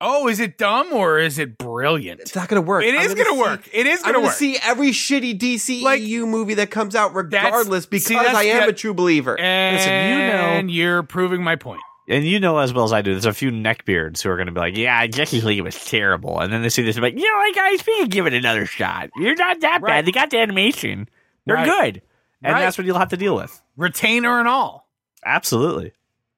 oh, 0.00 0.28
is 0.28 0.40
it 0.40 0.56
dumb 0.58 0.92
or 0.92 1.18
is 1.18 1.38
it 1.38 1.58
brilliant? 1.58 2.20
It's 2.20 2.34
not 2.34 2.48
gonna 2.48 2.60
work. 2.62 2.84
It 2.84 2.94
is 2.94 3.14
gonna 3.14 3.34
work. 3.38 3.68
It 3.72 3.86
is 3.86 4.00
I'm 4.00 4.04
gonna 4.06 4.14
gonna 4.18 4.26
work. 4.28 4.34
see 4.34 4.56
every 4.62 4.90
shitty 4.90 5.38
DCEU 5.38 5.82
Like- 5.82 6.02
movie 6.02 6.54
that 6.54 6.70
comes 6.70 6.94
out, 6.96 7.14
regardless, 7.14 7.84
because 7.86 8.06
see, 8.06 8.16
I 8.16 8.42
am 8.44 8.60
that- 8.60 8.68
a 8.70 8.72
true 8.72 8.94
believer. 8.94 9.38
and 9.38 9.76
Listen, 9.76 10.66
you 10.66 10.72
know- 10.72 10.74
you're 10.74 11.02
proving 11.02 11.42
my 11.42 11.56
point. 11.56 11.80
And 12.10 12.24
you 12.26 12.40
know 12.40 12.58
as 12.58 12.72
well 12.74 12.84
as 12.84 12.92
I 12.92 13.02
do, 13.02 13.12
there's 13.12 13.24
a 13.24 13.32
few 13.32 13.50
neckbeards 13.50 14.20
who 14.20 14.30
are 14.30 14.36
going 14.36 14.46
to 14.48 14.52
be 14.52 14.60
like, 14.60 14.76
"Yeah, 14.76 15.06
Justice 15.06 15.44
League 15.44 15.62
was 15.62 15.82
terrible," 15.84 16.40
and 16.40 16.52
then 16.52 16.60
they 16.62 16.68
see 16.68 16.82
this 16.82 16.96
and 16.96 17.02
be 17.02 17.10
like, 17.12 17.18
"You 17.18 17.30
know 17.30 17.38
what, 17.38 17.54
guys? 17.54 17.86
We 17.86 17.98
can 18.00 18.08
give 18.08 18.26
it 18.26 18.34
another 18.34 18.66
shot. 18.66 19.10
You're 19.16 19.36
not 19.36 19.60
that 19.60 19.80
Right. 19.80 19.90
bad. 19.90 20.06
They 20.06 20.12
got 20.12 20.30
the 20.30 20.38
animation. 20.38 21.08
They're 21.46 21.56
Right. 21.56 21.66
good." 21.66 22.02
And 22.42 22.52
Right. 22.54 22.60
that's 22.62 22.76
what 22.76 22.86
you'll 22.86 22.98
have 22.98 23.10
to 23.10 23.16
deal 23.16 23.36
with. 23.36 23.62
Retainer 23.76 24.38
and 24.40 24.48
all. 24.48 24.88
Absolutely. 25.24 25.92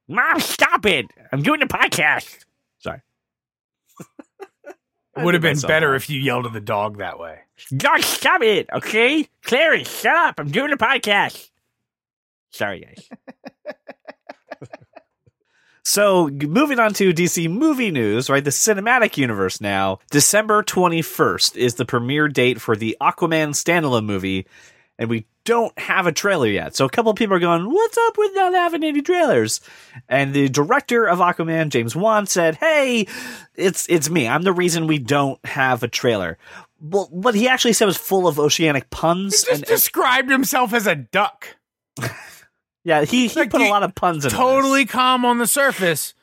Mom, 0.08 0.40
stop 0.40 0.84
it! 0.84 1.06
I'm 1.32 1.42
doing 1.42 1.62
a 1.62 1.66
podcast. 1.66 2.44
Sorry. 2.78 3.00
I 5.16 5.24
Would 5.24 5.34
have 5.34 5.42
been 5.42 5.58
better 5.60 5.88
wrong. 5.88 5.96
if 5.96 6.10
you 6.10 6.20
yelled 6.20 6.46
at 6.46 6.52
the 6.52 6.60
dog 6.60 6.98
that 6.98 7.18
way. 7.18 7.38
Dog, 7.76 8.02
stop 8.02 8.42
it, 8.42 8.68
okay? 8.72 9.28
Clary, 9.42 9.84
shut 9.84 10.14
up. 10.14 10.34
I'm 10.38 10.50
doing 10.50 10.72
a 10.72 10.76
podcast. 10.76 11.50
Sorry, 12.50 12.80
guys. 12.80 13.08
so, 15.84 16.28
moving 16.28 16.78
on 16.78 16.94
to 16.94 17.12
DC 17.12 17.50
movie 17.50 17.90
news, 17.90 18.30
right? 18.30 18.44
The 18.44 18.50
cinematic 18.50 19.16
universe 19.16 19.60
now. 19.60 19.98
December 20.10 20.62
21st 20.62 21.56
is 21.56 21.74
the 21.74 21.84
premiere 21.84 22.28
date 22.28 22.60
for 22.60 22.76
the 22.76 22.96
Aquaman 23.00 23.50
standalone 23.50 24.04
movie, 24.04 24.46
and 24.96 25.10
we 25.10 25.26
don't 25.44 25.76
have 25.76 26.06
a 26.06 26.12
trailer 26.12 26.46
yet. 26.46 26.76
So, 26.76 26.84
a 26.84 26.88
couple 26.90 27.10
of 27.10 27.16
people 27.16 27.34
are 27.34 27.40
going, 27.40 27.64
What's 27.64 27.98
up 27.98 28.16
with 28.16 28.30
not 28.32 28.54
having 28.54 28.84
any 28.84 29.02
trailers? 29.02 29.60
And 30.08 30.32
the 30.32 30.48
director 30.48 31.04
of 31.08 31.18
Aquaman, 31.18 31.70
James 31.70 31.96
Wan, 31.96 32.28
said, 32.28 32.56
Hey, 32.56 33.08
it's 33.56 33.84
it's 33.88 34.08
me. 34.08 34.28
I'm 34.28 34.42
the 34.42 34.52
reason 34.52 34.86
we 34.86 34.98
don't 35.00 35.44
have 35.44 35.82
a 35.82 35.88
trailer. 35.88 36.38
Well, 36.80 37.08
what 37.10 37.34
he 37.34 37.48
actually 37.48 37.72
said 37.72 37.86
was 37.86 37.96
full 37.96 38.28
of 38.28 38.38
oceanic 38.38 38.90
puns. 38.90 39.42
He 39.42 39.50
just 39.50 39.62
and, 39.62 39.64
described 39.64 40.30
himself 40.30 40.72
as 40.72 40.86
a 40.86 40.94
duck. 40.94 41.56
yeah, 42.84 43.04
he, 43.04 43.28
he 43.28 43.40
like 43.40 43.50
put 43.50 43.60
a 43.60 43.68
lot 43.68 43.82
of 43.82 43.94
puns 43.94 44.24
in 44.24 44.30
this. 44.30 44.32
Totally 44.32 44.84
calm 44.84 45.24
on 45.24 45.38
the 45.38 45.46
surface, 45.46 46.14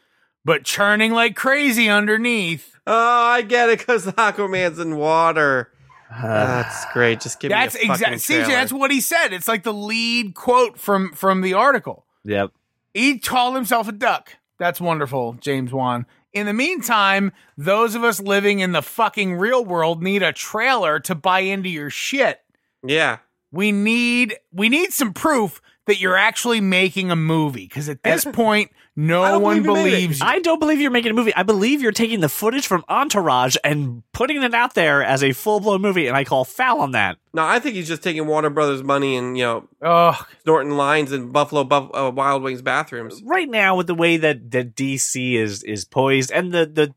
but 0.45 0.63
churning 0.63 1.11
like 1.11 1.35
crazy 1.35 1.89
underneath. 1.89 2.75
oh, 2.87 2.93
I 2.93 3.41
get 3.41 3.69
it, 3.69 3.79
because 3.79 4.05
Aquaman's 4.05 4.79
in 4.79 4.97
water. 4.97 5.71
Uh, 6.11 6.21
That's 6.23 6.85
great. 6.91 7.21
Just 7.21 7.39
give 7.39 7.49
That's 7.49 7.75
me 7.75 7.81
a 7.81 7.87
fucking 7.87 8.13
exactly 8.13 8.43
CJ. 8.43 8.47
That's 8.47 8.73
what 8.73 8.91
he 8.91 9.01
said. 9.01 9.31
It's 9.33 9.47
like 9.47 9.63
the 9.63 9.73
lead 9.73 10.33
quote 10.35 10.79
from 10.79 11.13
from 11.13 11.41
the 11.41 11.53
article. 11.53 12.05
yep. 12.23 12.51
He 12.93 13.19
called 13.19 13.55
himself 13.55 13.87
a 13.87 13.91
duck. 13.91 14.35
That's 14.57 14.81
wonderful, 14.81 15.33
James 15.39 15.71
Wan. 15.71 16.05
In 16.33 16.45
the 16.47 16.53
meantime, 16.53 17.31
those 17.57 17.95
of 17.95 18.03
us 18.03 18.19
living 18.19 18.59
in 18.59 18.71
the 18.71 18.81
fucking 18.81 19.35
real 19.35 19.63
world 19.63 20.03
need 20.03 20.21
a 20.21 20.33
trailer 20.33 20.99
to 21.01 21.15
buy 21.15 21.39
into 21.41 21.69
your 21.69 21.89
shit. 21.89 22.41
yeah. 22.83 23.19
We 23.51 23.71
need 23.71 24.37
we 24.51 24.69
need 24.69 24.93
some 24.93 25.13
proof 25.13 25.59
that 25.89 25.99
you're 25.99 26.15
actually 26.17 26.61
making 26.61 27.11
a 27.11 27.15
movie 27.15 27.67
because 27.67 27.89
at 27.89 28.01
this 28.01 28.25
point, 28.33 28.71
no 28.95 29.23
don't 29.25 29.41
one 29.41 29.61
believe 29.63 29.85
you 29.85 29.91
believes 29.91 30.19
you. 30.19 30.25
I 30.25 30.39
don't 30.39 30.59
believe 30.59 30.79
you're 30.79 30.91
making 30.91 31.11
a 31.11 31.13
movie. 31.13 31.33
I 31.35 31.43
believe 31.43 31.81
you're 31.81 31.91
taking 31.91 32.21
the 32.21 32.29
footage 32.29 32.65
from 32.65 32.83
Entourage 32.89 33.55
and 33.63 34.03
putting 34.13 34.41
it 34.41 34.53
out 34.53 34.73
there 34.73 35.03
as 35.03 35.23
a 35.23 35.31
full 35.33 35.59
blown 35.59 35.81
movie, 35.81 36.07
and 36.07 36.17
I 36.17 36.23
call 36.23 36.45
foul 36.45 36.81
on 36.81 36.91
that. 36.91 37.17
No, 37.33 37.43
I 37.45 37.59
think 37.59 37.75
he's 37.75 37.87
just 37.87 38.01
taking 38.01 38.25
Warner 38.25 38.49
Brothers 38.49 38.83
money 38.83 39.15
and 39.15 39.37
you 39.37 39.43
know 39.43 39.67
Ugh. 39.81 40.25
snorting 40.43 40.71
lines 40.71 41.11
in 41.11 41.31
Buffalo 41.31 41.63
Buff- 41.63 41.91
uh, 41.93 42.11
Wild 42.13 42.41
Wings 42.43 42.61
bathrooms. 42.61 43.21
Right 43.23 43.49
now, 43.49 43.75
with 43.75 43.87
the 43.87 43.95
way 43.95 44.17
that, 44.17 44.51
that 44.51 44.75
DC 44.75 45.33
is 45.35 45.63
is 45.63 45.85
poised 45.85 46.31
and 46.31 46.51
the, 46.51 46.65
the 46.65 46.93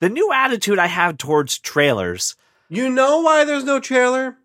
the 0.00 0.08
new 0.08 0.32
attitude 0.32 0.78
I 0.78 0.86
have 0.86 1.18
towards 1.18 1.58
trailers. 1.58 2.36
You 2.68 2.88
know 2.88 3.20
why 3.20 3.44
there's 3.44 3.64
no 3.64 3.80
trailer? 3.80 4.36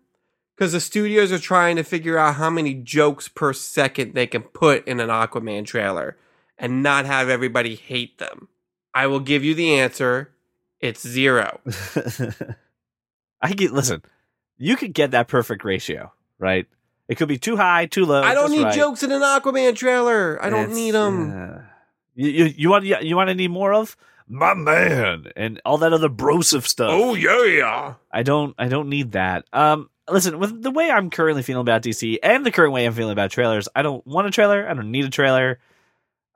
Because 0.56 0.72
the 0.72 0.80
studios 0.80 1.32
are 1.32 1.38
trying 1.38 1.76
to 1.76 1.82
figure 1.84 2.16
out 2.16 2.36
how 2.36 2.48
many 2.48 2.72
jokes 2.74 3.28
per 3.28 3.52
second 3.52 4.14
they 4.14 4.26
can 4.26 4.42
put 4.42 4.88
in 4.88 5.00
an 5.00 5.10
Aquaman 5.10 5.66
trailer 5.66 6.16
and 6.58 6.82
not 6.82 7.04
have 7.04 7.28
everybody 7.28 7.74
hate 7.74 8.16
them. 8.18 8.48
I 8.94 9.06
will 9.06 9.20
give 9.20 9.44
you 9.44 9.54
the 9.54 9.78
answer. 9.78 10.32
It's 10.80 11.06
zero. 11.06 11.60
I 13.42 13.52
get 13.52 13.72
listen. 13.72 14.02
You 14.58 14.76
could 14.76 14.94
get 14.94 15.10
that 15.10 15.28
perfect 15.28 15.64
ratio, 15.64 16.12
right? 16.38 16.66
It 17.08 17.16
could 17.16 17.28
be 17.28 17.38
too 17.38 17.56
high, 17.56 17.86
too 17.86 18.04
low. 18.06 18.22
I 18.22 18.34
don't 18.34 18.50
need 18.50 18.64
right. 18.64 18.74
jokes 18.74 19.02
in 19.02 19.12
an 19.12 19.20
Aquaman 19.20 19.76
trailer. 19.76 20.42
I 20.42 20.48
don't 20.50 20.70
It's, 20.70 20.74
need 20.74 20.90
them. 20.92 21.30
uh, 21.58 21.58
you, 22.14 22.28
you 22.30 22.44
you 22.56 22.70
want 22.70 22.84
you, 22.84 22.96
you 23.02 23.14
want 23.16 23.28
to 23.28 23.34
need 23.34 23.50
more 23.50 23.74
of 23.74 23.96
my 24.26 24.54
man 24.54 25.26
and 25.36 25.60
all 25.64 25.78
that 25.78 25.92
other 25.92 26.08
brosive 26.08 26.66
stuff. 26.66 26.88
oh 26.90 27.14
yeah. 27.14 27.94
I 28.10 28.22
don't 28.22 28.54
I 28.58 28.68
don't 28.68 28.88
need 28.88 29.12
that. 29.12 29.44
Um 29.52 29.90
listen, 30.08 30.38
with 30.38 30.62
the 30.62 30.70
way 30.70 30.90
I'm 30.90 31.10
currently 31.10 31.42
feeling 31.42 31.62
about 31.62 31.82
DC 31.82 32.18
and 32.22 32.44
the 32.44 32.50
current 32.50 32.72
way 32.72 32.86
I'm 32.86 32.92
feeling 32.92 33.12
about 33.12 33.30
trailers, 33.30 33.68
I 33.74 33.82
don't 33.82 34.06
want 34.06 34.26
a 34.26 34.30
trailer. 34.30 34.68
I 34.68 34.74
don't 34.74 34.90
need 34.90 35.04
a 35.04 35.10
trailer. 35.10 35.58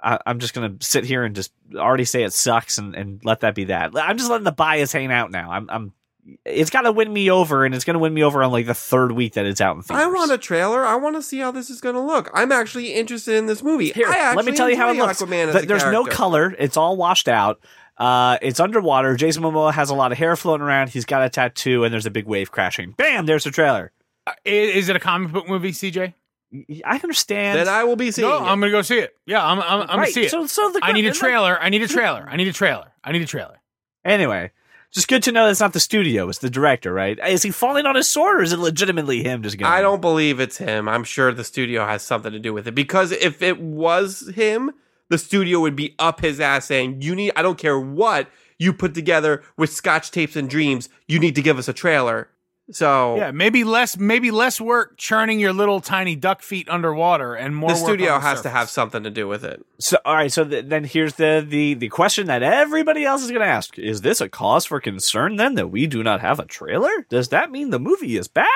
I, 0.03 0.19
I'm 0.27 0.39
just 0.39 0.55
gonna 0.55 0.77
sit 0.81 1.05
here 1.05 1.25
and 1.25 1.35
just 1.37 1.53
already 1.75 2.05
say 2.05 2.23
it 2.23 2.33
sucks 2.33 2.79
and, 2.79 2.95
and 2.95 3.25
let 3.25 3.41
that 3.41 3.55
be 3.55 3.65
that. 3.65 3.93
I'm 3.95 4.17
just 4.17 4.31
letting 4.31 4.45
the 4.45 4.53
bias 4.53 4.93
hang 4.93 5.13
out 5.13 5.31
now. 5.31 5.51
I'm 5.51 5.69
I'm 5.71 5.93
it's 6.45 6.71
got 6.71 6.83
to 6.83 6.93
win 6.93 7.13
me 7.13 7.31
over, 7.31 7.65
and 7.65 7.75
it's 7.75 7.85
going 7.85 7.95
to 7.95 7.99
win 7.99 8.13
me 8.13 8.23
over 8.23 8.43
on 8.43 8.53
like 8.53 8.67
the 8.67 8.75
third 8.75 9.13
week 9.13 9.35
that 9.35 9.47
it's 9.47 9.61
out 9.61 9.77
in 9.77 9.83
theaters. 9.83 10.05
I 10.05 10.07
want 10.07 10.31
a 10.31 10.39
trailer. 10.39 10.85
I 10.85 10.97
want 10.97 11.17
to 11.17 11.23
see 11.23 11.39
how 11.39 11.51
this 11.51 11.71
is 11.71 11.81
going 11.81 11.95
to 11.95 12.01
look. 12.01 12.31
I'm 12.35 12.53
actually 12.53 12.93
interested 12.93 13.37
in 13.37 13.47
this 13.47 13.63
movie. 13.63 13.91
Here, 13.91 14.09
let 14.09 14.45
me 14.45 14.53
tell 14.53 14.69
you 14.69 14.77
how 14.77 14.91
it 14.91 14.97
looks. 14.97 15.21
Aquaman 15.21 15.49
as 15.49 15.53
Th- 15.55 15.65
a 15.65 15.67
There's 15.67 15.85
no 15.85 16.05
color. 16.05 16.55
It's 16.59 16.77
all 16.77 16.97
washed 16.97 17.29
out. 17.29 17.61
Uh, 18.01 18.39
it's 18.41 18.59
underwater. 18.59 19.15
Jason 19.15 19.43
Momoa 19.43 19.73
has 19.75 19.91
a 19.91 19.95
lot 19.95 20.11
of 20.11 20.17
hair 20.19 20.35
floating 20.35 20.65
around. 20.67 20.89
He's 20.89 21.05
got 21.05 21.23
a 21.23 21.29
tattoo, 21.29 21.85
and 21.85 21.93
there's 21.93 22.07
a 22.07 22.11
big 22.11 22.27
wave 22.27 22.51
crashing. 22.51 22.93
Bam! 22.93 23.27
There's 23.27 23.45
the 23.45 23.51
trailer. 23.51 23.93
Uh, 24.27 24.33
Is 24.45 24.89
it 24.89 24.97
a 24.97 25.01
comic 25.01 25.33
book 25.33 25.47
movie, 25.49 25.71
CJ? 25.73 26.15
I 26.85 26.97
understand. 26.97 27.59
Then 27.61 27.69
I 27.69 27.85
will 27.85 27.97
be 27.97 28.11
seeing 28.11 28.27
No, 28.29 28.39
it. 28.39 28.41
I'm 28.41 28.59
gonna 28.59 28.73
go 28.73 28.83
see 28.83 28.99
it. 28.99 29.15
Yeah, 29.27 29.45
I'm. 29.47 29.61
I'm, 29.61 29.83
I'm 29.83 29.87
gonna 29.87 30.07
see 30.07 30.25
it. 30.25 30.31
So, 30.31 30.47
so 30.47 30.71
the 30.73 30.81
I 30.83 30.93
need 30.93 31.05
a 31.05 31.09
like- 31.11 31.17
trailer. 31.19 31.59
I 31.61 31.69
need 31.69 31.83
a 31.83 31.87
trailer. 31.89 32.27
I 32.29 32.37
need 32.37 32.49
a 32.49 32.53
trailer. 32.53 32.91
I 33.05 33.13
need 33.13 33.23
a 33.23 33.27
trailer. 33.27 33.61
Anyway, 34.05 34.51
just 34.91 35.07
good 35.07 35.23
to 35.25 35.33
know 35.33 35.49
it's 35.49 35.61
not 35.61 35.75
the 35.75 35.79
studio; 35.81 36.29
it's 36.29 36.39
the 36.39 36.51
director, 36.51 36.93
right? 36.93 37.19
Is 37.29 37.43
he 37.43 37.51
falling 37.51 37.87
on 37.87 37.95
his 37.95 38.09
sword, 38.11 38.41
or 38.41 38.43
is 38.43 38.53
it 38.53 38.59
legitimately 38.59 39.23
him 39.23 39.43
just 39.43 39.59
going? 39.59 39.71
I 39.71 39.81
don't 39.83 40.01
believe 40.01 40.41
it's 40.41 40.57
him. 40.57 40.89
I'm 40.89 41.05
sure 41.05 41.33
the 41.33 41.45
studio 41.45 41.87
has 41.87 42.03
something 42.03 42.33
to 42.33 42.39
do 42.41 42.53
with 42.55 42.67
it 42.67 42.75
because 42.75 43.13
if 43.13 43.43
it 43.43 43.61
was 43.61 44.29
him, 44.35 44.73
the 45.11 45.19
studio 45.19 45.61
would 45.61 45.77
be 45.77 45.95
up 45.99 46.21
his 46.23 46.41
ass 46.41 46.65
saying, 46.65 47.03
"You 47.03 47.15
need. 47.15 47.33
I 47.37 47.43
don't 47.43 47.59
care 47.59 47.79
what 47.79 48.29
you 48.59 48.73
put 48.73 48.95
together 48.95 49.43
with 49.59 49.71
Scotch 49.71 50.11
tapes 50.11 50.37
and 50.37 50.49
dreams. 50.49 50.89
You 51.07 51.19
need 51.19 51.35
to 51.35 51.43
give 51.43 51.59
us 51.59 51.69
a 51.69 51.75
trailer." 51.75 52.31
So 52.73 53.17
Yeah, 53.17 53.33
maybe 53.33 53.65
less. 53.65 53.99
Maybe 53.99 54.31
less 54.31 54.61
work 54.61 54.97
churning 54.97 55.41
your 55.41 55.53
little 55.53 55.81
tiny 55.81 56.15
duck 56.15 56.41
feet 56.41 56.69
underwater, 56.69 57.35
and 57.35 57.57
more. 57.57 57.71
the 57.71 57.75
work 57.75 57.83
studio 57.83 58.13
on 58.13 58.21
the 58.21 58.27
has 58.29 58.43
to 58.43 58.49
have 58.49 58.71
something 58.71 59.03
to 59.03 59.11
do 59.11 59.27
with 59.27 59.45
it. 59.45 59.61
So, 59.81 59.99
all 60.05 60.15
right. 60.15 60.31
So 60.31 60.45
th- 60.45 60.67
then 60.69 60.85
here's 60.85 61.15
the 61.15 61.45
the 61.47 61.75
the 61.75 61.89
question 61.89 62.29
that 62.29 62.43
everybody 62.45 63.05
else 63.05 63.23
is 63.25 63.31
going 63.31 63.41
to 63.43 63.47
ask: 63.49 63.77
Is 63.79 64.03
this 64.03 64.21
a 64.21 64.29
cause 64.29 64.67
for 64.67 64.79
concern? 64.81 65.35
Then 65.37 65.57
that 65.57 65.69
we 65.69 65.89
do 65.89 66.03
not 66.05 66.21
have 66.21 66.39
a 66.39 66.47
trailer? 66.47 66.91
Does 67.09 67.29
that 67.31 67.51
mean 67.51 67.71
the 67.71 67.81
movie 67.81 68.17
is 68.17 68.29
bad? 68.29 68.47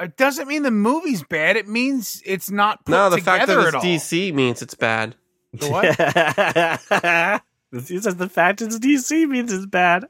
It 0.00 0.16
doesn't 0.16 0.46
mean 0.46 0.62
the 0.62 0.70
movie's 0.70 1.24
bad. 1.24 1.56
It 1.56 1.66
means 1.66 2.22
it's 2.24 2.50
not 2.50 2.84
put 2.84 2.92
No, 2.92 3.10
the 3.10 3.16
together 3.16 3.62
fact 3.62 3.82
that 3.82 3.84
it's. 3.84 4.04
DC 4.10 4.32
means 4.32 4.62
it's 4.62 4.74
bad. 4.74 5.16
The 5.52 5.68
what? 5.70 7.42
He 7.70 8.00
says 8.00 8.16
the 8.16 8.30
fact 8.30 8.62
it's 8.62 8.78
DC 8.78 9.28
means 9.28 9.52
it's 9.52 9.66
bad. 9.66 10.06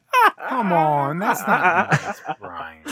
Come 0.48 0.72
on, 0.72 1.18
that's 1.18 1.40
not 1.44 1.90
nice, 2.04 2.20
Brian. 2.40 2.84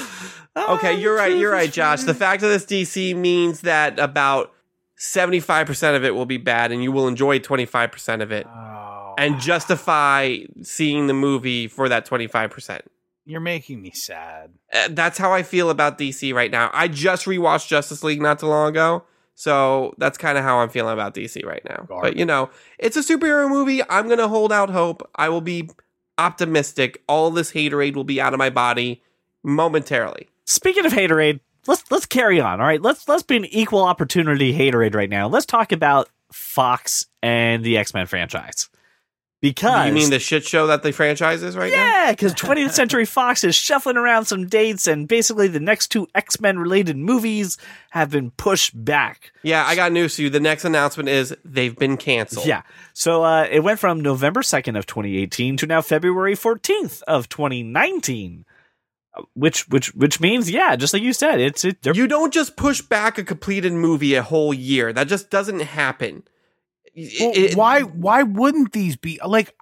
Okay, 0.56 0.98
you're 1.00 1.14
right. 1.14 1.36
You're 1.36 1.52
right, 1.52 1.70
Josh. 1.72 2.02
The 2.02 2.14
fact 2.14 2.42
that 2.42 2.50
it's 2.52 2.64
DC 2.64 3.14
means 3.14 3.60
that 3.60 4.00
about 4.00 4.52
75% 4.98 5.94
of 5.94 6.04
it 6.04 6.16
will 6.16 6.26
be 6.26 6.36
bad 6.38 6.72
and 6.72 6.82
you 6.82 6.90
will 6.90 7.06
enjoy 7.06 7.38
25% 7.38 8.22
of 8.22 8.32
it 8.32 8.44
Oh, 8.48 9.14
and 9.18 9.38
justify 9.38 10.38
seeing 10.62 11.06
the 11.06 11.14
movie 11.14 11.68
for 11.68 11.88
that 11.88 12.04
25%. 12.04 12.80
you're 13.24 13.38
making 13.40 13.82
me 13.82 13.92
sad. 13.92 14.50
Uh, 14.72 14.88
That's 14.90 15.16
how 15.18 15.32
I 15.32 15.44
feel 15.44 15.70
about 15.70 15.96
DC 15.96 16.34
right 16.34 16.50
now. 16.50 16.70
I 16.72 16.88
just 16.88 17.26
rewatched 17.26 17.68
Justice 17.68 18.02
League 18.02 18.20
not 18.20 18.40
too 18.40 18.46
long 18.46 18.70
ago. 18.70 19.04
So 19.36 19.94
that's 19.98 20.16
kind 20.16 20.38
of 20.38 20.44
how 20.44 20.58
I'm 20.58 20.70
feeling 20.70 20.94
about 20.94 21.14
DC 21.14 21.44
right 21.44 21.62
now. 21.68 21.86
But 21.88 22.16
you 22.16 22.24
know, 22.24 22.50
it's 22.78 22.96
a 22.96 23.00
superhero 23.00 23.48
movie. 23.48 23.82
I'm 23.88 24.06
going 24.06 24.18
to 24.18 24.28
hold 24.28 24.50
out 24.50 24.70
hope. 24.70 25.08
I 25.14 25.28
will 25.28 25.42
be 25.42 25.68
optimistic. 26.16 27.02
All 27.06 27.30
this 27.30 27.52
haterade 27.52 27.94
will 27.94 28.04
be 28.04 28.18
out 28.18 28.32
of 28.32 28.38
my 28.38 28.48
body 28.48 29.02
momentarily. 29.44 30.28
Speaking 30.46 30.86
of 30.86 30.92
haterade, 30.92 31.40
let's 31.66 31.84
let's 31.90 32.06
carry 32.06 32.40
on. 32.40 32.60
All 32.60 32.66
right, 32.66 32.80
let's 32.80 33.06
let's 33.08 33.22
be 33.22 33.36
an 33.36 33.44
equal 33.44 33.84
opportunity 33.84 34.56
haterade 34.56 34.94
right 34.94 35.10
now. 35.10 35.28
Let's 35.28 35.46
talk 35.46 35.70
about 35.70 36.08
Fox 36.32 37.06
and 37.22 37.62
the 37.62 37.76
X 37.76 37.92
Men 37.92 38.06
franchise 38.06 38.70
because 39.50 39.86
You 39.86 39.92
mean 39.92 40.10
the 40.10 40.18
shit 40.18 40.44
show 40.44 40.66
that 40.66 40.82
the 40.82 40.92
franchise 40.92 41.42
is 41.42 41.56
right 41.56 41.72
now? 41.72 41.78
yeah, 41.78 42.10
because 42.12 42.34
20th 42.34 42.72
Century 42.72 43.04
Fox 43.04 43.44
is 43.44 43.54
shuffling 43.54 43.96
around 43.96 44.24
some 44.24 44.46
dates, 44.46 44.86
and 44.86 45.06
basically 45.06 45.46
the 45.48 45.60
next 45.60 45.88
two 45.88 46.08
X 46.14 46.40
Men 46.40 46.58
related 46.58 46.96
movies 46.96 47.56
have 47.90 48.10
been 48.10 48.30
pushed 48.32 48.72
back. 48.84 49.32
Yeah, 49.42 49.64
I 49.64 49.76
got 49.76 49.92
news 49.92 50.16
for 50.16 50.22
you. 50.22 50.30
The 50.30 50.40
next 50.40 50.64
announcement 50.64 51.08
is 51.08 51.34
they've 51.44 51.76
been 51.76 51.96
canceled. 51.96 52.46
Yeah, 52.46 52.62
so 52.92 53.22
uh, 53.22 53.46
it 53.50 53.60
went 53.60 53.78
from 53.78 54.00
November 54.00 54.42
2nd 54.42 54.76
of 54.78 54.86
2018 54.86 55.56
to 55.58 55.66
now 55.66 55.80
February 55.82 56.34
14th 56.34 57.02
of 57.02 57.28
2019, 57.28 58.44
uh, 59.14 59.22
which 59.34 59.68
which 59.68 59.94
which 59.94 60.20
means 60.20 60.50
yeah, 60.50 60.74
just 60.76 60.92
like 60.92 61.02
you 61.02 61.12
said, 61.12 61.40
it's 61.40 61.64
it. 61.64 61.78
You 61.84 62.06
don't 62.08 62.32
just 62.34 62.56
push 62.56 62.80
back 62.82 63.18
a 63.18 63.24
completed 63.24 63.72
movie 63.72 64.14
a 64.14 64.22
whole 64.22 64.52
year. 64.52 64.92
That 64.92 65.08
just 65.08 65.30
doesn't 65.30 65.60
happen. 65.60 66.24
Well, 66.96 67.32
it- 67.34 67.54
why 67.56 67.82
why 67.82 68.22
wouldn't 68.22 68.72
these 68.72 68.96
be 68.96 69.20
like 69.26 69.54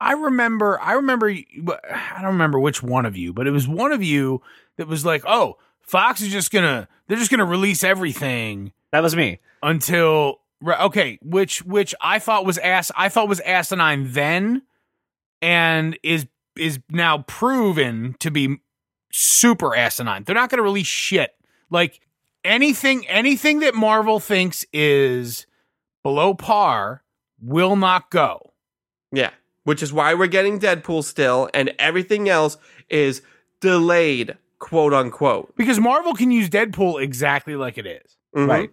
I 0.00 0.12
remember 0.14 0.80
I 0.80 0.94
remember 0.94 1.28
I 1.30 2.18
don't 2.22 2.32
remember 2.32 2.58
which 2.58 2.82
one 2.82 3.06
of 3.06 3.16
you, 3.16 3.32
but 3.32 3.46
it 3.46 3.50
was 3.52 3.68
one 3.68 3.92
of 3.92 4.02
you 4.02 4.42
that 4.76 4.88
was 4.88 5.04
like, 5.04 5.22
"Oh, 5.26 5.58
Fox 5.82 6.20
is 6.22 6.32
just 6.32 6.50
going 6.50 6.64
to 6.64 6.88
they're 7.06 7.18
just 7.18 7.30
going 7.30 7.38
to 7.40 7.44
release 7.44 7.84
everything 7.84 8.72
That 8.90 9.02
was 9.02 9.14
me. 9.14 9.38
until 9.62 10.40
okay, 10.66 11.18
which 11.22 11.62
which 11.64 11.94
I 12.00 12.18
thought 12.18 12.44
was 12.46 12.58
ass 12.58 12.90
I 12.96 13.08
thought 13.10 13.28
was 13.28 13.40
asinine 13.40 14.12
then 14.12 14.62
and 15.40 15.98
is 16.02 16.26
is 16.56 16.78
now 16.90 17.18
proven 17.26 18.14
to 18.20 18.30
be 18.30 18.56
super 19.12 19.76
asinine. 19.76 20.24
They're 20.24 20.34
not 20.34 20.50
going 20.50 20.58
to 20.58 20.62
release 20.64 20.86
shit. 20.86 21.34
Like 21.70 22.00
anything 22.44 23.06
anything 23.08 23.60
that 23.60 23.74
Marvel 23.74 24.18
thinks 24.20 24.64
is 24.72 25.46
below 26.02 26.34
par 26.34 27.02
will 27.40 27.76
not 27.76 28.10
go. 28.10 28.52
yeah, 29.12 29.30
which 29.64 29.82
is 29.82 29.92
why 29.92 30.14
we're 30.14 30.26
getting 30.26 30.58
Deadpool 30.60 31.04
still, 31.04 31.48
and 31.54 31.72
everything 31.78 32.28
else 32.28 32.56
is 32.88 33.22
delayed, 33.60 34.36
quote 34.58 34.92
unquote. 34.94 35.54
Because 35.56 35.78
Marvel 35.78 36.14
can 36.14 36.30
use 36.30 36.48
Deadpool 36.48 37.02
exactly 37.02 37.56
like 37.56 37.78
it 37.78 37.86
is. 37.86 38.16
Mhm. 38.36 38.48
Right. 38.48 38.70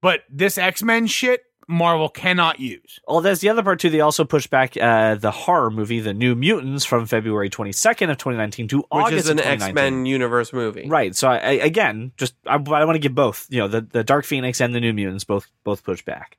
But 0.00 0.22
this 0.30 0.58
X-Men 0.58 1.06
shit 1.06 1.42
Marvel 1.68 2.08
cannot 2.08 2.60
use. 2.60 3.00
Oh, 3.08 3.20
there's 3.20 3.40
the 3.40 3.48
other 3.48 3.62
part 3.62 3.80
too. 3.80 3.90
They 3.90 4.00
also 4.00 4.24
pushed 4.24 4.50
back 4.50 4.76
uh, 4.76 5.16
the 5.16 5.32
horror 5.32 5.68
movie, 5.70 5.98
The 5.98 6.14
New 6.14 6.36
Mutants, 6.36 6.84
from 6.84 7.06
February 7.06 7.50
22nd 7.50 8.08
of 8.10 8.18
2019 8.18 8.68
to 8.68 8.76
Which 8.78 8.86
August 8.92 9.24
is 9.24 9.28
an 9.30 9.40
X 9.40 9.72
Men 9.72 10.06
universe 10.06 10.52
movie. 10.52 10.86
Right. 10.88 11.14
So 11.16 11.26
I, 11.28 11.36
I, 11.38 11.50
again, 11.52 12.12
just 12.16 12.34
I, 12.46 12.54
I 12.54 12.84
want 12.84 12.94
to 12.94 13.00
give 13.00 13.14
both. 13.16 13.46
You 13.50 13.60
know, 13.62 13.68
the, 13.68 13.80
the 13.80 14.04
Dark 14.04 14.24
Phoenix 14.24 14.60
and 14.60 14.74
the 14.74 14.80
New 14.80 14.92
Mutants 14.92 15.24
both 15.24 15.50
both 15.64 15.82
pushed 15.82 16.04
back. 16.04 16.38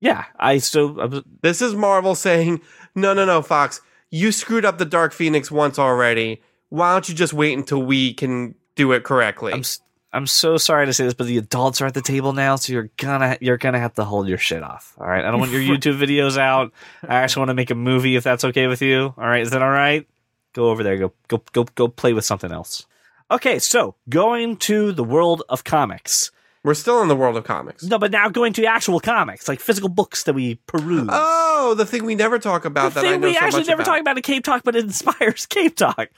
Yeah, 0.00 0.24
I 0.38 0.58
still 0.58 1.00
I 1.00 1.06
was, 1.06 1.22
This 1.42 1.60
is 1.62 1.74
Marvel 1.74 2.14
saying, 2.14 2.62
no, 2.94 3.12
no, 3.14 3.24
no, 3.24 3.42
Fox, 3.42 3.80
you 4.10 4.32
screwed 4.32 4.64
up 4.64 4.78
the 4.78 4.84
Dark 4.84 5.12
Phoenix 5.12 5.50
once 5.50 5.78
already. 5.78 6.42
Why 6.70 6.92
don't 6.92 7.08
you 7.08 7.14
just 7.14 7.32
wait 7.32 7.56
until 7.56 7.82
we 7.82 8.14
can 8.14 8.54
do 8.76 8.92
it 8.92 9.04
correctly? 9.04 9.52
I'm 9.52 9.64
I'm 10.12 10.26
so 10.26 10.56
sorry 10.56 10.86
to 10.86 10.92
say 10.92 11.04
this, 11.04 11.14
but 11.14 11.28
the 11.28 11.38
adults 11.38 11.80
are 11.80 11.86
at 11.86 11.94
the 11.94 12.02
table 12.02 12.32
now, 12.32 12.56
so 12.56 12.72
you're 12.72 12.90
gonna 12.96 13.38
you're 13.40 13.58
gonna 13.58 13.78
have 13.78 13.94
to 13.94 14.04
hold 14.04 14.28
your 14.28 14.38
shit 14.38 14.62
off. 14.62 14.94
All 14.98 15.06
right. 15.06 15.24
I 15.24 15.30
don't 15.30 15.38
want 15.38 15.52
your 15.52 15.60
YouTube 15.76 15.98
videos 15.98 16.36
out. 16.36 16.72
I 17.06 17.16
actually 17.16 17.42
want 17.42 17.50
to 17.50 17.54
make 17.54 17.70
a 17.70 17.76
movie 17.76 18.16
if 18.16 18.24
that's 18.24 18.44
okay 18.44 18.66
with 18.66 18.82
you. 18.82 19.14
All 19.16 19.26
right. 19.26 19.42
Is 19.42 19.50
that 19.50 19.62
all 19.62 19.70
right? 19.70 20.06
Go 20.52 20.70
over 20.70 20.82
there. 20.82 20.96
Go 20.96 21.12
go 21.28 21.42
go 21.52 21.64
go 21.74 21.88
play 21.88 22.12
with 22.12 22.24
something 22.24 22.50
else. 22.50 22.86
Okay, 23.30 23.60
so 23.60 23.94
going 24.08 24.56
to 24.56 24.90
the 24.90 25.04
world 25.04 25.44
of 25.48 25.62
comics. 25.62 26.32
We're 26.62 26.74
still 26.74 27.00
in 27.00 27.08
the 27.08 27.16
world 27.16 27.36
of 27.36 27.44
comics. 27.44 27.82
No, 27.84 27.98
but 27.98 28.10
now 28.10 28.28
going 28.28 28.52
to 28.54 28.66
actual 28.66 29.00
comics, 29.00 29.48
like 29.48 29.60
physical 29.60 29.88
books 29.88 30.24
that 30.24 30.34
we 30.34 30.56
peruse. 30.66 31.08
Oh, 31.10 31.74
the 31.74 31.86
thing 31.86 32.04
we 32.04 32.14
never 32.14 32.38
talk 32.38 32.64
about 32.66 32.92
the 32.92 33.00
that 33.00 33.06
I 33.06 33.12
thing 33.12 33.20
know 33.22 33.28
we 33.28 33.34
so 33.34 33.40
actually 33.40 33.64
never 33.64 33.80
about. 33.82 33.92
talk 33.92 34.00
about 34.00 34.16
in 34.18 34.22
Cape 34.22 34.44
Talk, 34.44 34.62
but 34.62 34.76
it 34.76 34.84
inspires 34.84 35.46
Cape 35.48 35.76
Talk. 35.76 36.08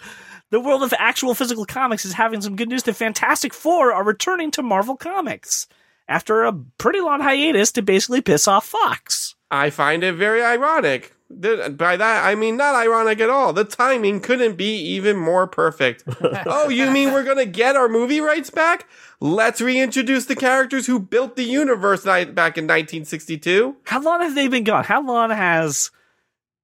The 0.50 0.60
world 0.60 0.82
of 0.82 0.92
actual 0.98 1.34
physical 1.34 1.64
comics 1.64 2.04
is 2.04 2.12
having 2.14 2.40
some 2.42 2.56
good 2.56 2.68
news. 2.68 2.82
The 2.82 2.92
Fantastic 2.92 3.54
Four 3.54 3.92
are 3.92 4.04
returning 4.04 4.50
to 4.52 4.62
Marvel 4.62 4.96
Comics 4.96 5.68
after 6.08 6.42
a 6.42 6.52
pretty 6.52 7.00
long 7.00 7.20
hiatus 7.20 7.70
to 7.72 7.82
basically 7.82 8.20
piss 8.20 8.48
off 8.48 8.66
Fox. 8.66 9.36
I 9.50 9.70
find 9.70 10.02
it 10.02 10.14
very 10.14 10.42
ironic. 10.42 11.14
By 11.40 11.96
that, 11.96 12.24
I 12.24 12.34
mean 12.34 12.56
not 12.56 12.74
ironic 12.74 13.20
at 13.20 13.30
all. 13.30 13.52
The 13.52 13.64
timing 13.64 14.20
couldn't 14.20 14.56
be 14.56 14.76
even 14.76 15.16
more 15.16 15.46
perfect. 15.46 16.04
oh, 16.46 16.68
you 16.68 16.90
mean 16.90 17.12
we're 17.12 17.24
going 17.24 17.38
to 17.38 17.46
get 17.46 17.76
our 17.76 17.88
movie 17.88 18.20
rights 18.20 18.50
back? 18.50 18.86
Let's 19.20 19.60
reintroduce 19.60 20.26
the 20.26 20.36
characters 20.36 20.86
who 20.86 20.98
built 20.98 21.36
the 21.36 21.44
universe 21.44 22.04
ni- 22.04 22.24
back 22.26 22.58
in 22.58 22.64
1962. 22.64 23.76
How 23.84 24.00
long 24.00 24.20
have 24.20 24.34
they 24.34 24.48
been 24.48 24.64
gone? 24.64 24.84
How 24.84 25.02
long 25.02 25.30
has 25.30 25.90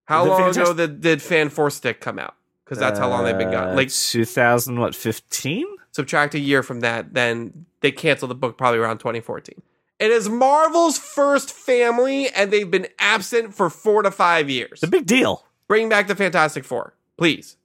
How 0.05 0.25
The 0.25 0.31
long 0.31 0.39
Fantastic- 0.41 0.63
ago 0.65 0.75
did, 0.75 1.01
did 1.01 1.23
Fan 1.23 1.49
Four 1.51 1.71
Stick 1.71 2.01
come 2.01 2.19
out? 2.19 2.35
Because 2.65 2.79
that's 2.79 2.99
how 2.99 3.09
long 3.09 3.25
they've 3.25 3.39
been 3.39 3.51
gone. 3.51 3.75
Like, 3.77 3.91
2000 3.91 4.79
what 4.79 4.95
15? 4.95 5.65
subtract 5.93 6.35
a 6.35 6.39
year 6.39 6.63
from 6.63 6.81
that, 6.81 7.15
then 7.15 7.65
they 7.81 7.91
canceled 7.91 8.31
the 8.31 8.35
book 8.35 8.57
probably 8.59 8.79
around 8.79 8.99
2014. 8.99 9.63
It 9.99 10.11
is 10.11 10.29
Marvel's 10.29 10.99
first 10.99 11.53
family, 11.53 12.29
and 12.29 12.53
they've 12.53 12.71
been 12.71 12.87
absent 13.01 13.55
for 13.55 13.69
four 13.69 14.03
to 14.03 14.11
five 14.11 14.49
years. 14.49 14.75
It's 14.75 14.83
a 14.85 14.89
big 14.89 15.07
deal. 15.07 15.45
Bring 15.67 15.89
back 15.89 16.07
the 16.07 16.15
Fantastic 16.15 16.65
Four, 16.65 16.95
please. 17.17 17.57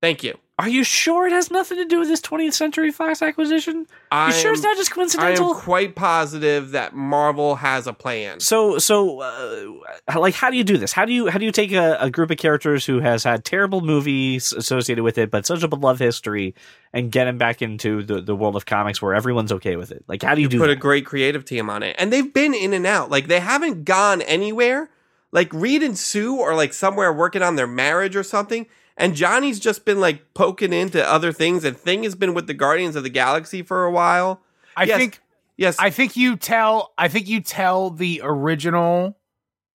Thank 0.00 0.24
you. 0.24 0.38
Are 0.58 0.68
you 0.68 0.84
sure 0.84 1.26
it 1.26 1.32
has 1.32 1.50
nothing 1.50 1.78
to 1.78 1.86
do 1.86 1.98
with 1.98 2.08
this 2.08 2.20
20th 2.20 2.52
Century 2.52 2.92
Fox 2.92 3.22
acquisition? 3.22 3.86
I 4.10 4.28
you 4.28 4.32
sure 4.34 4.52
it's 4.52 4.62
not 4.62 4.76
just 4.76 4.90
coincidental? 4.90 5.54
I 5.54 5.56
am 5.56 5.60
quite 5.60 5.94
positive 5.96 6.72
that 6.72 6.94
Marvel 6.94 7.56
has 7.56 7.86
a 7.86 7.94
plan. 7.94 8.38
So 8.38 8.78
so 8.78 9.20
uh, 9.20 10.20
like 10.20 10.34
how 10.34 10.50
do 10.50 10.58
you 10.58 10.64
do 10.64 10.76
this? 10.76 10.92
How 10.92 11.06
do 11.06 11.12
you 11.12 11.28
how 11.28 11.38
do 11.38 11.46
you 11.46 11.52
take 11.52 11.72
a, 11.72 11.96
a 11.98 12.10
group 12.10 12.30
of 12.30 12.36
characters 12.36 12.84
who 12.84 13.00
has 13.00 13.24
had 13.24 13.46
terrible 13.46 13.80
movies 13.80 14.52
associated 14.52 15.02
with 15.02 15.16
it, 15.16 15.30
but 15.30 15.46
such 15.46 15.62
a 15.62 15.68
beloved 15.68 16.00
history, 16.00 16.54
and 16.92 17.10
get 17.10 17.24
them 17.24 17.38
back 17.38 17.62
into 17.62 18.02
the, 18.02 18.20
the 18.20 18.36
world 18.36 18.54
of 18.54 18.66
comics 18.66 19.00
where 19.00 19.14
everyone's 19.14 19.52
okay 19.52 19.76
with 19.76 19.90
it? 19.90 20.04
Like 20.06 20.22
how 20.22 20.34
do 20.34 20.42
you, 20.42 20.48
do 20.48 20.58
Put 20.58 20.70
a 20.70 20.76
great 20.76 21.06
creative 21.06 21.46
team 21.46 21.70
on 21.70 21.82
it, 21.82 21.96
and 21.98 22.12
they've 22.12 22.32
been 22.32 22.52
in 22.52 22.74
and 22.74 22.86
out. 22.86 23.10
Like 23.10 23.26
they 23.26 23.40
haven't 23.40 23.84
gone 23.84 24.20
anywhere. 24.22 24.90
Like 25.32 25.50
Reed 25.54 25.82
and 25.82 25.98
Sue 25.98 26.40
are 26.40 26.54
like 26.54 26.74
somewhere 26.74 27.10
working 27.10 27.40
on 27.40 27.56
their 27.56 27.66
marriage 27.66 28.14
or 28.14 28.22
something, 28.22 28.66
and 29.02 29.14
Johnny's 29.14 29.60
just 29.60 29.84
been 29.84 30.00
like 30.00 30.32
poking 30.34 30.72
into 30.72 31.06
other 31.06 31.32
things. 31.32 31.64
And 31.64 31.76
Thing 31.76 32.02
has 32.04 32.14
been 32.14 32.32
with 32.34 32.46
the 32.46 32.54
Guardians 32.54 32.96
of 32.96 33.02
the 33.02 33.10
Galaxy 33.10 33.62
for 33.62 33.84
a 33.84 33.90
while. 33.90 34.40
I 34.76 34.84
Yes. 34.84 34.98
think 34.98 35.20
Yes, 35.58 35.76
I 35.78 35.90
think 35.90 36.16
you 36.16 36.36
tell 36.36 36.92
I 36.96 37.08
think 37.08 37.28
you 37.28 37.40
tell 37.40 37.90
the 37.90 38.20
original 38.24 39.18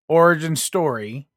origin 0.07 0.55
story 0.55 1.27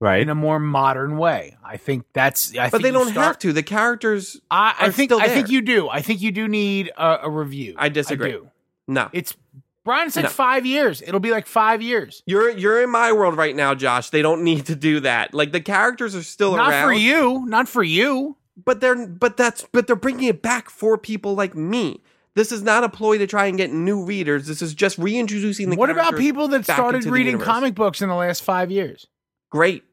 right? 0.00 0.20
in 0.20 0.28
a 0.28 0.34
more 0.34 0.58
modern 0.58 1.16
way. 1.16 1.56
I 1.64 1.76
think 1.76 2.04
that's 2.12 2.52
I 2.56 2.64
but 2.64 2.70
think 2.72 2.82
they 2.82 2.90
don't 2.90 3.08
start- 3.10 3.26
have 3.26 3.38
to. 3.40 3.52
The 3.52 3.62
characters. 3.62 4.40
I, 4.50 4.74
I 4.78 4.86
are 4.88 4.92
think 4.92 5.08
still 5.10 5.20
I 5.20 5.28
think 5.28 5.48
you 5.48 5.60
do. 5.62 5.88
I 5.88 6.02
think 6.02 6.20
you 6.22 6.32
do 6.32 6.48
need 6.48 6.90
a, 6.96 7.20
a 7.22 7.30
review. 7.30 7.74
I 7.78 7.88
disagree. 7.88 8.32
do. 8.32 8.48
No, 8.88 9.08
It's 9.12 9.36
Brian 9.84 10.10
said 10.10 10.24
No. 10.24 10.28
five 10.30 10.64
years. 10.64 11.02
It'll 11.02 11.18
be 11.20 11.32
like 11.32 11.46
five 11.46 11.82
years. 11.82 12.22
you're 12.26 12.50
you're 12.50 12.82
in 12.82 12.90
my 12.90 13.12
world 13.12 13.36
right 13.36 13.56
now, 13.56 13.74
Josh. 13.74 14.10
They 14.10 14.22
don't 14.22 14.44
need 14.44 14.66
to 14.66 14.76
do 14.76 15.00
that. 15.00 15.34
Like 15.34 15.52
the 15.52 15.60
characters 15.60 16.14
are 16.14 16.22
still 16.22 16.54
around. 16.54 16.70
Not 16.70 16.72
around. 16.72 16.88
for 16.88 16.92
you. 16.92 17.46
Not 17.46 17.68
for 17.68 17.82
you. 17.82 18.36
but 18.64 18.80
they're 18.80 19.06
but 19.06 19.36
that's 19.36 19.66
but 19.72 19.86
they're 19.86 19.96
bringing 19.96 20.28
it 20.28 20.40
back 20.42 20.70
for 20.70 20.96
people 20.96 21.34
like 21.34 21.54
me. 21.56 22.00
This 22.34 22.50
is 22.52 22.62
not 22.62 22.82
a 22.84 22.88
ploy 22.88 23.18
to 23.18 23.26
try 23.26 23.46
and 23.46 23.58
get 23.58 23.72
new 23.72 24.04
readers. 24.04 24.46
This 24.46 24.62
is 24.62 24.72
just 24.72 24.96
reintroducing 24.98 25.68
the. 25.68 25.76
What 25.76 25.90
about 25.90 26.16
people 26.16 26.48
that 26.48 26.64
started 26.64 27.04
reading 27.04 27.38
comic 27.38 27.74
books 27.74 28.00
in 28.00 28.08
the 28.08 28.14
last 28.14 28.42
five 28.42 28.70
years? 28.70 29.06
Great, 29.50 29.84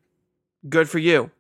good 0.70 0.88
for 0.88 1.00
you. 1.00 1.32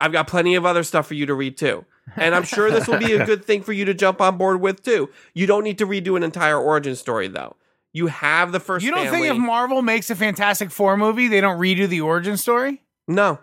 I've 0.00 0.10
got 0.10 0.26
plenty 0.26 0.54
of 0.56 0.66
other 0.66 0.82
stuff 0.82 1.06
for 1.06 1.14
you 1.14 1.26
to 1.26 1.34
read 1.34 1.56
too, 1.56 1.84
and 2.16 2.34
I'm 2.34 2.42
sure 2.42 2.70
this 2.70 2.88
will 2.88 2.98
be 2.98 3.12
a 3.12 3.24
good 3.30 3.44
thing 3.44 3.62
for 3.62 3.72
you 3.72 3.84
to 3.84 3.94
jump 3.94 4.20
on 4.20 4.36
board 4.36 4.60
with 4.60 4.82
too. 4.82 5.08
You 5.34 5.46
don't 5.46 5.62
need 5.62 5.78
to 5.78 5.86
redo 5.86 6.16
an 6.16 6.22
entire 6.24 6.58
origin 6.58 6.96
story 6.96 7.28
though. 7.28 7.54
You 7.94 8.08
have 8.08 8.52
the 8.52 8.60
first. 8.60 8.84
You 8.84 8.90
don't 8.90 9.08
think 9.08 9.24
if 9.24 9.36
Marvel 9.36 9.80
makes 9.80 10.10
a 10.10 10.16
Fantastic 10.16 10.70
Four 10.70 10.96
movie, 10.96 11.28
they 11.28 11.40
don't 11.40 11.58
redo 11.58 11.88
the 11.88 12.02
origin 12.02 12.36
story? 12.36 12.82
No. 13.08 13.38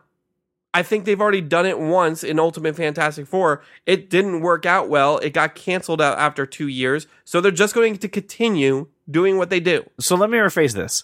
I 0.73 0.83
think 0.83 1.05
they've 1.05 1.19
already 1.19 1.41
done 1.41 1.65
it 1.65 1.79
once 1.79 2.23
in 2.23 2.37
Ultimate 2.39 2.75
Fantastic 2.75 3.27
Four. 3.27 3.61
It 3.85 4.09
didn't 4.09 4.41
work 4.41 4.65
out 4.65 4.89
well. 4.89 5.17
It 5.19 5.31
got 5.31 5.55
canceled 5.55 6.01
out 6.01 6.17
after 6.19 6.45
two 6.45 6.67
years. 6.67 7.07
So 7.25 7.41
they're 7.41 7.51
just 7.51 7.73
going 7.73 7.97
to 7.97 8.07
continue 8.07 8.87
doing 9.09 9.37
what 9.37 9.49
they 9.49 9.59
do. 9.59 9.89
So 9.99 10.15
let 10.15 10.29
me 10.29 10.37
rephrase 10.37 10.73
this. 10.73 11.03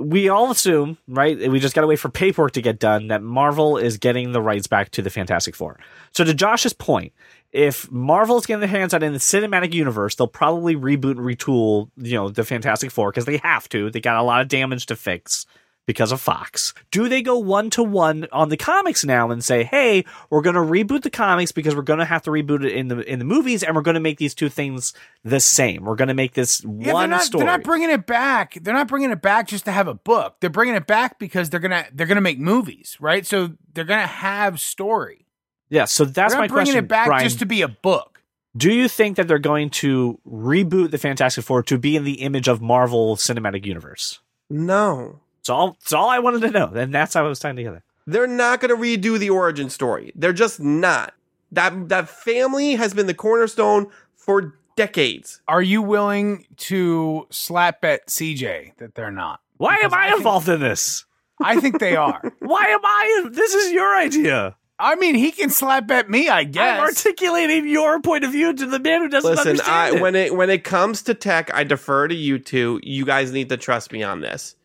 We 0.00 0.28
all 0.28 0.50
assume, 0.50 0.98
right? 1.08 1.50
We 1.50 1.60
just 1.60 1.74
got 1.74 1.82
to 1.82 1.86
wait 1.86 1.98
for 1.98 2.08
paperwork 2.08 2.52
to 2.52 2.62
get 2.62 2.78
done 2.78 3.08
that 3.08 3.22
Marvel 3.22 3.76
is 3.76 3.98
getting 3.98 4.32
the 4.32 4.40
rights 4.40 4.66
back 4.66 4.90
to 4.92 5.02
the 5.02 5.10
Fantastic 5.10 5.54
Four. 5.54 5.78
So 6.12 6.24
to 6.24 6.34
Josh's 6.34 6.72
point, 6.72 7.12
if 7.52 7.90
Marvel's 7.90 8.46
getting 8.46 8.60
their 8.60 8.68
hands 8.68 8.94
on 8.94 9.02
in 9.02 9.12
the 9.12 9.18
cinematic 9.18 9.72
universe, 9.72 10.14
they'll 10.14 10.26
probably 10.26 10.76
reboot 10.76 11.12
and 11.12 11.20
retool, 11.20 11.90
you 11.96 12.14
know, 12.14 12.28
the 12.28 12.44
Fantastic 12.44 12.90
Four 12.90 13.10
because 13.10 13.24
they 13.24 13.38
have 13.38 13.68
to. 13.70 13.90
They 13.90 14.00
got 14.00 14.16
a 14.16 14.22
lot 14.22 14.40
of 14.40 14.48
damage 14.48 14.86
to 14.86 14.96
fix 14.96 15.46
because 15.86 16.12
of 16.12 16.20
Fox? 16.20 16.74
Do 16.90 17.08
they 17.08 17.22
go 17.22 17.38
one 17.38 17.70
to 17.70 17.82
one 17.82 18.26
on 18.32 18.48
the 18.48 18.56
comics 18.56 19.04
now 19.04 19.30
and 19.30 19.42
say, 19.44 19.64
"Hey, 19.64 20.04
we're 20.30 20.42
going 20.42 20.54
to 20.54 20.60
reboot 20.60 21.02
the 21.02 21.10
comics 21.10 21.52
because 21.52 21.74
we're 21.74 21.82
going 21.82 22.00
to 22.00 22.04
have 22.04 22.22
to 22.22 22.30
reboot 22.30 22.64
it 22.64 22.72
in 22.72 22.88
the 22.88 23.00
in 23.10 23.18
the 23.18 23.24
movies, 23.24 23.62
and 23.62 23.74
we're 23.74 23.82
going 23.82 23.94
to 23.94 24.00
make 24.00 24.18
these 24.18 24.34
two 24.34 24.48
things 24.48 24.92
the 25.24 25.40
same. 25.40 25.84
We're 25.84 25.94
going 25.96 26.08
to 26.08 26.14
make 26.14 26.34
this 26.34 26.62
Yeah, 26.64 26.92
one 26.92 27.08
they're 27.10 27.18
not, 27.18 27.22
story." 27.24 27.44
They're 27.44 27.52
not 27.56 27.62
bringing 27.64 27.90
it 27.90 28.04
back. 28.06 28.58
They're 28.60 28.74
not 28.74 28.88
bringing 28.88 29.10
it 29.10 29.22
back 29.22 29.48
just 29.48 29.64
to 29.66 29.72
have 29.72 29.88
a 29.88 29.94
book. 29.94 30.36
They're 30.40 30.50
bringing 30.50 30.74
it 30.74 30.86
back 30.86 31.18
because 31.18 31.50
they're 31.50 31.60
gonna 31.60 31.86
they're 31.92 32.06
gonna 32.06 32.20
make 32.20 32.38
movies, 32.38 32.96
right? 33.00 33.24
So 33.26 33.52
they're 33.72 33.84
gonna 33.84 34.06
have 34.06 34.60
story. 34.60 35.26
yeah, 35.68 35.84
so 35.84 36.04
that's 36.04 36.32
they're 36.34 36.40
my 36.42 36.46
not 36.46 36.52
bringing 36.54 36.72
question. 36.72 36.84
it 36.84 36.88
back 36.88 37.06
Brian. 37.06 37.24
just 37.24 37.38
to 37.40 37.46
be 37.46 37.62
a 37.62 37.68
book. 37.68 38.12
Do 38.56 38.72
you 38.72 38.88
think 38.88 39.18
that 39.18 39.28
they're 39.28 39.38
going 39.38 39.68
to 39.70 40.18
reboot 40.26 40.90
the 40.90 40.96
Fantastic 40.96 41.44
Four 41.44 41.62
to 41.64 41.76
be 41.76 41.94
in 41.94 42.04
the 42.04 42.22
image 42.22 42.48
of 42.48 42.62
Marvel 42.62 43.14
Cinematic 43.16 43.66
Universe? 43.66 44.20
No. 44.48 45.20
It's 45.46 45.50
all. 45.50 45.76
It's 45.80 45.92
all 45.92 46.08
I 46.08 46.18
wanted 46.18 46.40
to 46.42 46.50
know, 46.50 46.72
and 46.74 46.92
that's 46.92 47.14
how 47.14 47.24
I 47.24 47.28
was 47.28 47.38
tying 47.38 47.54
together. 47.54 47.84
They're 48.04 48.26
not 48.26 48.60
going 48.60 48.74
to 48.74 48.76
redo 48.76 49.16
the 49.16 49.30
origin 49.30 49.70
story. 49.70 50.10
They're 50.16 50.32
just 50.32 50.58
not. 50.58 51.14
That 51.52 51.88
that 51.88 52.08
family 52.08 52.74
has 52.74 52.92
been 52.94 53.06
the 53.06 53.14
cornerstone 53.14 53.86
for 54.16 54.56
decades. 54.74 55.40
Are 55.46 55.62
you 55.62 55.82
willing 55.82 56.46
to 56.56 57.28
slap 57.30 57.84
at 57.84 58.08
CJ 58.08 58.76
that 58.78 58.96
they're 58.96 59.12
not? 59.12 59.38
Why 59.58 59.76
Because 59.76 59.92
am 59.92 59.98
I, 59.98 60.02
I 60.02 60.06
think- 60.08 60.16
involved 60.18 60.48
in 60.48 60.58
this? 60.58 61.04
I 61.40 61.60
think 61.60 61.78
they 61.78 61.94
are. 61.94 62.20
Why 62.40 62.64
am 62.64 62.80
I? 62.82 63.28
This 63.30 63.54
is 63.54 63.70
your 63.72 63.96
idea. 63.96 64.56
I 64.80 64.96
mean, 64.96 65.14
he 65.14 65.30
can 65.30 65.50
slap 65.50 65.88
at 65.92 66.10
me, 66.10 66.28
I 66.28 66.40
I'm 66.40 66.50
guess. 66.50 66.80
articulating 66.80 67.68
your 67.68 68.00
point 68.00 68.24
of 68.24 68.32
view 68.32 68.52
to 68.52 68.66
the 68.66 68.78
man 68.80 69.02
who 69.02 69.08
doesn't 69.08 69.30
Listen, 69.30 69.50
understand 69.50 69.94
I, 69.94 69.96
it. 69.96 70.02
when 70.02 70.14
it 70.16 70.34
when 70.34 70.50
it 70.50 70.64
comes 70.64 71.02
to 71.04 71.14
tech, 71.14 71.54
I 71.54 71.62
defer 71.62 72.08
to 72.08 72.14
you 72.14 72.38
two. 72.40 72.80
You 72.82 73.04
guys 73.04 73.30
need 73.32 73.48
to 73.50 73.56
trust 73.56 73.92
me 73.92 74.02
on 74.02 74.20
this. 74.20 74.56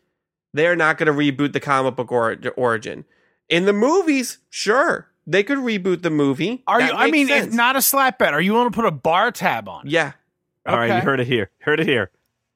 They're 0.54 0.76
not 0.76 0.98
going 0.98 1.06
to 1.06 1.12
reboot 1.12 1.52
the 1.52 1.60
comic 1.60 1.96
book 1.96 2.12
or, 2.12 2.36
origin. 2.56 3.04
In 3.48 3.64
the 3.66 3.72
movies, 3.72 4.38
sure, 4.50 5.08
they 5.26 5.42
could 5.42 5.58
reboot 5.58 6.02
the 6.02 6.10
movie. 6.10 6.62
Are 6.66 6.80
That 6.80 6.92
you? 6.92 6.96
I 6.98 7.10
mean, 7.10 7.28
sense. 7.28 7.48
if 7.48 7.52
not 7.54 7.76
a 7.76 7.82
slap 7.82 8.18
bet, 8.18 8.34
are 8.34 8.40
you 8.40 8.52
willing 8.52 8.70
to 8.70 8.74
put 8.74 8.84
a 8.86 8.90
bar 8.90 9.30
tab 9.30 9.68
on? 9.68 9.86
it? 9.86 9.92
Yeah, 9.92 10.12
all 10.66 10.76
right, 10.76 10.94
you 10.96 11.00
heard 11.00 11.20
it 11.20 11.26
here. 11.26 11.50
Heard 11.60 11.80
it 11.80 11.86
here. 11.86 12.10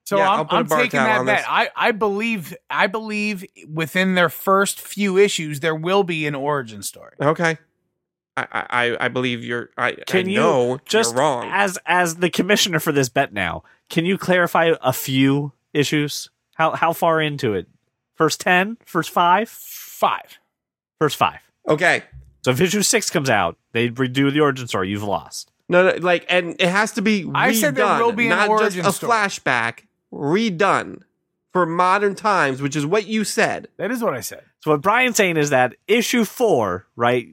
So 0.04 0.18
Yeah, 0.18 0.30
I'll 0.30 0.40
I'm, 0.42 0.46
put 0.46 0.54
a 0.54 0.58
I'm 0.58 0.66
bar 0.66 0.78
taking 0.82 1.00
that 1.00 1.24
bet. 1.26 1.38
this. 1.38 1.46
I, 1.48 1.68
I 1.74 1.90
believe 1.92 2.54
I 2.70 2.86
believe 2.86 3.44
within 3.72 4.14
their 4.14 4.28
first 4.28 4.80
few 4.80 5.16
issues 5.18 5.60
there 5.60 5.74
will 5.74 6.04
be 6.04 6.26
an 6.26 6.34
origin 6.34 6.82
story. 6.82 7.14
okay. 7.20 7.58
I 8.36 8.46
I, 8.70 9.06
I 9.06 9.08
believe 9.08 9.42
you're. 9.42 9.70
I 9.78 9.92
Can 10.06 10.26
I 10.26 10.30
you 10.30 10.36
know 10.38 10.78
just 10.84 11.12
you're 11.14 11.20
wrong. 11.22 11.48
as 11.50 11.78
as 11.86 12.16
the 12.16 12.28
commissioner 12.30 12.78
for 12.80 12.92
this 12.92 13.08
bet 13.08 13.32
now? 13.32 13.64
Can 13.88 14.04
you 14.04 14.16
clarify 14.18 14.72
a 14.82 14.92
few 14.92 15.52
issues? 15.72 16.28
How 16.54 16.72
how 16.72 16.92
far 16.92 17.20
into 17.20 17.54
it? 17.54 17.66
First 18.16 18.40
ten? 18.40 18.78
First 18.84 19.10
five? 19.10 19.48
Five. 19.48 20.38
First 21.00 21.16
five. 21.16 21.40
okay. 21.68 22.02
So 22.44 22.52
if 22.52 22.60
issue 22.60 22.82
six 22.82 23.10
comes 23.10 23.28
out, 23.28 23.56
they 23.72 23.88
redo 23.88 24.32
the 24.32 24.38
origin 24.40 24.68
story. 24.68 24.88
You've 24.88 25.02
lost. 25.02 25.50
No, 25.68 25.90
no, 25.90 25.96
like, 25.96 26.24
and 26.28 26.54
it 26.60 26.68
has 26.68 26.92
to 26.92 27.02
be 27.02 27.24
redone. 27.24 27.32
I 27.34 27.52
said 27.52 27.74
there 27.74 27.98
will 27.98 28.12
be 28.12 28.26
an 28.26 28.30
not 28.30 28.48
origin 28.48 28.84
just 28.84 28.88
a 28.88 28.92
story. 28.92 29.12
flashback 29.12 29.80
redone 30.12 31.02
for 31.52 31.66
modern 31.66 32.14
times, 32.14 32.62
which 32.62 32.76
is 32.76 32.86
what 32.86 33.06
you 33.06 33.24
said. 33.24 33.66
That 33.78 33.90
is 33.90 34.00
what 34.00 34.14
I 34.14 34.20
said. 34.20 34.44
So 34.62 34.70
what 34.72 34.80
Brian's 34.80 35.16
saying 35.16 35.36
is 35.38 35.50
that 35.50 35.74
issue 35.88 36.24
four, 36.24 36.86
right? 36.94 37.26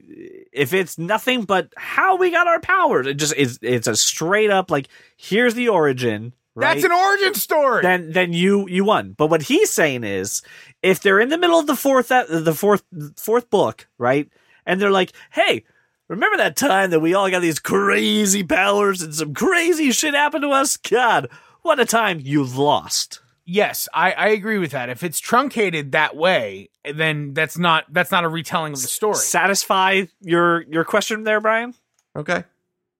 If 0.52 0.72
it's 0.74 0.98
nothing 0.98 1.42
but 1.42 1.72
how 1.76 2.16
we 2.16 2.30
got 2.30 2.48
our 2.48 2.60
powers, 2.60 3.06
it 3.06 3.14
just 3.14 3.34
is. 3.36 3.58
It's 3.62 3.86
a 3.86 3.94
straight 3.94 4.50
up 4.50 4.70
like 4.70 4.88
here's 5.16 5.54
the 5.54 5.68
origin. 5.68 6.32
Right? 6.56 6.74
That's 6.74 6.84
an 6.84 6.92
origin 6.92 7.34
story. 7.34 7.82
then 7.82 8.12
then 8.12 8.32
you 8.32 8.68
you 8.68 8.84
won. 8.84 9.12
But 9.16 9.26
what 9.28 9.42
he's 9.42 9.70
saying 9.70 10.04
is, 10.04 10.42
if 10.82 11.00
they're 11.00 11.18
in 11.20 11.28
the 11.28 11.38
middle 11.38 11.58
of 11.58 11.66
the 11.66 11.74
fourth 11.76 12.12
uh, 12.12 12.26
the 12.28 12.54
fourth 12.54 12.84
fourth 13.16 13.50
book, 13.50 13.88
right, 13.98 14.28
and 14.66 14.80
they're 14.80 14.90
like, 14.90 15.12
hey. 15.32 15.64
Remember 16.06 16.36
that 16.36 16.54
time 16.54 16.90
that 16.90 17.00
we 17.00 17.14
all 17.14 17.30
got 17.30 17.40
these 17.40 17.58
crazy 17.58 18.42
powers 18.44 19.00
and 19.00 19.14
some 19.14 19.32
crazy 19.32 19.90
shit 19.90 20.12
happened 20.12 20.42
to 20.42 20.50
us? 20.50 20.76
God, 20.76 21.30
what 21.62 21.80
a 21.80 21.86
time 21.86 22.20
you've 22.22 22.58
lost. 22.58 23.20
yes, 23.46 23.88
I, 23.94 24.12
I 24.12 24.28
agree 24.28 24.58
with 24.58 24.72
that. 24.72 24.90
If 24.90 25.02
it's 25.02 25.18
truncated 25.18 25.92
that 25.92 26.14
way, 26.14 26.68
then 26.84 27.32
that's 27.32 27.56
not 27.56 27.86
that's 27.90 28.10
not 28.10 28.22
a 28.22 28.28
retelling 28.28 28.74
of 28.74 28.82
the 28.82 28.86
story. 28.88 29.14
Satisfy 29.16 30.02
your 30.20 30.60
your 30.64 30.84
question 30.84 31.24
there, 31.24 31.40
Brian? 31.40 31.72
Okay. 32.14 32.44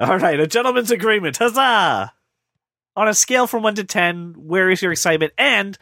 All 0.01 0.19
right, 0.19 0.41
a 0.41 0.47
gentleman's 0.47 0.91
agreement. 0.91 1.37
Huzzah! 1.37 2.11
On 2.97 3.09
a 3.09 3.15
scale 3.15 3.47
from 3.47 3.63
1 3.63 3.75
to 3.77 3.85
10, 3.85 4.35
where 4.37 4.71
is 4.71 4.81
your 4.81 4.93
excitement? 4.93 5.33
And 5.37 5.77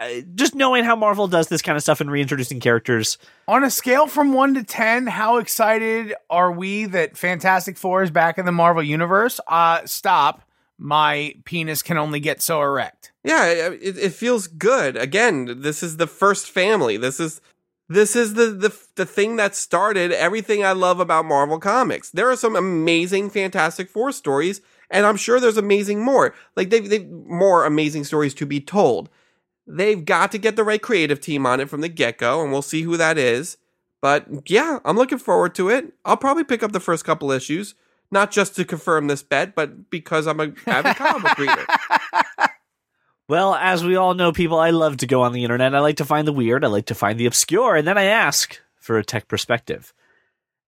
uh, 0.00 0.20
just 0.34 0.54
knowing 0.54 0.84
how 0.84 0.96
Marvel 0.96 1.28
does 1.28 1.48
this 1.48 1.62
kind 1.62 1.76
of 1.76 1.82
stuff 1.82 2.00
and 2.00 2.10
reintroducing 2.10 2.60
characters, 2.60 3.16
On 3.46 3.62
a 3.62 3.70
scale 3.70 4.06
from 4.06 4.32
one 4.32 4.54
to 4.54 4.64
ten, 4.64 5.06
how 5.06 5.36
excited 5.36 6.14
are 6.28 6.50
we 6.50 6.86
that 6.86 7.16
Fantastic 7.16 7.78
Four 7.78 8.02
is 8.02 8.10
back 8.10 8.36
in 8.36 8.44
the 8.44 8.52
Marvel 8.52 8.82
universe? 8.82 9.40
Uh 9.46 9.82
stop. 9.84 10.42
My 10.78 11.34
penis 11.44 11.82
can 11.82 11.96
only 11.96 12.18
get 12.18 12.42
so 12.42 12.60
erect. 12.60 13.12
Yeah, 13.22 13.46
it, 13.46 13.96
it 13.96 14.12
feels 14.12 14.48
good. 14.48 14.96
Again, 14.96 15.60
this 15.60 15.84
is 15.84 15.96
the 15.96 16.08
first 16.08 16.50
family. 16.50 16.96
This 16.96 17.20
is 17.20 17.40
this 17.88 18.16
is 18.16 18.34
the 18.34 18.46
the 18.46 18.76
the 18.96 19.06
thing 19.06 19.36
that 19.36 19.54
started 19.54 20.10
everything 20.10 20.64
I 20.64 20.72
love 20.72 20.98
about 20.98 21.24
Marvel 21.24 21.60
Comics. 21.60 22.10
There 22.10 22.28
are 22.28 22.36
some 22.36 22.56
amazing 22.56 23.30
Fantastic 23.30 23.88
Four 23.88 24.10
stories, 24.10 24.60
and 24.90 25.06
I'm 25.06 25.16
sure 25.16 25.40
there's 25.40 25.56
amazing 25.56 26.02
more. 26.02 26.34
Like 26.56 26.70
they've, 26.70 26.88
they've 26.88 27.08
more 27.08 27.64
amazing 27.64 28.04
stories 28.04 28.34
to 28.34 28.46
be 28.46 28.60
told. 28.60 29.08
They've 29.66 30.04
got 30.04 30.30
to 30.32 30.38
get 30.38 30.56
the 30.56 30.64
right 30.64 30.82
creative 30.82 31.20
team 31.20 31.46
on 31.46 31.60
it 31.60 31.70
from 31.70 31.80
the 31.80 31.88
get 31.88 32.18
go, 32.18 32.42
and 32.42 32.52
we'll 32.52 32.62
see 32.62 32.82
who 32.82 32.96
that 32.96 33.16
is. 33.16 33.56
But 34.02 34.26
yeah, 34.50 34.80
I'm 34.84 34.96
looking 34.96 35.18
forward 35.18 35.54
to 35.54 35.70
it. 35.70 35.94
I'll 36.04 36.18
probably 36.18 36.44
pick 36.44 36.62
up 36.62 36.72
the 36.72 36.80
first 36.80 37.04
couple 37.06 37.30
issues, 37.30 37.74
not 38.10 38.30
just 38.30 38.54
to 38.56 38.64
confirm 38.64 39.06
this 39.06 39.22
bet, 39.22 39.54
but 39.54 39.88
because 39.88 40.26
I'm 40.26 40.40
a 40.40 40.52
avid 40.66 40.96
comic 40.96 41.22
book 41.22 41.38
reader. 41.38 41.66
well, 43.28 43.54
as 43.54 43.82
we 43.82 43.96
all 43.96 44.12
know, 44.12 44.32
people, 44.32 44.58
I 44.58 44.70
love 44.70 44.98
to 44.98 45.06
go 45.06 45.22
on 45.22 45.32
the 45.32 45.42
internet. 45.42 45.74
I 45.74 45.80
like 45.80 45.96
to 45.96 46.04
find 46.04 46.28
the 46.28 46.32
weird, 46.32 46.64
I 46.64 46.68
like 46.68 46.86
to 46.86 46.94
find 46.94 47.18
the 47.18 47.24
obscure, 47.24 47.76
and 47.76 47.88
then 47.88 47.96
I 47.96 48.04
ask 48.04 48.60
for 48.76 48.98
a 48.98 49.04
tech 49.04 49.26
perspective. 49.26 49.94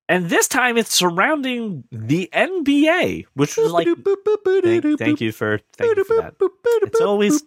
And 0.08 0.28
this 0.30 0.46
time 0.46 0.76
it's 0.78 0.94
surrounding 0.94 1.84
the 1.90 2.28
NBA, 2.32 3.26
which 3.34 3.56
was 3.56 3.72
like, 3.72 3.86
thank, 4.82 4.84
thank 4.98 5.20
you 5.20 5.32
for 5.32 5.58
thank 5.72 5.96
you 5.96 6.04
for 6.04 6.16
that. 6.22 6.34
It's 6.82 7.00
always 7.00 7.42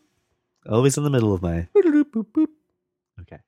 always 0.69 0.97
in 0.97 1.03
the 1.03 1.09
middle 1.09 1.33
of 1.33 1.41
my 1.41 1.67
Okay. 3.21 3.39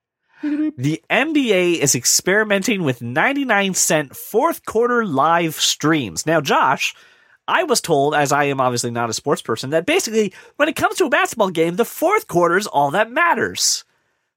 The 0.42 1.02
NBA 1.08 1.78
is 1.78 1.94
experimenting 1.94 2.82
with 2.82 3.00
99 3.02 3.74
cent 3.74 4.16
fourth 4.16 4.64
quarter 4.64 5.04
live 5.06 5.54
streams. 5.54 6.26
Now, 6.26 6.40
Josh, 6.40 6.94
I 7.46 7.64
was 7.64 7.80
told, 7.80 8.14
as 8.14 8.32
I 8.32 8.44
am 8.44 8.60
obviously 8.60 8.90
not 8.90 9.10
a 9.10 9.12
sports 9.12 9.42
person, 9.42 9.70
that 9.70 9.86
basically 9.86 10.32
when 10.56 10.68
it 10.68 10.76
comes 10.76 10.96
to 10.96 11.04
a 11.04 11.10
basketball 11.10 11.50
game, 11.50 11.76
the 11.76 11.84
fourth 11.84 12.26
quarter 12.28 12.56
is 12.56 12.66
all 12.66 12.90
that 12.92 13.10
matters. 13.10 13.84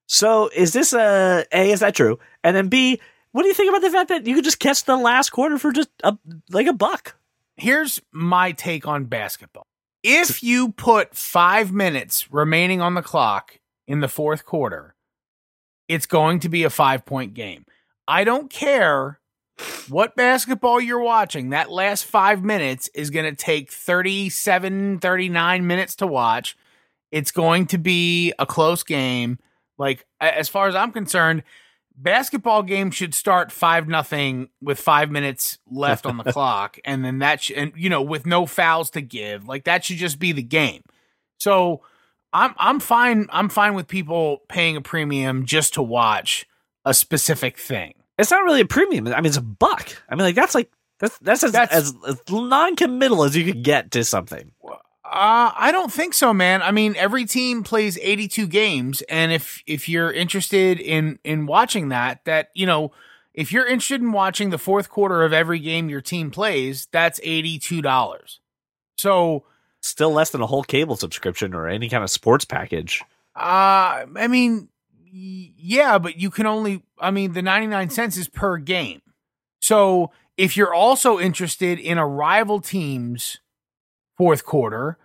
So, 0.06 0.48
is 0.54 0.72
this 0.72 0.92
a 0.92 1.44
A, 1.50 1.72
is 1.72 1.80
that 1.80 1.94
true? 1.94 2.18
And 2.44 2.54
then 2.54 2.68
B, 2.68 3.00
what 3.36 3.42
do 3.42 3.48
you 3.48 3.54
think 3.54 3.68
about 3.68 3.82
the 3.82 3.90
fact 3.90 4.08
that 4.08 4.26
you 4.26 4.34
could 4.34 4.44
just 4.44 4.58
catch 4.58 4.84
the 4.84 4.96
last 4.96 5.28
quarter 5.28 5.58
for 5.58 5.70
just 5.70 5.90
a, 6.02 6.16
like 6.48 6.66
a 6.66 6.72
buck? 6.72 7.16
Here's 7.58 8.00
my 8.10 8.52
take 8.52 8.86
on 8.86 9.04
basketball. 9.04 9.66
If 10.02 10.42
you 10.42 10.72
put 10.72 11.14
five 11.14 11.70
minutes 11.70 12.32
remaining 12.32 12.80
on 12.80 12.94
the 12.94 13.02
clock 13.02 13.60
in 13.86 14.00
the 14.00 14.08
fourth 14.08 14.46
quarter, 14.46 14.94
it's 15.86 16.06
going 16.06 16.40
to 16.40 16.48
be 16.48 16.64
a 16.64 16.70
five 16.70 17.04
point 17.04 17.34
game. 17.34 17.66
I 18.08 18.24
don't 18.24 18.48
care 18.48 19.20
what 19.90 20.16
basketball 20.16 20.80
you're 20.80 20.98
watching. 20.98 21.50
That 21.50 21.70
last 21.70 22.06
five 22.06 22.42
minutes 22.42 22.88
is 22.94 23.10
going 23.10 23.26
to 23.26 23.36
take 23.36 23.70
37, 23.70 24.98
39 25.00 25.66
minutes 25.66 25.96
to 25.96 26.06
watch. 26.06 26.56
It's 27.12 27.32
going 27.32 27.66
to 27.66 27.76
be 27.76 28.32
a 28.38 28.46
close 28.46 28.82
game. 28.82 29.38
Like, 29.76 30.06
as 30.22 30.48
far 30.48 30.68
as 30.68 30.74
I'm 30.74 30.90
concerned, 30.90 31.42
basketball 31.96 32.62
game 32.62 32.90
should 32.90 33.14
start 33.14 33.50
five 33.50 33.88
nothing 33.88 34.48
with 34.60 34.78
five 34.78 35.10
minutes 35.10 35.58
left 35.70 36.06
on 36.06 36.16
the 36.18 36.24
clock, 36.32 36.78
and 36.84 37.04
then 37.04 37.18
that 37.20 37.42
sh- 37.42 37.52
and 37.56 37.72
you 37.76 37.88
know 37.90 38.02
with 38.02 38.26
no 38.26 38.46
fouls 38.46 38.90
to 38.90 39.00
give, 39.00 39.46
like 39.46 39.64
that 39.64 39.84
should 39.84 39.96
just 39.96 40.18
be 40.18 40.32
the 40.32 40.42
game. 40.42 40.82
So 41.38 41.82
I'm 42.32 42.54
I'm 42.58 42.80
fine 42.80 43.26
I'm 43.30 43.48
fine 43.48 43.74
with 43.74 43.88
people 43.88 44.42
paying 44.48 44.76
a 44.76 44.80
premium 44.80 45.46
just 45.46 45.74
to 45.74 45.82
watch 45.82 46.46
a 46.84 46.94
specific 46.94 47.58
thing. 47.58 47.94
It's 48.18 48.30
not 48.30 48.44
really 48.44 48.60
a 48.62 48.66
premium. 48.66 49.06
I 49.08 49.16
mean, 49.16 49.26
it's 49.26 49.36
a 49.36 49.42
buck. 49.42 49.90
I 50.08 50.14
mean, 50.14 50.24
like 50.24 50.34
that's 50.34 50.54
like 50.54 50.70
that's 50.98 51.18
that's 51.18 51.42
as, 51.44 51.52
That's- 51.52 51.76
as, 51.78 51.94
as 52.08 52.22
non-committal 52.30 53.24
as 53.24 53.36
you 53.36 53.44
could 53.44 53.62
get 53.62 53.90
to 53.92 54.04
something. 54.04 54.52
Uh, 55.12 55.52
I 55.56 55.70
don't 55.72 55.92
think 55.92 56.14
so, 56.14 56.34
man. 56.34 56.62
I 56.62 56.72
mean, 56.72 56.94
every 56.96 57.24
team 57.24 57.62
plays 57.62 57.96
82 58.02 58.46
games, 58.48 59.02
and 59.02 59.32
if 59.32 59.62
if 59.66 59.88
you're 59.88 60.12
interested 60.12 60.80
in 60.80 61.18
in 61.24 61.46
watching 61.46 61.88
that, 61.90 62.24
that 62.24 62.50
you 62.54 62.66
know, 62.66 62.92
if 63.32 63.52
you're 63.52 63.66
interested 63.66 64.00
in 64.00 64.12
watching 64.12 64.50
the 64.50 64.58
fourth 64.58 64.88
quarter 64.90 65.22
of 65.22 65.32
every 65.32 65.58
game 65.60 65.88
your 65.88 66.00
team 66.00 66.30
plays, 66.30 66.88
that's 66.90 67.20
eighty 67.22 67.58
two 67.58 67.80
dollars. 67.82 68.40
So, 68.96 69.44
Still 69.80 70.10
less 70.10 70.30
than 70.30 70.40
a 70.42 70.46
whole 70.46 70.64
cable 70.64 70.96
subscription 70.96 71.54
or 71.54 71.68
any 71.68 71.88
kind 71.88 72.02
of 72.02 72.10
sports 72.10 72.44
package. 72.44 73.02
uh, 73.36 74.04
I 74.16 74.26
mean, 74.28 74.68
Yeah, 75.12 75.98
but 75.98 76.16
you 76.18 76.30
can 76.30 76.46
only, 76.46 76.82
I 76.98 77.10
mean, 77.12 77.32
the 77.32 77.42
99 77.42 77.90
cents 77.90 78.16
is 78.16 78.28
per 78.28 78.56
game. 78.58 79.00
So 79.60 80.10
if 80.36 80.56
you're 80.56 80.74
also 80.74 81.20
interested 81.20 81.78
in 81.78 81.98
a 81.98 82.06
rival 82.06 82.60
team's 82.60 83.38
fourth 84.16 84.44
quarter 84.44 84.98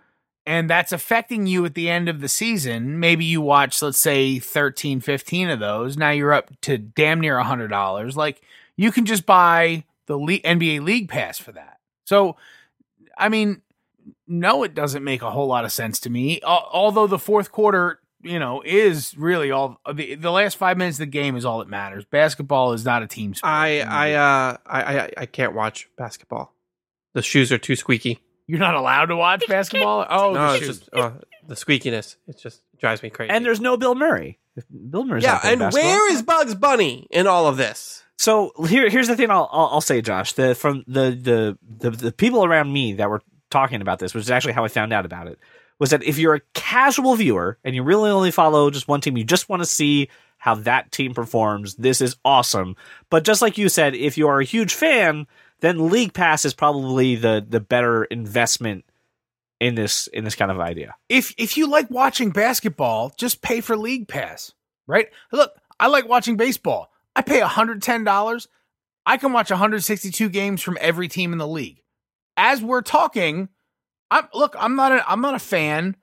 and 0.44 0.68
that's 0.68 0.92
affecting 0.92 1.46
you 1.46 1.64
at 1.64 1.74
the 1.74 1.88
end 1.88 2.08
of 2.08 2.20
the 2.20 2.28
season, 2.28 2.98
maybe 2.98 3.24
you 3.24 3.40
watch, 3.40 3.80
let's 3.80 3.98
say 3.98 4.38
13, 4.38 5.00
15 5.00 5.50
of 5.50 5.60
those. 5.60 5.96
Now 5.96 6.10
you're 6.10 6.32
up 6.32 6.50
to 6.62 6.78
damn 6.78 7.20
near 7.20 7.36
$100. 7.36 8.16
Like 8.16 8.42
you 8.76 8.90
can 8.90 9.06
just 9.06 9.24
buy 9.24 9.84
the 10.06 10.18
NBA 10.18 10.82
League 10.82 11.08
Pass 11.08 11.38
for 11.38 11.52
that. 11.52 11.78
So, 12.04 12.36
I 13.16 13.28
mean, 13.28 13.62
no, 14.26 14.64
it 14.64 14.74
doesn't 14.74 15.04
make 15.04 15.22
a 15.22 15.30
whole 15.30 15.46
lot 15.46 15.64
of 15.64 15.70
sense 15.70 16.00
to 16.00 16.10
me. 16.10 16.40
Although 16.42 17.06
the 17.06 17.20
fourth 17.20 17.52
quarter, 17.52 18.00
you 18.20 18.40
know, 18.40 18.62
is 18.64 19.16
really 19.16 19.52
all 19.52 19.80
the, 19.92 20.16
the 20.16 20.32
last 20.32 20.56
five 20.56 20.76
minutes 20.76 20.96
of 20.96 21.00
the 21.00 21.06
game 21.06 21.36
is 21.36 21.44
all 21.44 21.60
that 21.60 21.68
matters. 21.68 22.04
Basketball 22.04 22.72
is 22.72 22.84
not 22.84 23.02
a 23.02 23.06
team 23.06 23.34
sport. 23.34 23.52
I 23.52 23.80
I 23.80 24.12
uh 24.14 24.56
I, 24.66 24.82
I 24.82 25.10
I 25.18 25.26
can't 25.26 25.54
watch 25.54 25.88
basketball. 25.96 26.52
The 27.14 27.22
shoes 27.22 27.52
are 27.52 27.58
too 27.58 27.76
squeaky. 27.76 28.18
You're 28.52 28.60
not 28.60 28.74
allowed 28.74 29.06
to 29.06 29.16
watch 29.16 29.42
basketball. 29.48 30.04
Oh, 30.10 30.34
no, 30.34 30.48
the 30.48 30.56
it's 30.56 30.66
shoes. 30.66 30.78
just 30.80 30.94
uh, 30.94 31.12
the 31.48 31.54
squeakiness. 31.54 32.16
It 32.28 32.36
just 32.38 32.60
drives 32.78 33.02
me 33.02 33.08
crazy. 33.08 33.30
And 33.30 33.46
there's 33.46 33.62
no 33.62 33.78
Bill 33.78 33.94
Murray. 33.94 34.40
Bill 34.90 35.06
Murray's 35.06 35.22
yeah, 35.22 35.40
not 35.42 35.44
and 35.46 35.58
basketball. 35.60 35.90
where 35.90 36.12
is 36.12 36.20
Bugs 36.20 36.54
Bunny 36.54 37.06
in 37.10 37.26
all 37.26 37.46
of 37.46 37.56
this? 37.56 38.02
So 38.18 38.52
here, 38.68 38.90
here's 38.90 39.08
the 39.08 39.16
thing. 39.16 39.30
I'll, 39.30 39.48
I'll, 39.50 39.68
I'll 39.72 39.80
say, 39.80 40.02
Josh. 40.02 40.34
The 40.34 40.54
from 40.54 40.84
the, 40.86 41.12
the 41.18 41.58
the 41.88 41.90
the 41.92 42.12
people 42.12 42.44
around 42.44 42.70
me 42.70 42.92
that 42.92 43.08
were 43.08 43.22
talking 43.50 43.80
about 43.80 44.00
this, 44.00 44.12
which 44.12 44.24
is 44.24 44.30
actually 44.30 44.52
how 44.52 44.66
I 44.66 44.68
found 44.68 44.92
out 44.92 45.06
about 45.06 45.28
it, 45.28 45.38
was 45.78 45.88
that 45.88 46.02
if 46.02 46.18
you're 46.18 46.34
a 46.34 46.42
casual 46.52 47.16
viewer 47.16 47.58
and 47.64 47.74
you 47.74 47.82
really 47.82 48.10
only 48.10 48.32
follow 48.32 48.68
just 48.68 48.86
one 48.86 49.00
team, 49.00 49.16
you 49.16 49.24
just 49.24 49.48
want 49.48 49.62
to 49.62 49.66
see 49.66 50.10
how 50.36 50.56
that 50.56 50.92
team 50.92 51.14
performs. 51.14 51.76
This 51.76 52.02
is 52.02 52.16
awesome. 52.22 52.76
But 53.08 53.24
just 53.24 53.40
like 53.40 53.56
you 53.56 53.70
said, 53.70 53.94
if 53.94 54.18
you 54.18 54.28
are 54.28 54.40
a 54.40 54.44
huge 54.44 54.74
fan, 54.74 55.26
then 55.62 55.88
League 55.90 56.12
Pass 56.12 56.44
is 56.44 56.52
probably 56.52 57.16
the 57.16 57.44
the 57.48 57.60
better 57.60 58.04
investment 58.04 58.84
in 59.60 59.74
this 59.76 60.08
in 60.08 60.24
this 60.24 60.34
kind 60.34 60.50
of 60.50 60.60
idea. 60.60 60.94
if 61.08 61.34
if 61.38 61.56
you 61.56 61.68
like 61.68 61.88
watching 61.90 62.30
basketball, 62.30 63.14
just 63.16 63.40
pay 63.40 63.60
for 63.60 63.76
League 63.76 64.08
Pass, 64.08 64.52
right? 64.86 65.08
Look, 65.32 65.52
I 65.80 65.86
like 65.86 66.06
watching 66.08 66.36
baseball. 66.36 66.90
I 67.14 67.22
pay 67.22 67.40
$110. 67.40 68.46
I 69.04 69.16
can 69.16 69.32
watch 69.32 69.50
162 69.50 70.28
games 70.28 70.62
from 70.62 70.78
every 70.80 71.08
team 71.08 71.32
in 71.32 71.38
the 71.38 71.48
league. 71.48 71.82
As 72.36 72.62
we're 72.62 72.82
talking, 72.82 73.48
I'm 74.10 74.28
look, 74.34 74.54
I'm 74.58 74.76
not 74.76 74.92
a 74.92 75.10
I'm 75.10 75.20
not 75.20 75.34
a 75.34 75.38
fan 75.38 75.96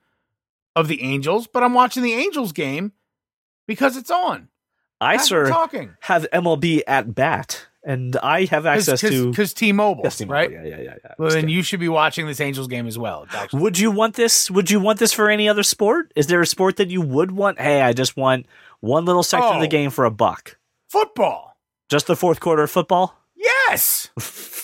of 0.74 0.88
the 0.88 1.02
Angels, 1.02 1.46
but 1.46 1.62
I'm 1.62 1.74
watching 1.74 2.02
the 2.02 2.14
Angels 2.14 2.52
game 2.52 2.92
because 3.66 3.96
it's 3.96 4.10
on. 4.10 4.48
I 5.00 5.16
sir 5.16 5.48
talking. 5.48 5.96
have 6.00 6.26
MLB 6.32 6.82
at 6.86 7.14
bat, 7.14 7.66
and 7.84 8.16
I 8.16 8.44
have 8.46 8.66
access 8.66 9.00
to 9.00 9.30
because 9.30 9.54
T-Mobile, 9.54 10.02
Yes, 10.04 10.18
T-Mobile. 10.18 10.34
right? 10.34 10.50
Yeah, 10.50 10.64
yeah, 10.64 10.80
yeah. 10.80 10.94
yeah. 11.04 11.14
Well, 11.18 11.30
then 11.30 11.48
you 11.48 11.62
should 11.62 11.80
be 11.80 11.88
watching 11.88 12.26
this 12.26 12.40
Angels 12.40 12.68
game 12.68 12.86
as 12.86 12.98
well. 12.98 13.26
Actually. 13.30 13.62
Would 13.62 13.78
you 13.78 13.90
want 13.90 14.14
this? 14.16 14.50
Would 14.50 14.70
you 14.70 14.80
want 14.80 14.98
this 14.98 15.12
for 15.12 15.30
any 15.30 15.48
other 15.48 15.62
sport? 15.62 16.12
Is 16.16 16.26
there 16.26 16.40
a 16.40 16.46
sport 16.46 16.76
that 16.76 16.90
you 16.90 17.00
would 17.00 17.30
want? 17.32 17.58
Hey, 17.60 17.80
I 17.82 17.92
just 17.92 18.16
want 18.16 18.46
one 18.80 19.04
little 19.04 19.22
section 19.22 19.54
of 19.54 19.60
the 19.60 19.66
Oh. 19.66 19.70
game 19.70 19.90
for 19.90 20.04
a 20.04 20.10
buck. 20.10 20.58
Football. 20.90 21.56
Just 21.88 22.06
the 22.06 22.16
fourth 22.16 22.40
quarter 22.40 22.62
of 22.62 22.70
football? 22.70 23.16
Yes. 23.34 24.10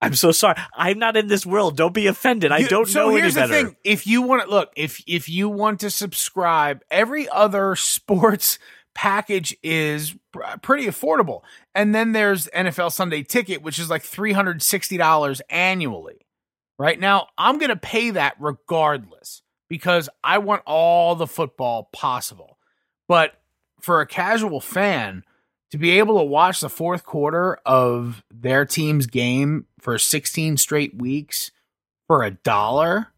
I'm 0.00 0.14
so 0.14 0.32
sorry. 0.32 0.56
I'm 0.76 0.98
not 0.98 1.16
in 1.16 1.28
this 1.28 1.46
world. 1.46 1.76
Don't 1.78 1.94
be 1.94 2.06
offended. 2.08 2.52
I 2.52 2.58
You- 2.58 2.68
don't 2.68 2.86
so 2.86 3.08
know 3.10 3.16
here's 3.16 3.36
any 3.36 3.48
better. 3.48 3.62
the 3.62 3.68
thing: 3.70 3.76
if 3.84 4.06
you 4.06 4.20
want 4.20 4.42
to 4.44 4.50
look, 4.50 4.70
if 4.76 5.02
if 5.06 5.28
you 5.30 5.48
want 5.48 5.80
to 5.80 5.90
subscribe, 5.90 6.82
every 6.90 7.26
other 7.30 7.74
sports 7.76 8.58
package 8.94 9.56
is 9.62 10.14
pretty 10.62 10.86
affordable. 10.86 11.42
And 11.74 11.94
then 11.94 12.12
there's 12.12 12.46
NFL 12.48 12.92
Sunday 12.92 13.22
Ticket, 13.22 13.62
which 13.62 13.78
is 13.78 13.90
like 13.90 14.02
three 14.02 14.32
hundred 14.32 14.62
sixty 14.62 14.96
dollars 14.96 15.42
annually. 15.50 16.26
Right 16.78 16.98
now, 16.98 17.28
I'm 17.38 17.58
going 17.58 17.70
to 17.70 17.76
pay 17.76 18.10
that 18.10 18.34
regardless 18.40 19.42
because 19.68 20.08
I 20.24 20.38
want 20.38 20.62
all 20.66 21.14
the 21.14 21.26
football 21.26 21.88
possible. 21.92 22.58
But 23.06 23.34
for 23.80 24.00
a 24.00 24.06
casual 24.06 24.60
fan 24.60 25.22
to 25.70 25.78
be 25.78 25.98
able 25.98 26.18
to 26.18 26.24
watch 26.24 26.60
the 26.60 26.68
fourth 26.68 27.04
quarter 27.04 27.58
of 27.64 28.24
their 28.32 28.64
team's 28.64 29.06
game 29.06 29.66
for 29.78 29.98
16 29.98 30.56
straight 30.56 30.96
weeks 30.96 31.52
for 32.06 32.22
a 32.22 32.32
dollar, 32.32 33.08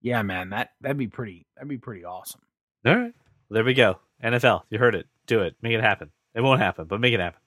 yeah, 0.00 0.22
man, 0.22 0.50
that 0.50 0.70
that'd 0.80 0.96
be 0.96 1.08
pretty 1.08 1.46
that'd 1.56 1.68
be 1.68 1.78
pretty 1.78 2.04
awesome. 2.04 2.42
All 2.86 2.96
right. 2.96 3.14
There 3.50 3.64
we 3.64 3.74
go. 3.74 3.98
NFL. 4.22 4.62
You 4.70 4.78
heard 4.78 4.94
it. 4.94 5.06
Do 5.26 5.40
it. 5.40 5.56
Make 5.62 5.74
it 5.74 5.80
happen. 5.80 6.10
It 6.34 6.40
won't 6.40 6.60
happen, 6.60 6.86
but 6.86 7.00
make 7.00 7.14
it 7.14 7.20
happen. 7.20 7.40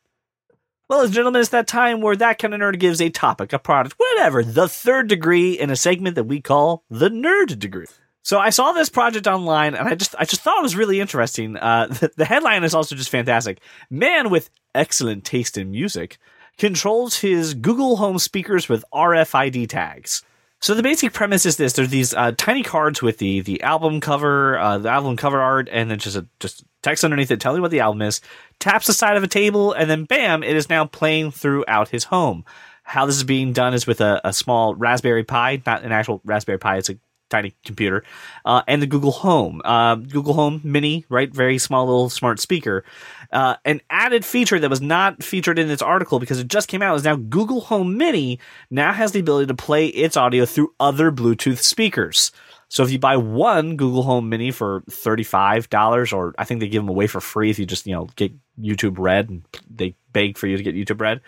Well, 0.89 1.07
gentlemen, 1.07 1.39
it's 1.39 1.51
that 1.51 1.67
time 1.67 2.01
where 2.01 2.17
that 2.17 2.37
kind 2.37 2.53
of 2.53 2.59
nerd 2.59 2.77
gives 2.77 2.99
a 2.99 3.09
topic, 3.09 3.53
a 3.53 3.59
product, 3.59 3.95
whatever, 3.97 4.43
the 4.43 4.67
third 4.67 5.07
degree 5.07 5.53
in 5.53 5.69
a 5.69 5.75
segment 5.77 6.15
that 6.15 6.25
we 6.25 6.41
call 6.41 6.83
the 6.89 7.09
nerd 7.09 7.57
degree. 7.59 7.85
So 8.23 8.39
I 8.39 8.49
saw 8.49 8.73
this 8.73 8.89
project 8.89 9.25
online, 9.25 9.73
and 9.73 9.87
I 9.87 9.95
just 9.95 10.15
I 10.19 10.25
just 10.25 10.41
thought 10.41 10.59
it 10.59 10.63
was 10.63 10.75
really 10.75 10.99
interesting. 10.99 11.55
Uh, 11.55 11.87
the, 11.89 12.11
the 12.17 12.25
headline 12.25 12.63
is 12.63 12.75
also 12.75 12.95
just 12.95 13.09
fantastic. 13.09 13.61
Man 13.89 14.29
with 14.29 14.49
excellent 14.75 15.23
taste 15.23 15.57
in 15.57 15.71
music 15.71 16.17
controls 16.57 17.19
his 17.19 17.53
Google 17.53 17.95
Home 17.95 18.19
speakers 18.19 18.67
with 18.67 18.85
RFID 18.93 19.69
tags. 19.69 20.23
So 20.61 20.75
the 20.75 20.83
basic 20.83 21.11
premise 21.11 21.47
is 21.47 21.57
this: 21.57 21.73
there's 21.73 21.89
these 21.89 22.13
uh, 22.13 22.33
tiny 22.37 22.61
cards 22.61 23.01
with 23.01 23.17
the 23.17 23.41
the 23.41 23.63
album 23.63 23.99
cover, 23.99 24.59
uh, 24.59 24.77
the 24.77 24.89
album 24.89 25.17
cover 25.17 25.41
art, 25.41 25.67
and 25.71 25.89
then 25.89 25.97
just 25.97 26.15
a 26.15 26.27
just 26.39 26.63
text 26.83 27.03
underneath 27.03 27.31
it 27.31 27.41
telling 27.41 27.57
you 27.57 27.61
what 27.63 27.71
the 27.71 27.79
album 27.79 28.03
is. 28.03 28.21
Taps 28.59 28.85
the 28.85 28.93
side 28.93 29.17
of 29.17 29.23
a 29.23 29.27
table, 29.27 29.73
and 29.73 29.89
then 29.89 30.05
bam, 30.05 30.43
it 30.43 30.55
is 30.55 30.69
now 30.69 30.85
playing 30.85 31.31
throughout 31.31 31.89
his 31.89 32.05
home. 32.05 32.45
How 32.83 33.07
this 33.07 33.15
is 33.15 33.23
being 33.23 33.53
done 33.53 33.73
is 33.73 33.87
with 33.87 34.01
a, 34.01 34.21
a 34.23 34.33
small 34.33 34.75
Raspberry 34.75 35.23
Pi, 35.23 35.63
not 35.65 35.83
an 35.83 35.91
actual 35.91 36.21
Raspberry 36.23 36.59
Pi. 36.59 36.77
It's 36.77 36.89
a 36.89 36.99
tiny 37.31 37.55
computer, 37.65 38.03
uh, 38.45 38.61
and 38.67 38.83
the 38.83 38.87
Google 38.87 39.11
Home, 39.11 39.61
uh, 39.65 39.95
Google 39.95 40.33
Home 40.33 40.61
Mini, 40.63 41.05
right? 41.09 41.33
Very 41.33 41.57
small 41.57 41.85
little 41.85 42.09
smart 42.09 42.39
speaker. 42.39 42.83
Uh, 43.31 43.55
an 43.63 43.79
added 43.89 44.25
feature 44.25 44.59
that 44.59 44.69
was 44.69 44.81
not 44.81 45.23
featured 45.23 45.57
in 45.57 45.69
this 45.69 45.81
article 45.81 46.19
because 46.19 46.39
it 46.39 46.49
just 46.49 46.67
came 46.67 46.81
out 46.81 46.95
is 46.95 47.05
now 47.05 47.15
Google 47.15 47.61
Home 47.61 47.97
Mini 47.97 48.39
now 48.69 48.91
has 48.91 49.13
the 49.13 49.21
ability 49.21 49.47
to 49.47 49.53
play 49.53 49.87
its 49.87 50.17
audio 50.17 50.45
through 50.45 50.73
other 50.79 51.11
Bluetooth 51.11 51.59
speakers. 51.59 52.31
So 52.67 52.83
if 52.83 52.91
you 52.91 52.99
buy 52.99 53.17
one 53.17 53.75
Google 53.75 54.03
Home 54.03 54.29
Mini 54.29 54.51
for 54.51 54.83
thirty-five 54.89 55.69
dollars, 55.69 56.13
or 56.13 56.33
I 56.37 56.45
think 56.45 56.59
they 56.59 56.69
give 56.69 56.83
them 56.83 56.89
away 56.89 57.07
for 57.07 57.19
free 57.19 57.49
if 57.49 57.59
you 57.59 57.65
just 57.65 57.85
you 57.85 57.93
know 57.93 58.07
get 58.15 58.33
YouTube 58.57 58.97
Red 58.97 59.29
and 59.29 59.43
they 59.69 59.95
beg 60.13 60.37
for 60.37 60.47
you 60.47 60.55
to 60.55 60.63
get 60.63 60.75
YouTube 60.75 61.01
Red, 61.01 61.19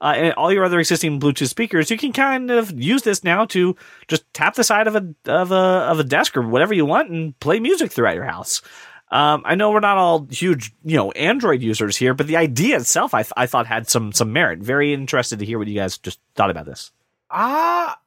uh, 0.00 0.14
and 0.16 0.34
all 0.34 0.52
your 0.52 0.64
other 0.64 0.80
existing 0.80 1.20
Bluetooth 1.20 1.48
speakers, 1.48 1.90
you 1.90 1.98
can 1.98 2.12
kind 2.12 2.50
of 2.50 2.72
use 2.72 3.02
this 3.02 3.22
now 3.22 3.44
to 3.46 3.76
just 4.08 4.24
tap 4.34 4.54
the 4.54 4.64
side 4.64 4.88
of 4.88 4.96
a 4.96 5.14
of 5.26 5.52
a 5.52 5.54
of 5.54 6.00
a 6.00 6.04
desk 6.04 6.36
or 6.36 6.42
whatever 6.42 6.74
you 6.74 6.84
want 6.84 7.10
and 7.10 7.38
play 7.38 7.60
music 7.60 7.92
throughout 7.92 8.16
your 8.16 8.24
house. 8.24 8.60
Um, 9.10 9.42
I 9.46 9.54
know 9.54 9.70
we're 9.70 9.80
not 9.80 9.96
all 9.96 10.26
huge, 10.30 10.72
you 10.84 10.96
know, 10.96 11.10
Android 11.12 11.62
users 11.62 11.96
here, 11.96 12.12
but 12.12 12.26
the 12.26 12.36
idea 12.36 12.76
itself, 12.76 13.14
I, 13.14 13.22
th- 13.22 13.32
I 13.36 13.46
thought 13.46 13.66
had 13.66 13.88
some 13.88 14.12
some 14.12 14.32
merit. 14.32 14.58
Very 14.58 14.92
interested 14.92 15.38
to 15.38 15.46
hear 15.46 15.58
what 15.58 15.68
you 15.68 15.74
guys 15.74 15.96
just 15.98 16.20
thought 16.34 16.50
about 16.50 16.66
this. 16.66 16.92
Ah, 17.30 17.98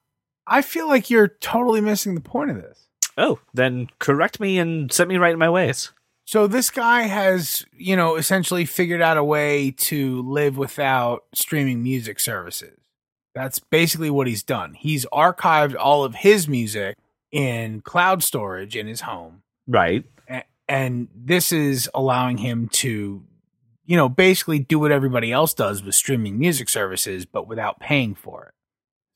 I 0.45 0.61
feel 0.61 0.87
like 0.87 1.09
you're 1.09 1.27
totally 1.27 1.81
missing 1.81 2.15
the 2.15 2.21
point 2.21 2.51
of 2.51 2.57
this. 2.57 2.87
Oh, 3.17 3.39
then 3.53 3.89
correct 3.99 4.39
me 4.39 4.59
and 4.59 4.91
set 4.91 5.07
me 5.07 5.17
right 5.17 5.33
in 5.33 5.39
my 5.39 5.49
ways. 5.49 5.91
So 6.25 6.47
this 6.47 6.69
guy 6.69 7.03
has, 7.03 7.65
you 7.75 7.95
know, 7.95 8.15
essentially 8.15 8.65
figured 8.65 9.01
out 9.01 9.17
a 9.17 9.23
way 9.23 9.71
to 9.71 10.21
live 10.21 10.57
without 10.57 11.25
streaming 11.33 11.83
music 11.83 12.19
services. 12.19 12.77
That's 13.33 13.59
basically 13.59 14.09
what 14.09 14.27
he's 14.27 14.43
done. 14.43 14.73
He's 14.73 15.05
archived 15.07 15.75
all 15.77 16.03
of 16.03 16.15
his 16.15 16.47
music 16.47 16.97
in 17.31 17.81
cloud 17.81 18.23
storage 18.23 18.75
in 18.75 18.87
his 18.87 19.01
home. 19.01 19.43
Right. 19.67 20.05
And 20.71 21.09
this 21.13 21.51
is 21.51 21.89
allowing 21.93 22.37
him 22.37 22.69
to, 22.69 23.21
you 23.85 23.97
know, 23.97 24.07
basically 24.07 24.59
do 24.59 24.79
what 24.79 24.91
everybody 24.93 25.29
else 25.31 25.53
does 25.53 25.83
with 25.83 25.95
streaming 25.95 26.39
music 26.39 26.69
services, 26.69 27.25
but 27.25 27.45
without 27.45 27.81
paying 27.81 28.15
for 28.15 28.45
it. 28.45 28.53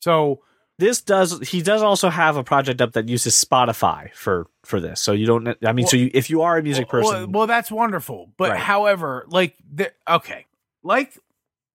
So 0.00 0.42
This 0.78 1.00
does. 1.00 1.40
He 1.48 1.62
does 1.62 1.82
also 1.82 2.10
have 2.10 2.36
a 2.36 2.44
project 2.44 2.82
up 2.82 2.92
that 2.92 3.08
uses 3.08 3.32
Spotify 3.42 4.12
for 4.12 4.46
for 4.64 4.78
this. 4.78 5.00
So 5.00 5.12
you 5.12 5.24
don't. 5.24 5.56
I 5.64 5.72
mean, 5.72 5.86
so 5.86 5.96
you, 5.96 6.10
if 6.12 6.28
you 6.28 6.42
are 6.42 6.58
a 6.58 6.62
music 6.62 6.92
Well- 6.92 7.00
person, 7.02 7.20
Well, 7.22 7.30
well, 7.40 7.46
that's 7.46 7.70
wonderful. 7.70 8.30
But 8.36 8.50
Right. 8.50 8.60
however, 8.60 9.24
like 9.28 9.56
the 9.72 9.90
okay, 10.06 10.44
like 10.82 11.18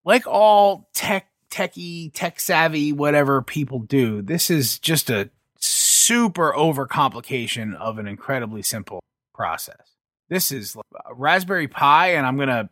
like 0.06 0.28
all 0.28 0.88
tech 0.94 1.26
techie, 1.50 2.12
tech 2.14 2.40
savvy, 2.40 2.94
whatever 2.94 3.42
people 3.42 3.80
do, 3.80 4.22
this 4.22 4.52
is 4.52 4.78
just 4.78 5.10
a 5.10 5.32
super 5.58 6.54
overcomplication 6.54 7.74
of 7.76 7.98
an 7.98 8.06
incredibly 8.08 8.62
simple 8.62 9.02
process. 9.42 9.96
This 10.30 10.52
is 10.52 10.76
uh, 10.78 10.82
Raspberry 11.14 11.68
Pi, 11.68 12.10
and 12.14 12.26
I'm 12.28 12.38
gonna 12.38 12.70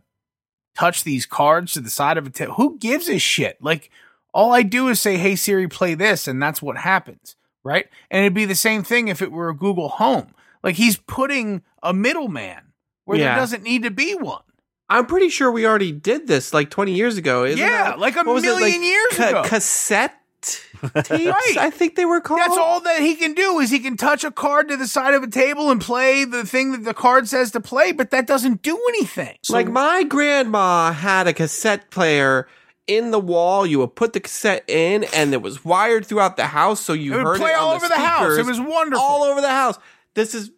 touch 0.76 1.04
these 1.04 1.26
cards 1.26 1.74
to 1.74 1.80
the 1.82 1.90
side 1.90 2.18
of 2.18 2.28
a. 2.28 2.30
ta- 2.30 2.54
Who 2.54 2.78
gives 2.78 3.10
a 3.10 3.18
shit? 3.18 3.58
Like 3.62 3.90
all 4.34 4.54
I 4.54 4.62
do 4.64 4.88
is 4.88 5.02
say, 5.02 5.18
"Hey 5.18 5.36
Siri, 5.36 5.68
play 5.68 5.94
this," 5.96 6.28
and 6.28 6.42
that's 6.42 6.62
what 6.62 6.78
happens, 6.78 7.36
right? 7.64 7.88
And 8.12 8.22
it'd 8.22 8.34
be 8.34 8.46
the 8.46 8.56
same 8.56 8.84
thing 8.84 9.08
if 9.08 9.22
it 9.22 9.32
were 9.32 9.50
a 9.50 9.56
Google 9.56 9.90
Home. 9.90 10.34
Like 10.64 10.76
he's 10.76 10.98
putting 10.98 11.64
a 11.82 11.94
middleman 11.94 12.62
where 13.06 13.18
Yeah. 13.18 13.30
there 13.30 13.36
doesn't 13.38 13.64
need 13.64 13.84
to 13.84 13.92
be 13.92 14.14
one. 14.16 14.44
I'm 14.92 15.06
pretty 15.06 15.30
sure 15.30 15.52
we 15.52 15.66
already 15.68 15.92
did 15.92 16.28
this 16.28 16.54
like 16.54 16.70
20 16.70 16.94
years 16.94 17.18
ago. 17.18 17.46
Isn't 17.46 17.60
yeah, 17.60 17.84
that- 17.92 18.00
like 18.00 18.16
a 18.16 18.24
was 18.24 18.44
it, 18.44 18.48
million 18.48 18.84
years 18.84 19.14
ca- 19.16 19.30
ago. 19.30 19.44
Cassette 19.46 20.16
tapes, 21.04 21.10
Right. 21.10 21.56
I 21.58 21.70
think 21.70 21.96
they 21.96 22.06
were 22.06 22.22
called. 22.22 22.40
That's 22.40 22.58
all 22.58 22.80
that 22.82 23.02
he 23.02 23.16
can 23.16 23.34
do 23.34 23.60
is 23.60 23.70
he 23.70 23.80
can 23.80 23.98
touch 23.98 24.24
a 24.24 24.32
card 24.32 24.70
to 24.70 24.78
the 24.78 24.88
side 24.88 25.14
of 25.14 25.24
a 25.24 25.28
table 25.28 25.70
and 25.72 25.82
play 25.82 26.26
the 26.26 26.46
thing 26.46 26.72
that 26.72 26.84
the 26.84 26.94
card 26.94 27.28
says 27.28 27.52
to 27.52 27.60
play, 27.60 27.92
but 27.92 28.12
that 28.12 28.28
doesn't 28.28 28.62
do 28.62 28.80
anything. 28.90 29.38
like 29.50 29.68
my 29.68 30.04
grandma 30.04 30.92
had 30.92 31.28
a 31.28 31.34
cassette 31.34 31.90
player 31.92 32.48
in 32.88 33.12
the 33.12 33.20
wall. 33.20 33.66
You 33.66 33.80
would 33.80 33.96
put 33.96 34.14
the 34.14 34.20
cassette 34.20 34.64
in, 34.68 35.04
and 35.14 35.34
it 35.34 35.42
was 35.42 35.64
wired 35.66 36.06
throughout 36.06 36.38
the 36.38 36.48
house, 36.48 36.80
so 36.80 36.94
you 36.94 37.14
It 37.14 37.18
would 37.18 37.26
heard 37.26 37.38
play 37.40 37.52
it 37.52 37.58
all 37.58 37.72
on 37.72 37.76
over 37.78 37.88
the 37.88 37.96
house. 37.96 38.38
It 38.38 38.46
was 38.46 38.60
wonderful. 38.60 39.04
all 39.06 39.24
over 39.24 39.42
the 39.42 39.50
house. 39.50 39.78
This 40.16 40.34
is 40.34 40.52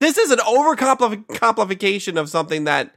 this 0.00 0.16
is 0.16 0.30
an 0.30 0.38
overcomplication 0.38 2.18
of 2.18 2.28
something 2.28 2.64
that 2.64 2.94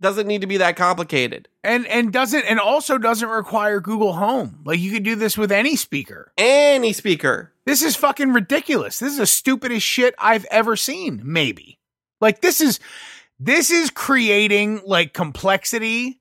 doesn't 0.00 0.26
need 0.26 0.40
to 0.40 0.46
be 0.46 0.56
that 0.58 0.76
complicated. 0.76 1.48
and 1.62 1.86
and 1.86 2.12
doesn't 2.12 2.44
and 2.44 2.58
also 2.58 2.98
doesn't 2.98 3.28
require 3.28 3.80
Google 3.80 4.14
Home. 4.14 4.60
Like 4.64 4.78
you 4.80 4.90
could 4.92 5.02
do 5.02 5.14
this 5.14 5.36
with 5.36 5.52
any 5.52 5.76
speaker. 5.76 6.32
Any 6.38 6.92
speaker. 6.92 7.52
This 7.66 7.82
is 7.82 7.96
fucking 7.96 8.32
ridiculous. 8.32 8.98
This 8.98 9.12
is 9.12 9.18
the 9.18 9.26
stupidest 9.26 9.86
shit 9.86 10.14
I've 10.18 10.46
ever 10.50 10.74
seen. 10.76 11.20
Maybe. 11.24 11.78
Like 12.20 12.40
this 12.40 12.60
is 12.60 12.80
this 13.38 13.70
is 13.70 13.90
creating 13.90 14.82
like 14.84 15.12
complexity 15.12 16.18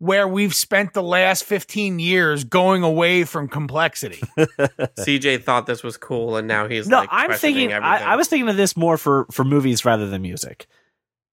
where 0.00 0.28
we've 0.28 0.54
spent 0.54 0.92
the 0.92 1.02
last 1.02 1.42
15 1.42 1.98
years 1.98 2.44
going 2.44 2.84
away 2.84 3.24
from 3.24 3.48
complexity. 3.48 4.22
CJ 4.38 5.42
thought 5.42 5.66
this 5.66 5.82
was 5.82 5.96
cool, 5.96 6.36
and 6.36 6.46
now 6.46 6.68
he's 6.68 6.86
No, 6.88 6.98
like 7.00 7.08
I'm 7.10 7.26
questioning 7.26 7.70
thinking. 7.70 7.72
I. 7.82 8.12
I 8.12 8.16
was 8.16 8.28
thinking 8.28 8.48
of 8.48 8.56
this 8.56 8.76
more 8.76 8.96
for 8.96 9.26
for 9.32 9.44
movies 9.44 9.84
rather 9.84 10.08
than 10.08 10.22
music. 10.22 10.66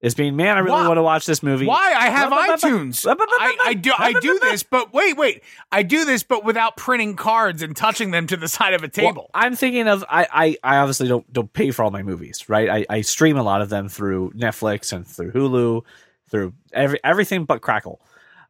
It's 0.02 0.14
being, 0.14 0.36
man, 0.36 0.56
I 0.56 0.60
really 0.60 0.72
Why- 0.72 0.88
want 0.88 0.98
to 0.98 1.02
watch 1.02 1.24
this 1.24 1.42
movie. 1.42 1.64
Why? 1.66 1.94
I 1.96 2.10
have 2.10 2.30
iTunes. 2.30 3.06
I, 3.08 3.56
I 3.64 3.74
do 3.74 3.92
I 3.96 4.12
do 4.20 4.38
this, 4.40 4.62
but 4.62 4.92
wait, 4.92 5.16
wait. 5.16 5.42
I 5.72 5.82
do 5.82 6.04
this 6.04 6.22
but 6.22 6.44
without 6.44 6.76
printing 6.76 7.16
cards 7.16 7.62
and 7.62 7.74
touching 7.74 8.10
them 8.10 8.26
to 8.26 8.36
the 8.36 8.46
side 8.46 8.74
of 8.74 8.82
a 8.82 8.90
Well, 8.96 9.06
table. 9.06 9.30
I'm 9.32 9.56
thinking 9.56 9.88
of 9.88 10.04
I, 10.08 10.26
I 10.30 10.56
I 10.62 10.76
obviously 10.78 11.08
don't 11.08 11.30
don't 11.32 11.50
pay 11.52 11.70
for 11.70 11.82
all 11.82 11.90
my 11.90 12.02
movies, 12.02 12.46
right? 12.48 12.68
I, 12.68 12.86
I 12.90 13.00
stream 13.00 13.38
a 13.38 13.42
lot 13.42 13.62
of 13.62 13.70
them 13.70 13.88
through 13.88 14.32
Netflix 14.36 14.92
and 14.92 15.06
through 15.06 15.32
Hulu, 15.32 15.82
through 16.30 16.52
every 16.74 17.00
everything 17.02 17.44
but 17.44 17.62
Crackle. 17.62 18.00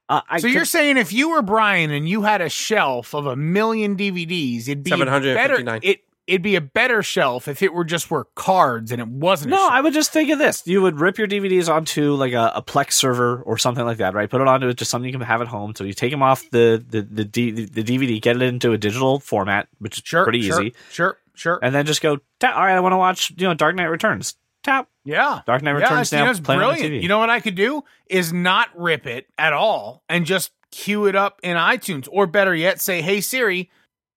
Uh, 0.09 0.21
I 0.29 0.39
so 0.41 0.49
you're 0.49 0.63
could- 0.63 0.69
saying 0.69 0.97
if 0.99 1.13
you 1.13 1.31
were 1.31 1.43
Brian 1.43 1.91
and 1.93 2.09
you 2.09 2.23
had 2.23 2.41
a 2.41 2.49
shelf 2.49 3.15
of 3.15 3.27
a 3.27 3.35
million 3.37 3.97
DVDs, 3.97 4.63
it'd 4.63 4.83
be 4.85 4.91
759. 4.91 5.65
better. 5.65 5.81
It 5.87 6.05
it'd 6.27 6.43
be 6.43 6.57
a 6.57 6.61
better 6.61 7.03
shelf 7.03 7.47
if 7.49 7.63
it 7.63 7.73
were 7.73 7.85
just 7.85 8.11
were 8.11 8.25
cards 8.35 8.91
and 8.93 9.01
it 9.01 9.09
wasn't. 9.09 9.51
no. 9.51 9.69
I 9.71 9.81
would 9.81 9.93
just 9.95 10.13
think 10.13 10.31
of 10.31 10.39
this. 10.39 10.67
You 10.67 10.83
would 10.83 10.99
rip 11.01 11.19
your 11.19 11.29
DVDs 11.29 11.73
onto 11.73 12.15
like 12.15 12.33
a, 12.33 12.53
a 12.57 12.63
Plex 12.63 12.93
server 12.93 13.43
or 13.43 13.59
something 13.59 13.85
like 13.85 13.99
that, 13.99 14.15
right? 14.15 14.29
Put 14.29 14.41
it 14.41 14.49
onto 14.49 14.73
just 14.75 14.91
something 14.91 15.07
you 15.07 15.17
can 15.17 15.27
have 15.27 15.41
at 15.41 15.49
home. 15.49 15.75
So 15.77 15.85
you 15.85 15.93
take 15.93 16.11
them 16.11 16.23
off 16.23 16.45
the 16.51 16.85
the 16.89 17.03
the, 17.03 17.25
D, 17.25 17.51
the 17.51 17.85
DVD, 17.85 18.21
get 18.21 18.37
it 18.37 18.43
into 18.43 18.73
a 18.73 18.79
digital 18.79 19.21
format, 19.21 19.69
which 19.79 19.99
is 19.99 20.03
sure, 20.05 20.25
pretty 20.25 20.43
sure, 20.43 20.63
easy, 20.63 20.75
Sure, 20.91 21.17
sure. 21.35 21.59
and 21.63 21.75
then 21.75 21.87
just 21.87 22.03
go. 22.03 22.13
All 22.13 22.19
right, 22.43 22.75
I 22.75 22.81
want 22.81 22.93
to 22.93 22.99
watch 22.99 23.31
you 23.37 23.47
know 23.47 23.55
Dark 23.55 23.77
Knight 23.77 23.85
Returns. 23.85 24.35
Tap 24.63 24.89
yeah. 25.05 25.43
Dark 25.47 25.63
Knight 25.63 25.77
Yeah, 25.79 25.83
Returns 25.85 26.11
you 26.13 26.19
now. 26.19 26.33
know, 26.33 26.41
brilliant. 26.41 27.03
You 27.03 27.09
know 27.09 27.19
what 27.21 27.31
I 27.31 27.39
could 27.39 27.55
do 27.55 27.85
is 28.11 28.33
not 28.33 28.69
rip 28.77 29.07
it 29.07 29.29
at 29.39 29.53
all 29.53 30.03
and 30.09 30.27
just 30.27 30.51
queue 30.73 31.07
it 31.07 31.15
up 31.15 31.39
in 31.45 31.57
iTunes, 31.57 32.09
or 32.11 32.27
better 32.27 32.53
yet, 32.53 32.81
say, 32.81 33.01
"Hey 33.01 33.21
Siri, 33.21 33.71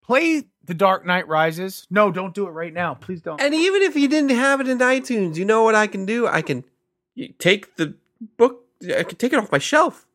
play 0.04 0.46
The 0.70 0.76
Dark 0.76 1.06
Knight 1.06 1.28
Rises." 1.28 1.86
No, 1.90 2.12
don't 2.12 2.34
do 2.34 2.48
it 2.48 2.52
right 2.52 2.74
now, 2.74 2.94
please 2.94 3.22
don't. 3.22 3.42
And 3.42 3.54
even 3.54 3.82
if 3.82 3.96
you 3.96 4.08
didn't 4.08 4.30
have 4.30 4.62
it 4.62 4.68
in 4.68 4.78
iTunes, 4.78 5.36
you 5.36 5.44
know 5.44 5.64
what 5.64 5.76
I 5.76 5.88
can 5.88 6.06
do? 6.06 6.28
I 6.28 6.42
can 6.42 6.64
take 7.40 7.76
the 7.76 7.96
book. 8.38 8.66
I 8.84 9.04
can 9.04 9.18
take 9.18 9.34
it 9.34 9.40
off 9.40 9.52
my 9.52 9.58
shelf. 9.58 10.06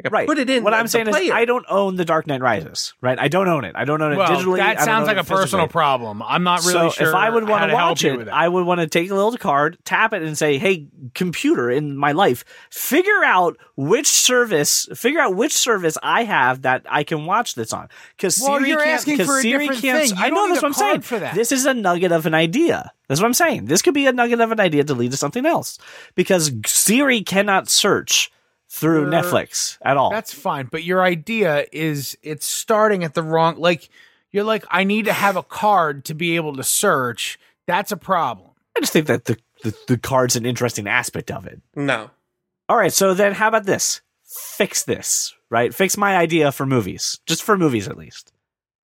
I 0.00 0.08
can 0.08 0.12
right. 0.12 0.26
put 0.26 0.38
it 0.38 0.50
in. 0.50 0.64
What 0.64 0.70
the- 0.70 0.76
I'm 0.78 0.86
the 0.86 0.88
saying 0.88 1.08
is. 1.08 1.14
I 1.30 1.44
don't 1.44 1.64
own 1.68 1.94
the 1.94 2.04
Dark 2.04 2.26
Knight 2.26 2.40
Rises. 2.40 2.94
Right? 3.00 3.16
I 3.18 3.28
don't 3.28 3.46
own 3.46 3.64
it. 3.64 3.76
I 3.76 3.84
don't 3.84 4.02
own 4.02 4.12
it 4.12 4.16
well, 4.16 4.28
digitally. 4.28 4.56
That 4.56 4.80
sounds 4.80 5.06
like 5.06 5.16
a 5.18 5.22
personal 5.24 5.68
problem. 5.68 6.20
I'm 6.20 6.42
not 6.42 6.60
really 6.60 6.72
so 6.72 6.90
sure. 6.90 7.08
if 7.10 7.14
I 7.14 7.30
would 7.30 7.48
want 7.48 7.70
want 7.70 7.70
to 7.70 7.74
watch 7.74 8.04
it. 8.04 8.28
I 8.28 8.48
would 8.48 8.66
want 8.66 8.80
to 8.80 8.88
take 8.88 9.08
a 9.10 9.14
little 9.14 9.36
card, 9.36 9.78
tap 9.84 10.12
it, 10.12 10.22
and 10.22 10.36
say, 10.36 10.58
"Hey, 10.58 10.88
computer 11.14 11.70
in 11.70 11.96
my 11.96 12.10
life, 12.10 12.44
figure 12.70 13.22
out 13.24 13.56
which 13.76 14.08
service, 14.08 14.88
figure 14.94 15.20
out 15.20 15.36
which 15.36 15.52
service 15.52 15.96
I 16.02 16.24
have 16.24 16.62
that 16.62 16.82
I 16.90 17.04
can 17.04 17.24
watch 17.24 17.54
this 17.54 17.72
on." 17.72 17.88
Because 18.16 18.40
Well, 18.40 18.58
Siri 18.58 18.70
you're 18.70 18.78
can't. 18.78 18.90
asking 18.90 19.14
Because 19.14 19.26
for 19.28 19.38
a 19.38 19.42
Siri 19.42 19.58
different 19.68 19.82
can't. 19.82 20.08
thing. 20.08 20.18
You 20.18 20.24
I 20.24 20.30
know 20.30 20.48
that's 20.48 20.60
what 20.62 20.68
I'm 20.68 20.74
saying. 20.74 21.00
for 21.02 21.20
that. 21.20 21.36
This 21.36 21.52
is 21.52 21.66
a 21.66 21.74
nugget 21.74 22.10
of 22.10 22.26
an 22.26 22.34
idea. 22.34 22.90
That's 23.06 23.20
what 23.20 23.26
I'm 23.26 23.34
saying. 23.34 23.66
This 23.66 23.80
could 23.80 23.94
be 23.94 24.06
a 24.08 24.12
nugget 24.12 24.40
of 24.40 24.50
an 24.50 24.58
idea 24.58 24.82
to 24.82 24.94
lead 24.94 25.12
to 25.12 25.16
something 25.16 25.46
else 25.46 25.78
because 26.16 26.50
Siri 26.66 27.20
cannot 27.22 27.68
search 27.68 28.32
through 28.74 29.02
You're- 29.02 29.12
Netflix 29.16 29.78
at 29.82 29.96
all. 29.96 30.10
That's 30.10 30.32
fine, 30.32 30.66
but 30.70 30.82
your 30.82 31.02
idea 31.02 31.66
is 31.70 32.18
it's 32.22 32.44
starting 32.44 33.04
at 33.04 33.14
the 33.14 33.22
wrong 33.22 33.56
like 33.56 33.88
you're 34.32 34.44
like 34.44 34.64
I 34.68 34.82
need 34.82 35.04
to 35.04 35.12
have 35.12 35.36
a 35.36 35.42
card 35.44 36.04
to 36.06 36.14
be 36.14 36.34
able 36.36 36.56
to 36.56 36.64
search. 36.64 37.38
That's 37.66 37.92
a 37.92 37.96
problem. 37.96 38.50
I 38.76 38.80
just 38.80 38.92
think 38.92 39.06
that 39.06 39.26
the, 39.26 39.38
the 39.62 39.74
the 39.86 39.98
card's 39.98 40.34
an 40.34 40.44
interesting 40.44 40.88
aspect 40.88 41.30
of 41.30 41.46
it. 41.46 41.60
No. 41.76 42.10
All 42.68 42.76
right, 42.76 42.92
so 42.92 43.14
then 43.14 43.32
how 43.32 43.48
about 43.48 43.64
this? 43.64 44.00
Fix 44.24 44.82
this, 44.82 45.32
right? 45.50 45.72
Fix 45.72 45.96
my 45.96 46.16
idea 46.16 46.50
for 46.50 46.66
movies, 46.66 47.20
just 47.26 47.44
for 47.44 47.56
movies 47.56 47.86
at 47.86 47.96
least. 47.96 48.32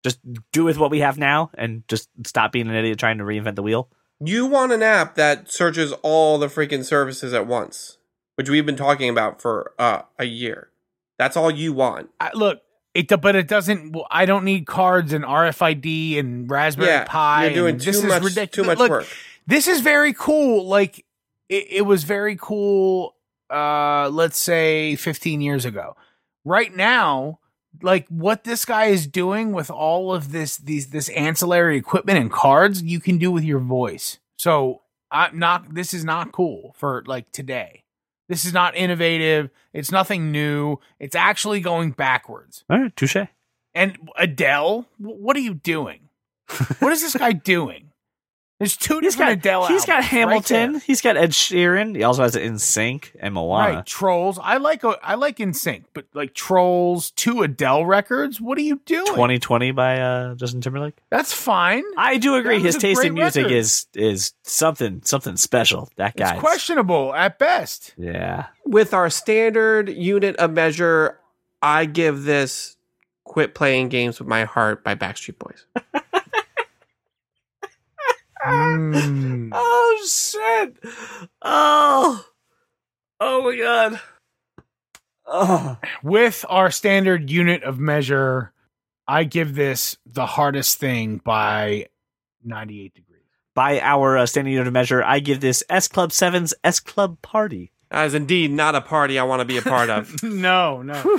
Just 0.03 0.18
do 0.53 0.64
with 0.64 0.78
what 0.78 0.91
we 0.91 1.01
have 1.01 1.18
now 1.18 1.51
and 1.55 1.87
just 1.89 2.09
stop 2.26 2.53
being 2.53 2.68
an 2.68 2.74
idiot 2.74 2.99
trying 2.99 3.18
to 3.18 3.24
reinvent 3.24 3.57
the 3.57 3.62
wheel. 3.62 3.89
You 4.20 4.47
want 4.47 4.72
an 4.72 4.82
app 4.82 5.16
that 5.16 5.51
searches 5.51 5.93
all 6.03 6.39
the 6.39 6.47
freaking 6.47 6.85
services 6.85 7.35
at 7.35 7.47
once, 7.47 7.99
which 8.37 8.49
we've 8.49 8.66
been 8.66 8.76
talking 8.76 9.09
about 9.09 9.41
for 9.41 9.72
uh, 9.78 10.03
a 10.18 10.24
year. 10.24 10.70
That's 11.18 11.37
all 11.37 11.51
you 11.51 11.72
want. 11.72 12.11
I, 12.20 12.30
look, 12.35 12.61
it 12.95 13.09
but 13.20 13.37
it 13.37 13.49
doesn't. 13.49 13.97
I 14.11 14.24
don't 14.26 14.45
need 14.45 14.66
cards 14.66 15.12
and 15.12 15.24
RFID 15.24 16.18
and 16.18 16.51
Raspberry 16.51 16.89
yeah, 16.89 17.05
Pi. 17.05 17.47
you're 17.47 17.55
doing 17.55 17.78
too 17.78 18.03
much, 18.03 18.22
ridiculous. 18.22 18.51
too 18.51 18.64
much 18.64 18.78
Look, 18.78 18.91
work. 18.91 19.07
This 19.47 19.68
is 19.68 19.80
very 19.80 20.12
cool. 20.12 20.66
Like 20.66 21.05
it, 21.49 21.66
it 21.70 21.82
was 21.82 22.05
very 22.05 22.37
cool. 22.41 23.14
Uh, 23.51 24.09
let's 24.11 24.39
say 24.39 24.97
15 24.97 25.41
years 25.41 25.64
ago. 25.64 25.97
Right 26.45 26.74
now, 26.74 27.41
like 27.82 28.07
what 28.09 28.45
this 28.45 28.64
guy 28.64 28.87
is 28.87 29.07
doing 29.07 29.53
with 29.53 29.70
all 29.70 30.12
of 30.12 30.32
this 30.32 30.57
these 30.57 30.89
this 30.91 31.09
ancillary 31.11 31.76
equipment 31.76 32.18
and 32.18 32.30
cards, 32.30 32.82
you 32.82 33.01
can 33.01 33.18
do 33.18 33.30
with 33.30 33.45
your 33.45 33.61
voice. 33.61 34.18
So 34.37 34.82
I'm 35.11 35.39
not. 35.39 35.74
This 35.74 35.95
is 35.95 36.05
not 36.05 36.32
cool 36.32 36.74
for 36.76 37.03
like 37.07 37.30
today. 37.32 37.84
This 38.35 38.45
is 38.45 38.53
not 38.53 38.74
innovative. 38.74 39.49
It's 39.72 39.93
nothing 39.93 40.32
new. 40.32 40.78
It's 40.99 41.14
actually 41.14 41.61
going 41.61 41.93
backwards. 41.93 42.64
All 42.68 42.80
right, 42.80 42.97
touche. 42.97 43.14
And 43.76 43.97
Adele, 44.16 44.89
what 44.99 45.37
are 45.37 45.41
you 45.41 45.55
doing? 45.55 46.09
what 46.80 46.93
is 46.93 47.01
this 47.01 47.14
guy 47.14 47.30
doing? 47.55 47.84
There's 48.65 48.77
two 48.79 49.01
He's 49.01 49.12
different 49.15 49.43
got 49.43 49.51
Adele. 49.61 49.67
he's 49.69 49.85
got 49.85 50.03
albums 50.03 50.12
right 50.12 50.49
Hamilton. 50.49 50.81
he's 50.87 51.01
got 51.03 51.17
Ed 51.19 51.33
Sheeran. 51.33 51.95
He 51.95 52.03
also 52.03 52.23
has 52.23 52.35
NSYNC 52.35 53.11
and 53.21 53.35
Moana. 53.35 53.77
right, 53.77 53.87
Trolls. 53.87 54.39
I 54.43 54.57
like 54.57 54.83
I 55.03 55.17
like 55.17 55.37
NSYNC, 55.37 55.85
but 55.93 56.07
like 56.15 56.33
Trolls, 56.33 57.11
two 57.11 57.43
Adele 57.43 57.85
records. 57.85 58.41
What 58.41 58.57
are 58.57 58.62
you 58.62 58.81
doing? 58.87 59.05
2020 59.05 59.73
by 59.73 60.01
uh, 60.01 60.35
Justin 60.37 60.62
Timberlake. 60.62 60.95
That's 61.11 61.33
fine. 61.35 61.85
I 61.99 62.17
do 62.17 62.37
agree. 62.37 62.57
That 62.57 62.65
His 62.65 62.77
taste 62.79 63.05
in 63.05 63.12
music 63.12 63.45
record. 63.45 63.57
is 63.57 63.87
is 63.95 64.33
something 64.45 65.03
something 65.05 65.37
special. 65.37 65.91
That 65.97 66.17
guy. 66.17 66.33
It's 66.33 66.41
questionable 66.41 67.15
at 67.15 67.39
best. 67.39 67.93
Yeah. 67.99 68.47
With 68.65 68.95
our 68.95 69.11
standard 69.11 69.91
unit 69.91 70.37
of 70.37 70.53
measure, 70.53 71.19
I 71.61 71.85
give 71.85 72.23
this 72.25 72.77
"Quit 73.25 73.55
Playing 73.55 73.91
Games 73.91 74.19
with 74.19 74.29
My 74.29 74.45
Heart" 74.45 74.83
by 74.83 74.95
Backstreet 74.95 75.39
Boys. 75.39 75.67
Mm. 78.45 79.51
Oh 79.53 80.07
shit! 80.07 80.77
Oh, 81.43 82.25
oh 83.21 83.43
my 83.43 83.57
god! 83.57 84.01
Oh, 85.27 85.79
With 86.03 86.45
our 86.49 86.71
standard 86.71 87.31
unit 87.31 87.63
of 87.63 87.79
measure, 87.79 88.53
I 89.09 89.25
give 89.25 89.55
this 89.55 89.97
the 90.05 90.27
hardest 90.27 90.79
thing 90.79 91.21
by 91.25 91.87
98 92.45 92.95
degrees. 92.95 93.21
by 93.55 93.81
our 93.81 94.19
uh, 94.19 94.27
standing 94.27 94.53
unit 94.53 94.67
of 94.67 94.73
measure, 94.75 95.03
I 95.03 95.21
give 95.21 95.41
this 95.41 95.63
S 95.71 95.89
Club 95.89 96.11
7's 96.11 96.55
S 96.63 96.81
Club 96.81 97.23
Party. 97.23 97.73
That 97.91 98.05
is 98.07 98.15
indeed 98.15 98.51
not 98.51 98.75
a 98.75 98.81
party 98.83 99.19
I 99.19 99.25
want 99.25 99.41
to 99.41 99.45
be 99.47 99.57
a 99.57 99.63
part 99.63 99.89
of. 99.89 100.15
no, 100.23 100.83
no. 100.83 101.19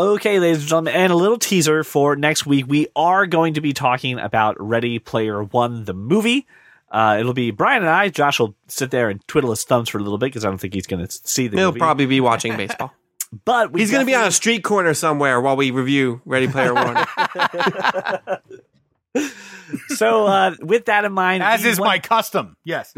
Okay, 0.00 0.38
ladies 0.38 0.60
and 0.60 0.66
gentlemen, 0.68 0.94
and 0.94 1.12
a 1.12 1.14
little 1.14 1.36
teaser 1.36 1.84
for 1.84 2.16
next 2.16 2.46
week. 2.46 2.64
We 2.66 2.86
are 2.96 3.26
going 3.26 3.52
to 3.54 3.60
be 3.60 3.74
talking 3.74 4.18
about 4.18 4.56
Ready 4.58 4.98
Player 4.98 5.44
One, 5.44 5.84
the 5.84 5.92
movie. 5.92 6.46
Uh, 6.90 7.18
it'll 7.20 7.34
be 7.34 7.50
Brian 7.50 7.82
and 7.82 7.90
I. 7.90 8.08
Josh 8.08 8.40
will 8.40 8.56
sit 8.66 8.90
there 8.90 9.10
and 9.10 9.20
twiddle 9.28 9.50
his 9.50 9.62
thumbs 9.64 9.90
for 9.90 9.98
a 9.98 10.00
little 10.00 10.16
bit 10.16 10.28
because 10.28 10.42
I 10.42 10.48
don't 10.48 10.56
think 10.56 10.72
he's 10.72 10.86
going 10.86 11.06
to 11.06 11.12
see 11.12 11.48
the 11.48 11.56
movie. 11.56 11.60
He'll 11.60 11.68
movie. 11.72 11.80
probably 11.80 12.06
be 12.06 12.22
watching 12.22 12.56
baseball. 12.56 12.94
but 13.44 13.72
we 13.72 13.80
He's 13.80 13.90
going 13.90 14.00
to 14.00 14.06
be 14.06 14.14
on 14.14 14.26
a 14.26 14.30
street 14.30 14.64
corner 14.64 14.94
somewhere 14.94 15.38
while 15.38 15.56
we 15.56 15.70
review 15.70 16.22
Ready 16.24 16.48
Player 16.48 16.72
One. 16.72 17.06
So, 19.88 20.26
uh, 20.26 20.56
with 20.60 20.86
that 20.86 21.04
in 21.04 21.12
mind, 21.12 21.44
As 21.44 21.64
is 21.64 21.78
want- 21.78 21.90
my 21.90 21.98
custom. 22.00 22.56
Yes. 22.64 22.92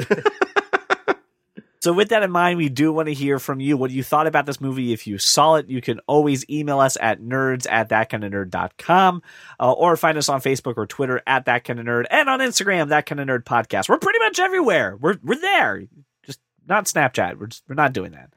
So, 1.82 1.92
with 1.92 2.10
that 2.10 2.22
in 2.22 2.30
mind, 2.30 2.58
we 2.58 2.68
do 2.68 2.92
want 2.92 3.08
to 3.08 3.12
hear 3.12 3.40
from 3.40 3.58
you 3.58 3.76
what 3.76 3.90
you 3.90 4.04
thought 4.04 4.28
about 4.28 4.46
this 4.46 4.60
movie. 4.60 4.92
If 4.92 5.08
you 5.08 5.18
saw 5.18 5.56
it, 5.56 5.68
you 5.68 5.80
can 5.80 5.98
always 6.06 6.48
email 6.48 6.78
us 6.78 6.96
at 7.00 7.20
nerds 7.20 7.66
at 7.68 7.88
thatkindofnerd.com 7.88 9.22
uh, 9.58 9.72
or 9.72 9.96
find 9.96 10.16
us 10.16 10.28
on 10.28 10.40
Facebook 10.40 10.74
or 10.76 10.86
Twitter 10.86 11.20
at 11.26 11.46
that 11.46 11.64
kind 11.64 11.80
of 11.80 11.86
nerd 11.86 12.04
and 12.08 12.28
on 12.28 12.38
Instagram, 12.38 12.90
that 12.90 13.06
kind 13.06 13.20
of 13.20 13.26
nerd 13.26 13.42
podcast. 13.42 13.88
We're 13.88 13.98
pretty 13.98 14.20
much 14.20 14.38
everywhere. 14.38 14.96
We're, 14.96 15.18
we're 15.24 15.40
there. 15.40 15.82
Just 16.24 16.38
not 16.68 16.84
Snapchat. 16.84 17.40
We're, 17.40 17.48
just, 17.48 17.64
we're 17.68 17.74
not 17.74 17.92
doing 17.92 18.12
that. 18.12 18.32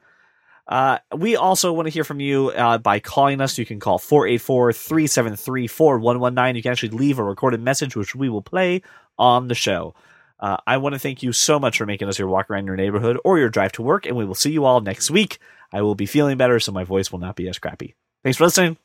Uh, 0.68 0.98
we 1.16 1.36
also 1.36 1.72
want 1.72 1.86
to 1.86 1.92
hear 1.92 2.04
from 2.04 2.20
you 2.20 2.50
uh, 2.50 2.80
by 2.80 3.00
calling 3.00 3.42
us. 3.42 3.60
You 3.60 3.66
can 3.68 3.80
call 3.80 4.00
484 4.00 4.74
373 4.74 5.68
4119. 5.68 6.56
You 6.56 6.64
can 6.64 6.72
actually 6.72 6.98
leave 6.98 7.20
a 7.20 7.24
recorded 7.24 7.62
message, 7.62 7.96
which 7.96 8.16
we 8.16 8.28
will 8.28 8.42
play 8.42 8.82
on 9.20 9.50
the 9.50 9.54
show. 9.54 9.94
Uh, 10.40 10.58
I 10.68 10.78
want 10.78 10.94
to 10.94 11.00
thank 11.00 11.24
you 11.24 11.32
so 11.32 11.60
much 11.60 11.78
for 11.78 11.86
making 11.86 12.08
us 12.08 12.20
your 12.20 12.28
walk 12.28 12.50
around 12.50 12.66
your 12.66 12.76
neighborhood 12.76 13.18
or 13.24 13.40
your 13.40 13.50
drive 13.50 13.72
to 13.74 13.82
work, 13.82 14.06
and 14.06 14.16
we 14.16 14.26
will 14.26 14.36
see 14.36 14.52
you 14.52 14.66
all 14.66 14.82
next 14.82 15.10
week. 15.10 15.40
I 15.72 15.82
will 15.82 15.96
be 15.96 16.06
feeling 16.06 16.38
better, 16.38 16.60
so 16.60 16.72
my 16.72 16.84
voice 16.84 17.12
will 17.12 17.20
not 17.20 17.36
be 17.36 17.48
as 17.48 17.58
crappy. 17.58 17.96
Thanks 18.24 18.38
for 18.38 18.46
listening. 18.46 18.78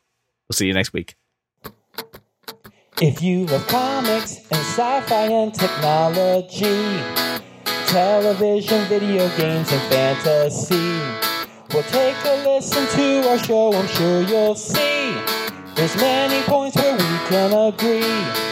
We'll 0.49 0.55
see 0.55 0.67
you 0.67 0.75
next 0.75 0.93
week. 0.93 1.17
If 3.01 3.23
you 3.23 3.47
love 3.47 3.67
comics 3.67 4.39
and 4.51 4.61
sci-fi 4.61 5.25
and 5.25 5.55
technology, 5.55 7.01
television, 7.87 8.85
video 8.87 9.29
games, 9.37 9.73
and 9.73 9.83
fantasy, 9.91 10.99
well, 11.73 11.83
take 11.85 12.17
a 12.25 12.45
listen 12.47 12.87
to 12.97 13.29
our 13.29 13.39
show. 13.39 13.73
I'm 13.73 13.87
sure 13.89 14.23
you'll 14.23 14.55
see 14.55 15.15
there's 15.75 15.97
many 15.97 16.43
points 16.43 16.77
where 16.77 16.95
we 16.95 17.19
can 17.29 17.53
agree. 17.53 18.50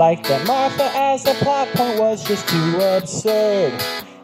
Like 0.00 0.26
that 0.28 0.46
Martha 0.46 0.90
as 0.94 1.26
a 1.26 1.34
plot 1.34 1.68
point 1.74 2.00
was 2.00 2.24
just 2.24 2.48
too 2.48 2.78
absurd. 2.80 3.74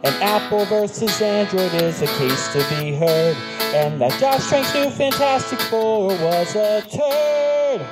And 0.04 0.22
Apple 0.22 0.64
versus 0.64 1.20
Android 1.20 1.74
is 1.74 2.00
a 2.00 2.06
case 2.06 2.50
to 2.54 2.66
be 2.70 2.94
heard. 2.94 3.36
And 3.74 4.00
that 4.00 4.18
Josh 4.18 4.48
Trank's 4.48 4.72
new 4.72 4.88
Fantastic 4.88 5.58
Four 5.58 6.06
was 6.06 6.56
a 6.56 6.80
turd. 6.80 7.82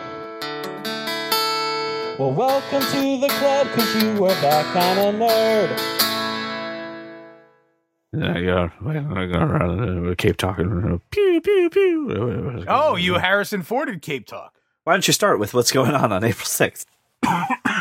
Well, 2.18 2.32
welcome 2.32 2.80
to 2.80 3.20
the 3.20 3.28
club, 3.28 3.66
cause 3.74 4.02
you 4.02 4.14
were 4.14 4.28
that 4.28 4.64
kind 4.72 5.00
of 5.00 5.14
nerd. 5.16 5.68
Yeah, 8.14 8.38
yeah. 8.38 8.70
I 9.14 9.26
got 9.26 10.16
Cape 10.16 10.38
talking. 10.38 11.02
Pew 11.10 11.40
pew 11.42 11.68
pew. 11.68 12.64
Oh, 12.66 12.96
you 12.96 13.16
Harrison 13.16 13.62
Forded 13.62 14.00
Cape 14.00 14.26
Talk. 14.26 14.54
Why 14.84 14.94
don't 14.94 15.06
you 15.06 15.12
start 15.12 15.38
with 15.38 15.52
what's 15.52 15.70
going 15.70 15.92
on 15.92 16.12
on 16.12 16.24
April 16.24 16.46
sixth? 16.46 16.86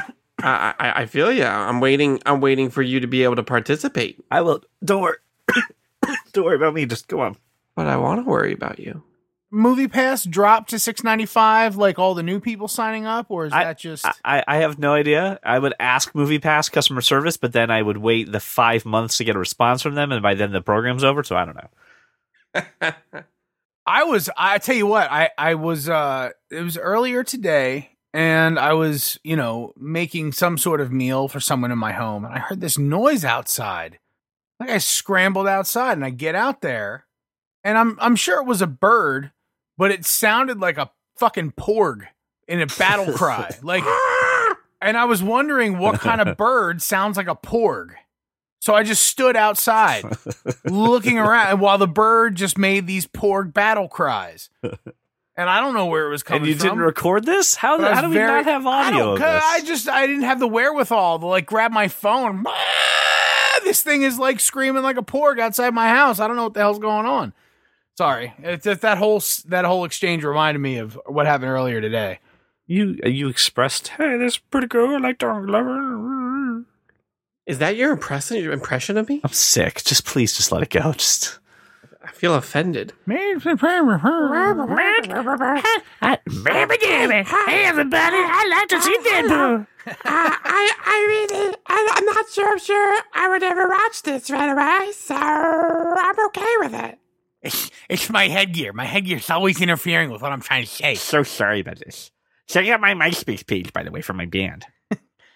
I, 0.43 0.73
I, 0.79 1.01
I 1.01 1.05
feel 1.05 1.31
you. 1.31 1.45
I'm 1.45 1.79
waiting. 1.79 2.19
I'm 2.25 2.41
waiting 2.41 2.69
for 2.69 2.81
you 2.81 2.99
to 2.99 3.07
be 3.07 3.23
able 3.23 3.37
to 3.37 3.43
participate. 3.43 4.23
I 4.29 4.41
will. 4.41 4.61
Don't 4.83 5.01
worry. 5.01 5.17
don't 6.33 6.45
worry 6.45 6.55
about 6.57 6.73
me. 6.73 6.85
Just 6.85 7.07
go 7.07 7.21
on. 7.21 7.37
But 7.75 7.87
I 7.87 7.97
want 7.97 8.23
to 8.23 8.29
worry 8.29 8.53
about 8.53 8.79
you. 8.79 9.03
MoviePass 9.53 10.29
dropped 10.29 10.71
to 10.71 10.79
six 10.79 11.03
ninety 11.03 11.25
five, 11.27 11.75
like 11.75 11.99
all 11.99 12.15
the 12.15 12.23
new 12.23 12.39
people 12.39 12.67
signing 12.67 13.05
up, 13.05 13.27
or 13.29 13.45
is 13.45 13.53
I- 13.53 13.63
that 13.65 13.79
just? 13.79 14.05
I, 14.25 14.43
I 14.47 14.57
have 14.57 14.79
no 14.79 14.93
idea. 14.93 15.39
I 15.43 15.59
would 15.59 15.75
ask 15.79 16.11
MoviePass 16.13 16.71
customer 16.71 17.01
service, 17.01 17.37
but 17.37 17.53
then 17.53 17.69
I 17.71 17.81
would 17.81 17.97
wait 17.97 18.31
the 18.31 18.39
five 18.39 18.83
months 18.83 19.17
to 19.17 19.23
get 19.23 19.35
a 19.35 19.39
response 19.39 19.81
from 19.81 19.95
them, 19.95 20.11
and 20.11 20.21
by 20.23 20.33
then 20.33 20.51
the 20.51 20.61
program's 20.61 21.03
over. 21.03 21.23
So 21.23 21.35
I 21.35 21.45
don't 21.45 21.55
know. 22.83 22.91
I 23.85 24.03
was 24.05 24.29
I 24.37 24.57
tell 24.59 24.75
you 24.75 24.87
what, 24.87 25.11
I 25.11 25.29
I 25.37 25.55
was 25.55 25.87
uh 25.89 26.29
it 26.49 26.61
was 26.61 26.77
earlier 26.77 27.23
today 27.23 27.91
and 28.13 28.59
I 28.59 28.73
was, 28.73 29.19
you 29.23 29.35
know, 29.35 29.73
making 29.75 30.33
some 30.33 30.57
sort 30.57 30.81
of 30.81 30.91
meal 30.91 31.27
for 31.27 31.39
someone 31.39 31.71
in 31.71 31.79
my 31.79 31.93
home 31.93 32.25
and 32.25 32.33
I 32.33 32.39
heard 32.39 32.61
this 32.61 32.77
noise 32.77 33.25
outside. 33.25 33.99
Like 34.59 34.69
I 34.69 34.77
scrambled 34.77 35.47
outside 35.47 35.93
and 35.93 36.05
I 36.05 36.11
get 36.11 36.35
out 36.35 36.61
there 36.61 37.05
and 37.63 37.77
I'm 37.77 37.97
I'm 37.99 38.15
sure 38.15 38.39
it 38.39 38.45
was 38.45 38.61
a 38.61 38.67
bird, 38.67 39.31
but 39.77 39.91
it 39.91 40.05
sounded 40.05 40.59
like 40.59 40.77
a 40.77 40.91
fucking 41.17 41.53
porg 41.53 42.03
in 42.47 42.61
a 42.61 42.67
battle 42.67 43.13
cry. 43.17 43.49
Like 43.63 43.83
and 44.81 44.97
I 44.97 45.05
was 45.05 45.23
wondering 45.23 45.79
what 45.79 45.99
kind 45.99 46.21
of 46.21 46.37
bird 46.37 46.81
sounds 46.81 47.17
like 47.17 47.27
a 47.27 47.35
porg. 47.35 47.91
So 48.59 48.73
I 48.73 48.83
just 48.83 49.03
stood 49.03 49.35
outside 49.35 50.05
looking 50.65 51.17
around 51.17 51.59
while 51.59 51.77
the 51.77 51.87
bird 51.87 52.35
just 52.35 52.57
made 52.57 52.87
these 52.87 53.05
porg 53.05 53.53
battle 53.53 53.89
cries. 53.89 54.49
And 55.35 55.49
I 55.49 55.59
don't 55.61 55.73
know 55.73 55.87
where 55.87 56.05
it 56.05 56.09
was 56.09 56.21
coming 56.21 56.41
from. 56.41 56.43
and 56.49 56.53
you 56.53 56.59
from. 56.59 56.67
didn't 56.77 56.85
record 56.85 57.25
this? 57.25 57.55
How, 57.55 57.79
how 57.81 57.89
was 57.91 58.01
do 58.01 58.09
we 58.09 58.15
very- 58.15 58.27
not 58.31 58.45
have 58.45 58.65
audio 58.67 58.99
don't- 59.17 59.19
this? 59.19 59.43
I 59.45 59.61
just 59.61 59.89
I 59.89 60.05
didn't 60.05 60.23
have 60.23 60.39
the 60.39 60.47
wherewithal 60.47 61.19
to 61.19 61.25
like 61.25 61.45
grab 61.45 61.71
my 61.71 61.87
phone. 61.87 62.45
This 63.63 63.81
thing 63.81 64.01
is 64.01 64.19
like 64.19 64.41
screaming 64.41 64.83
like 64.83 64.97
a 64.97 65.01
porg 65.03 65.39
outside 65.39 65.73
my 65.73 65.87
house. 65.87 66.19
I 66.19 66.27
don't 66.27 66.35
know 66.35 66.43
what 66.43 66.53
the 66.53 66.59
hell's 66.59 66.79
going 66.79 67.05
on. 67.05 67.31
Sorry, 67.97 68.33
it's 68.39 68.65
just 68.65 68.81
that 68.81 68.97
whole 68.97 69.23
that 69.45 69.63
whole 69.63 69.85
exchange 69.85 70.25
reminded 70.25 70.59
me 70.59 70.79
of 70.79 70.99
what 71.05 71.27
happened 71.27 71.49
earlier 71.49 71.79
today. 71.79 72.19
you 72.67 72.99
you 73.05 73.29
expressed, 73.29 73.87
hey, 73.89 74.17
this 74.17 74.33
is 74.33 74.37
pretty 74.39 74.67
good. 74.67 74.89
I 74.89 74.97
like 74.97 75.17
to 75.19 75.27
love 75.33 75.65
her. 75.65 76.63
Is 77.45 77.59
that 77.59 77.77
your 77.77 77.91
impression? 77.93 78.35
Your 78.37 78.51
impression 78.51 78.97
of 78.97 79.07
me? 79.07 79.21
I'm 79.23 79.31
sick. 79.31 79.81
Just 79.85 80.03
please, 80.05 80.35
just 80.35 80.51
let 80.51 80.61
it 80.63 80.69
go. 80.69 80.91
Just 80.91 81.39
I 82.03 82.11
feel 82.11 82.35
offended. 82.35 82.93
Uh, 86.01 87.45
hey 87.47 87.63
everybody, 87.65 88.17
I 88.17 88.47
like 88.49 88.67
to 88.69 88.81
see 88.81 88.97
Deadpool. 89.09 89.67
Uh, 89.85 89.93
I, 90.05 90.71
I 90.85 91.27
really, 91.31 91.55
I, 91.67 91.89
I'm 91.95 92.05
not 92.05 92.29
sure, 92.29 92.59
sure 92.59 93.01
I 93.13 93.29
would 93.29 93.43
ever 93.43 93.67
watch 93.67 94.01
this 94.03 94.29
right 94.29 94.51
away, 94.51 94.91
so 94.93 95.15
I'm 95.15 96.25
okay 96.27 96.53
with 96.59 96.73
it. 96.73 96.99
It's, 97.41 97.69
it's 97.89 98.09
my 98.09 98.27
headgear. 98.27 98.73
My 98.73 98.85
headgear's 98.85 99.29
always 99.29 99.61
interfering 99.61 100.09
with 100.11 100.21
what 100.21 100.31
I'm 100.31 100.41
trying 100.41 100.63
to 100.63 100.69
say. 100.69 100.95
So 100.95 101.23
sorry 101.23 101.59
about 101.59 101.79
this. 101.79 102.11
Check 102.47 102.67
out 102.67 102.81
my 102.81 102.93
MySpace 102.93 103.45
page, 103.45 103.73
by 103.73 103.83
the 103.83 103.91
way, 103.91 104.01
for 104.01 104.13
my 104.13 104.25
band. 104.25 104.65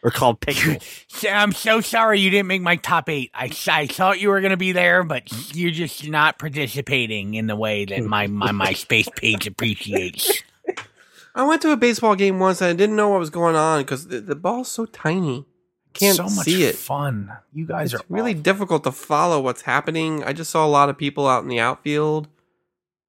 We're 0.04 0.12
called 0.12 0.40
Pixel. 0.42 0.82
I'm 1.32 1.52
so 1.52 1.82
sorry 1.82 2.20
you 2.20 2.30
didn't 2.30 2.48
make 2.48 2.62
my 2.62 2.76
top 2.76 3.10
eight. 3.10 3.32
I, 3.34 3.52
I 3.68 3.88
thought 3.88 4.20
you 4.20 4.30
were 4.30 4.42
going 4.42 4.52
to 4.52 4.58
be 4.58 4.72
there, 4.72 5.04
but 5.04 5.24
you're 5.56 5.72
just 5.72 6.08
not 6.08 6.38
participating 6.40 7.34
in 7.34 7.48
the 7.48 7.56
way 7.56 7.86
that 7.86 8.04
my, 8.04 8.28
my 8.28 8.52
MySpace 8.52 9.14
page 9.16 9.48
appreciates. 9.48 10.44
I 11.36 11.44
went 11.44 11.62
to 11.64 11.72
a 11.72 11.78
baseball 11.78 12.16
game 12.16 12.40
once 12.40 12.62
and 12.62 12.70
I 12.70 12.74
didn't 12.74 12.96
know 12.96 13.10
what 13.10 13.20
was 13.20 13.30
going 13.30 13.56
on 13.56 13.82
because 13.82 14.08
the, 14.08 14.22
the 14.22 14.36
ball's 14.36 14.70
so 14.72 14.86
tiny. 14.86 15.46
Can't 15.94 16.16
so 16.18 16.24
much 16.24 16.46
see 16.46 16.64
it. 16.64 16.76
fun. 16.76 17.32
You 17.54 17.66
guys 17.66 17.94
It's 17.94 18.02
are 18.04 18.06
really 18.10 18.32
awful. 18.32 18.44
difficult 18.44 18.84
to 18.84 18.92
follow 18.92 19.42
what's 19.42 19.64
happening. 19.64 20.24
I 20.24 20.34
just 20.34 20.52
saw 20.52 20.66
a 20.66 20.68
lot 20.70 20.90
of 20.90 20.98
people 20.98 21.28
out 21.28 21.42
in 21.44 21.50
the 21.50 21.60
outfield 21.60 22.28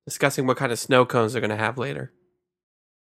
discussing 0.07 0.47
what 0.47 0.57
kind 0.57 0.73
of 0.73 0.79
snow 0.79 1.05
cones 1.05 1.33
they're 1.35 1.41
going 1.43 1.51
to 1.51 1.57
have 1.57 1.77
later. 1.77 2.13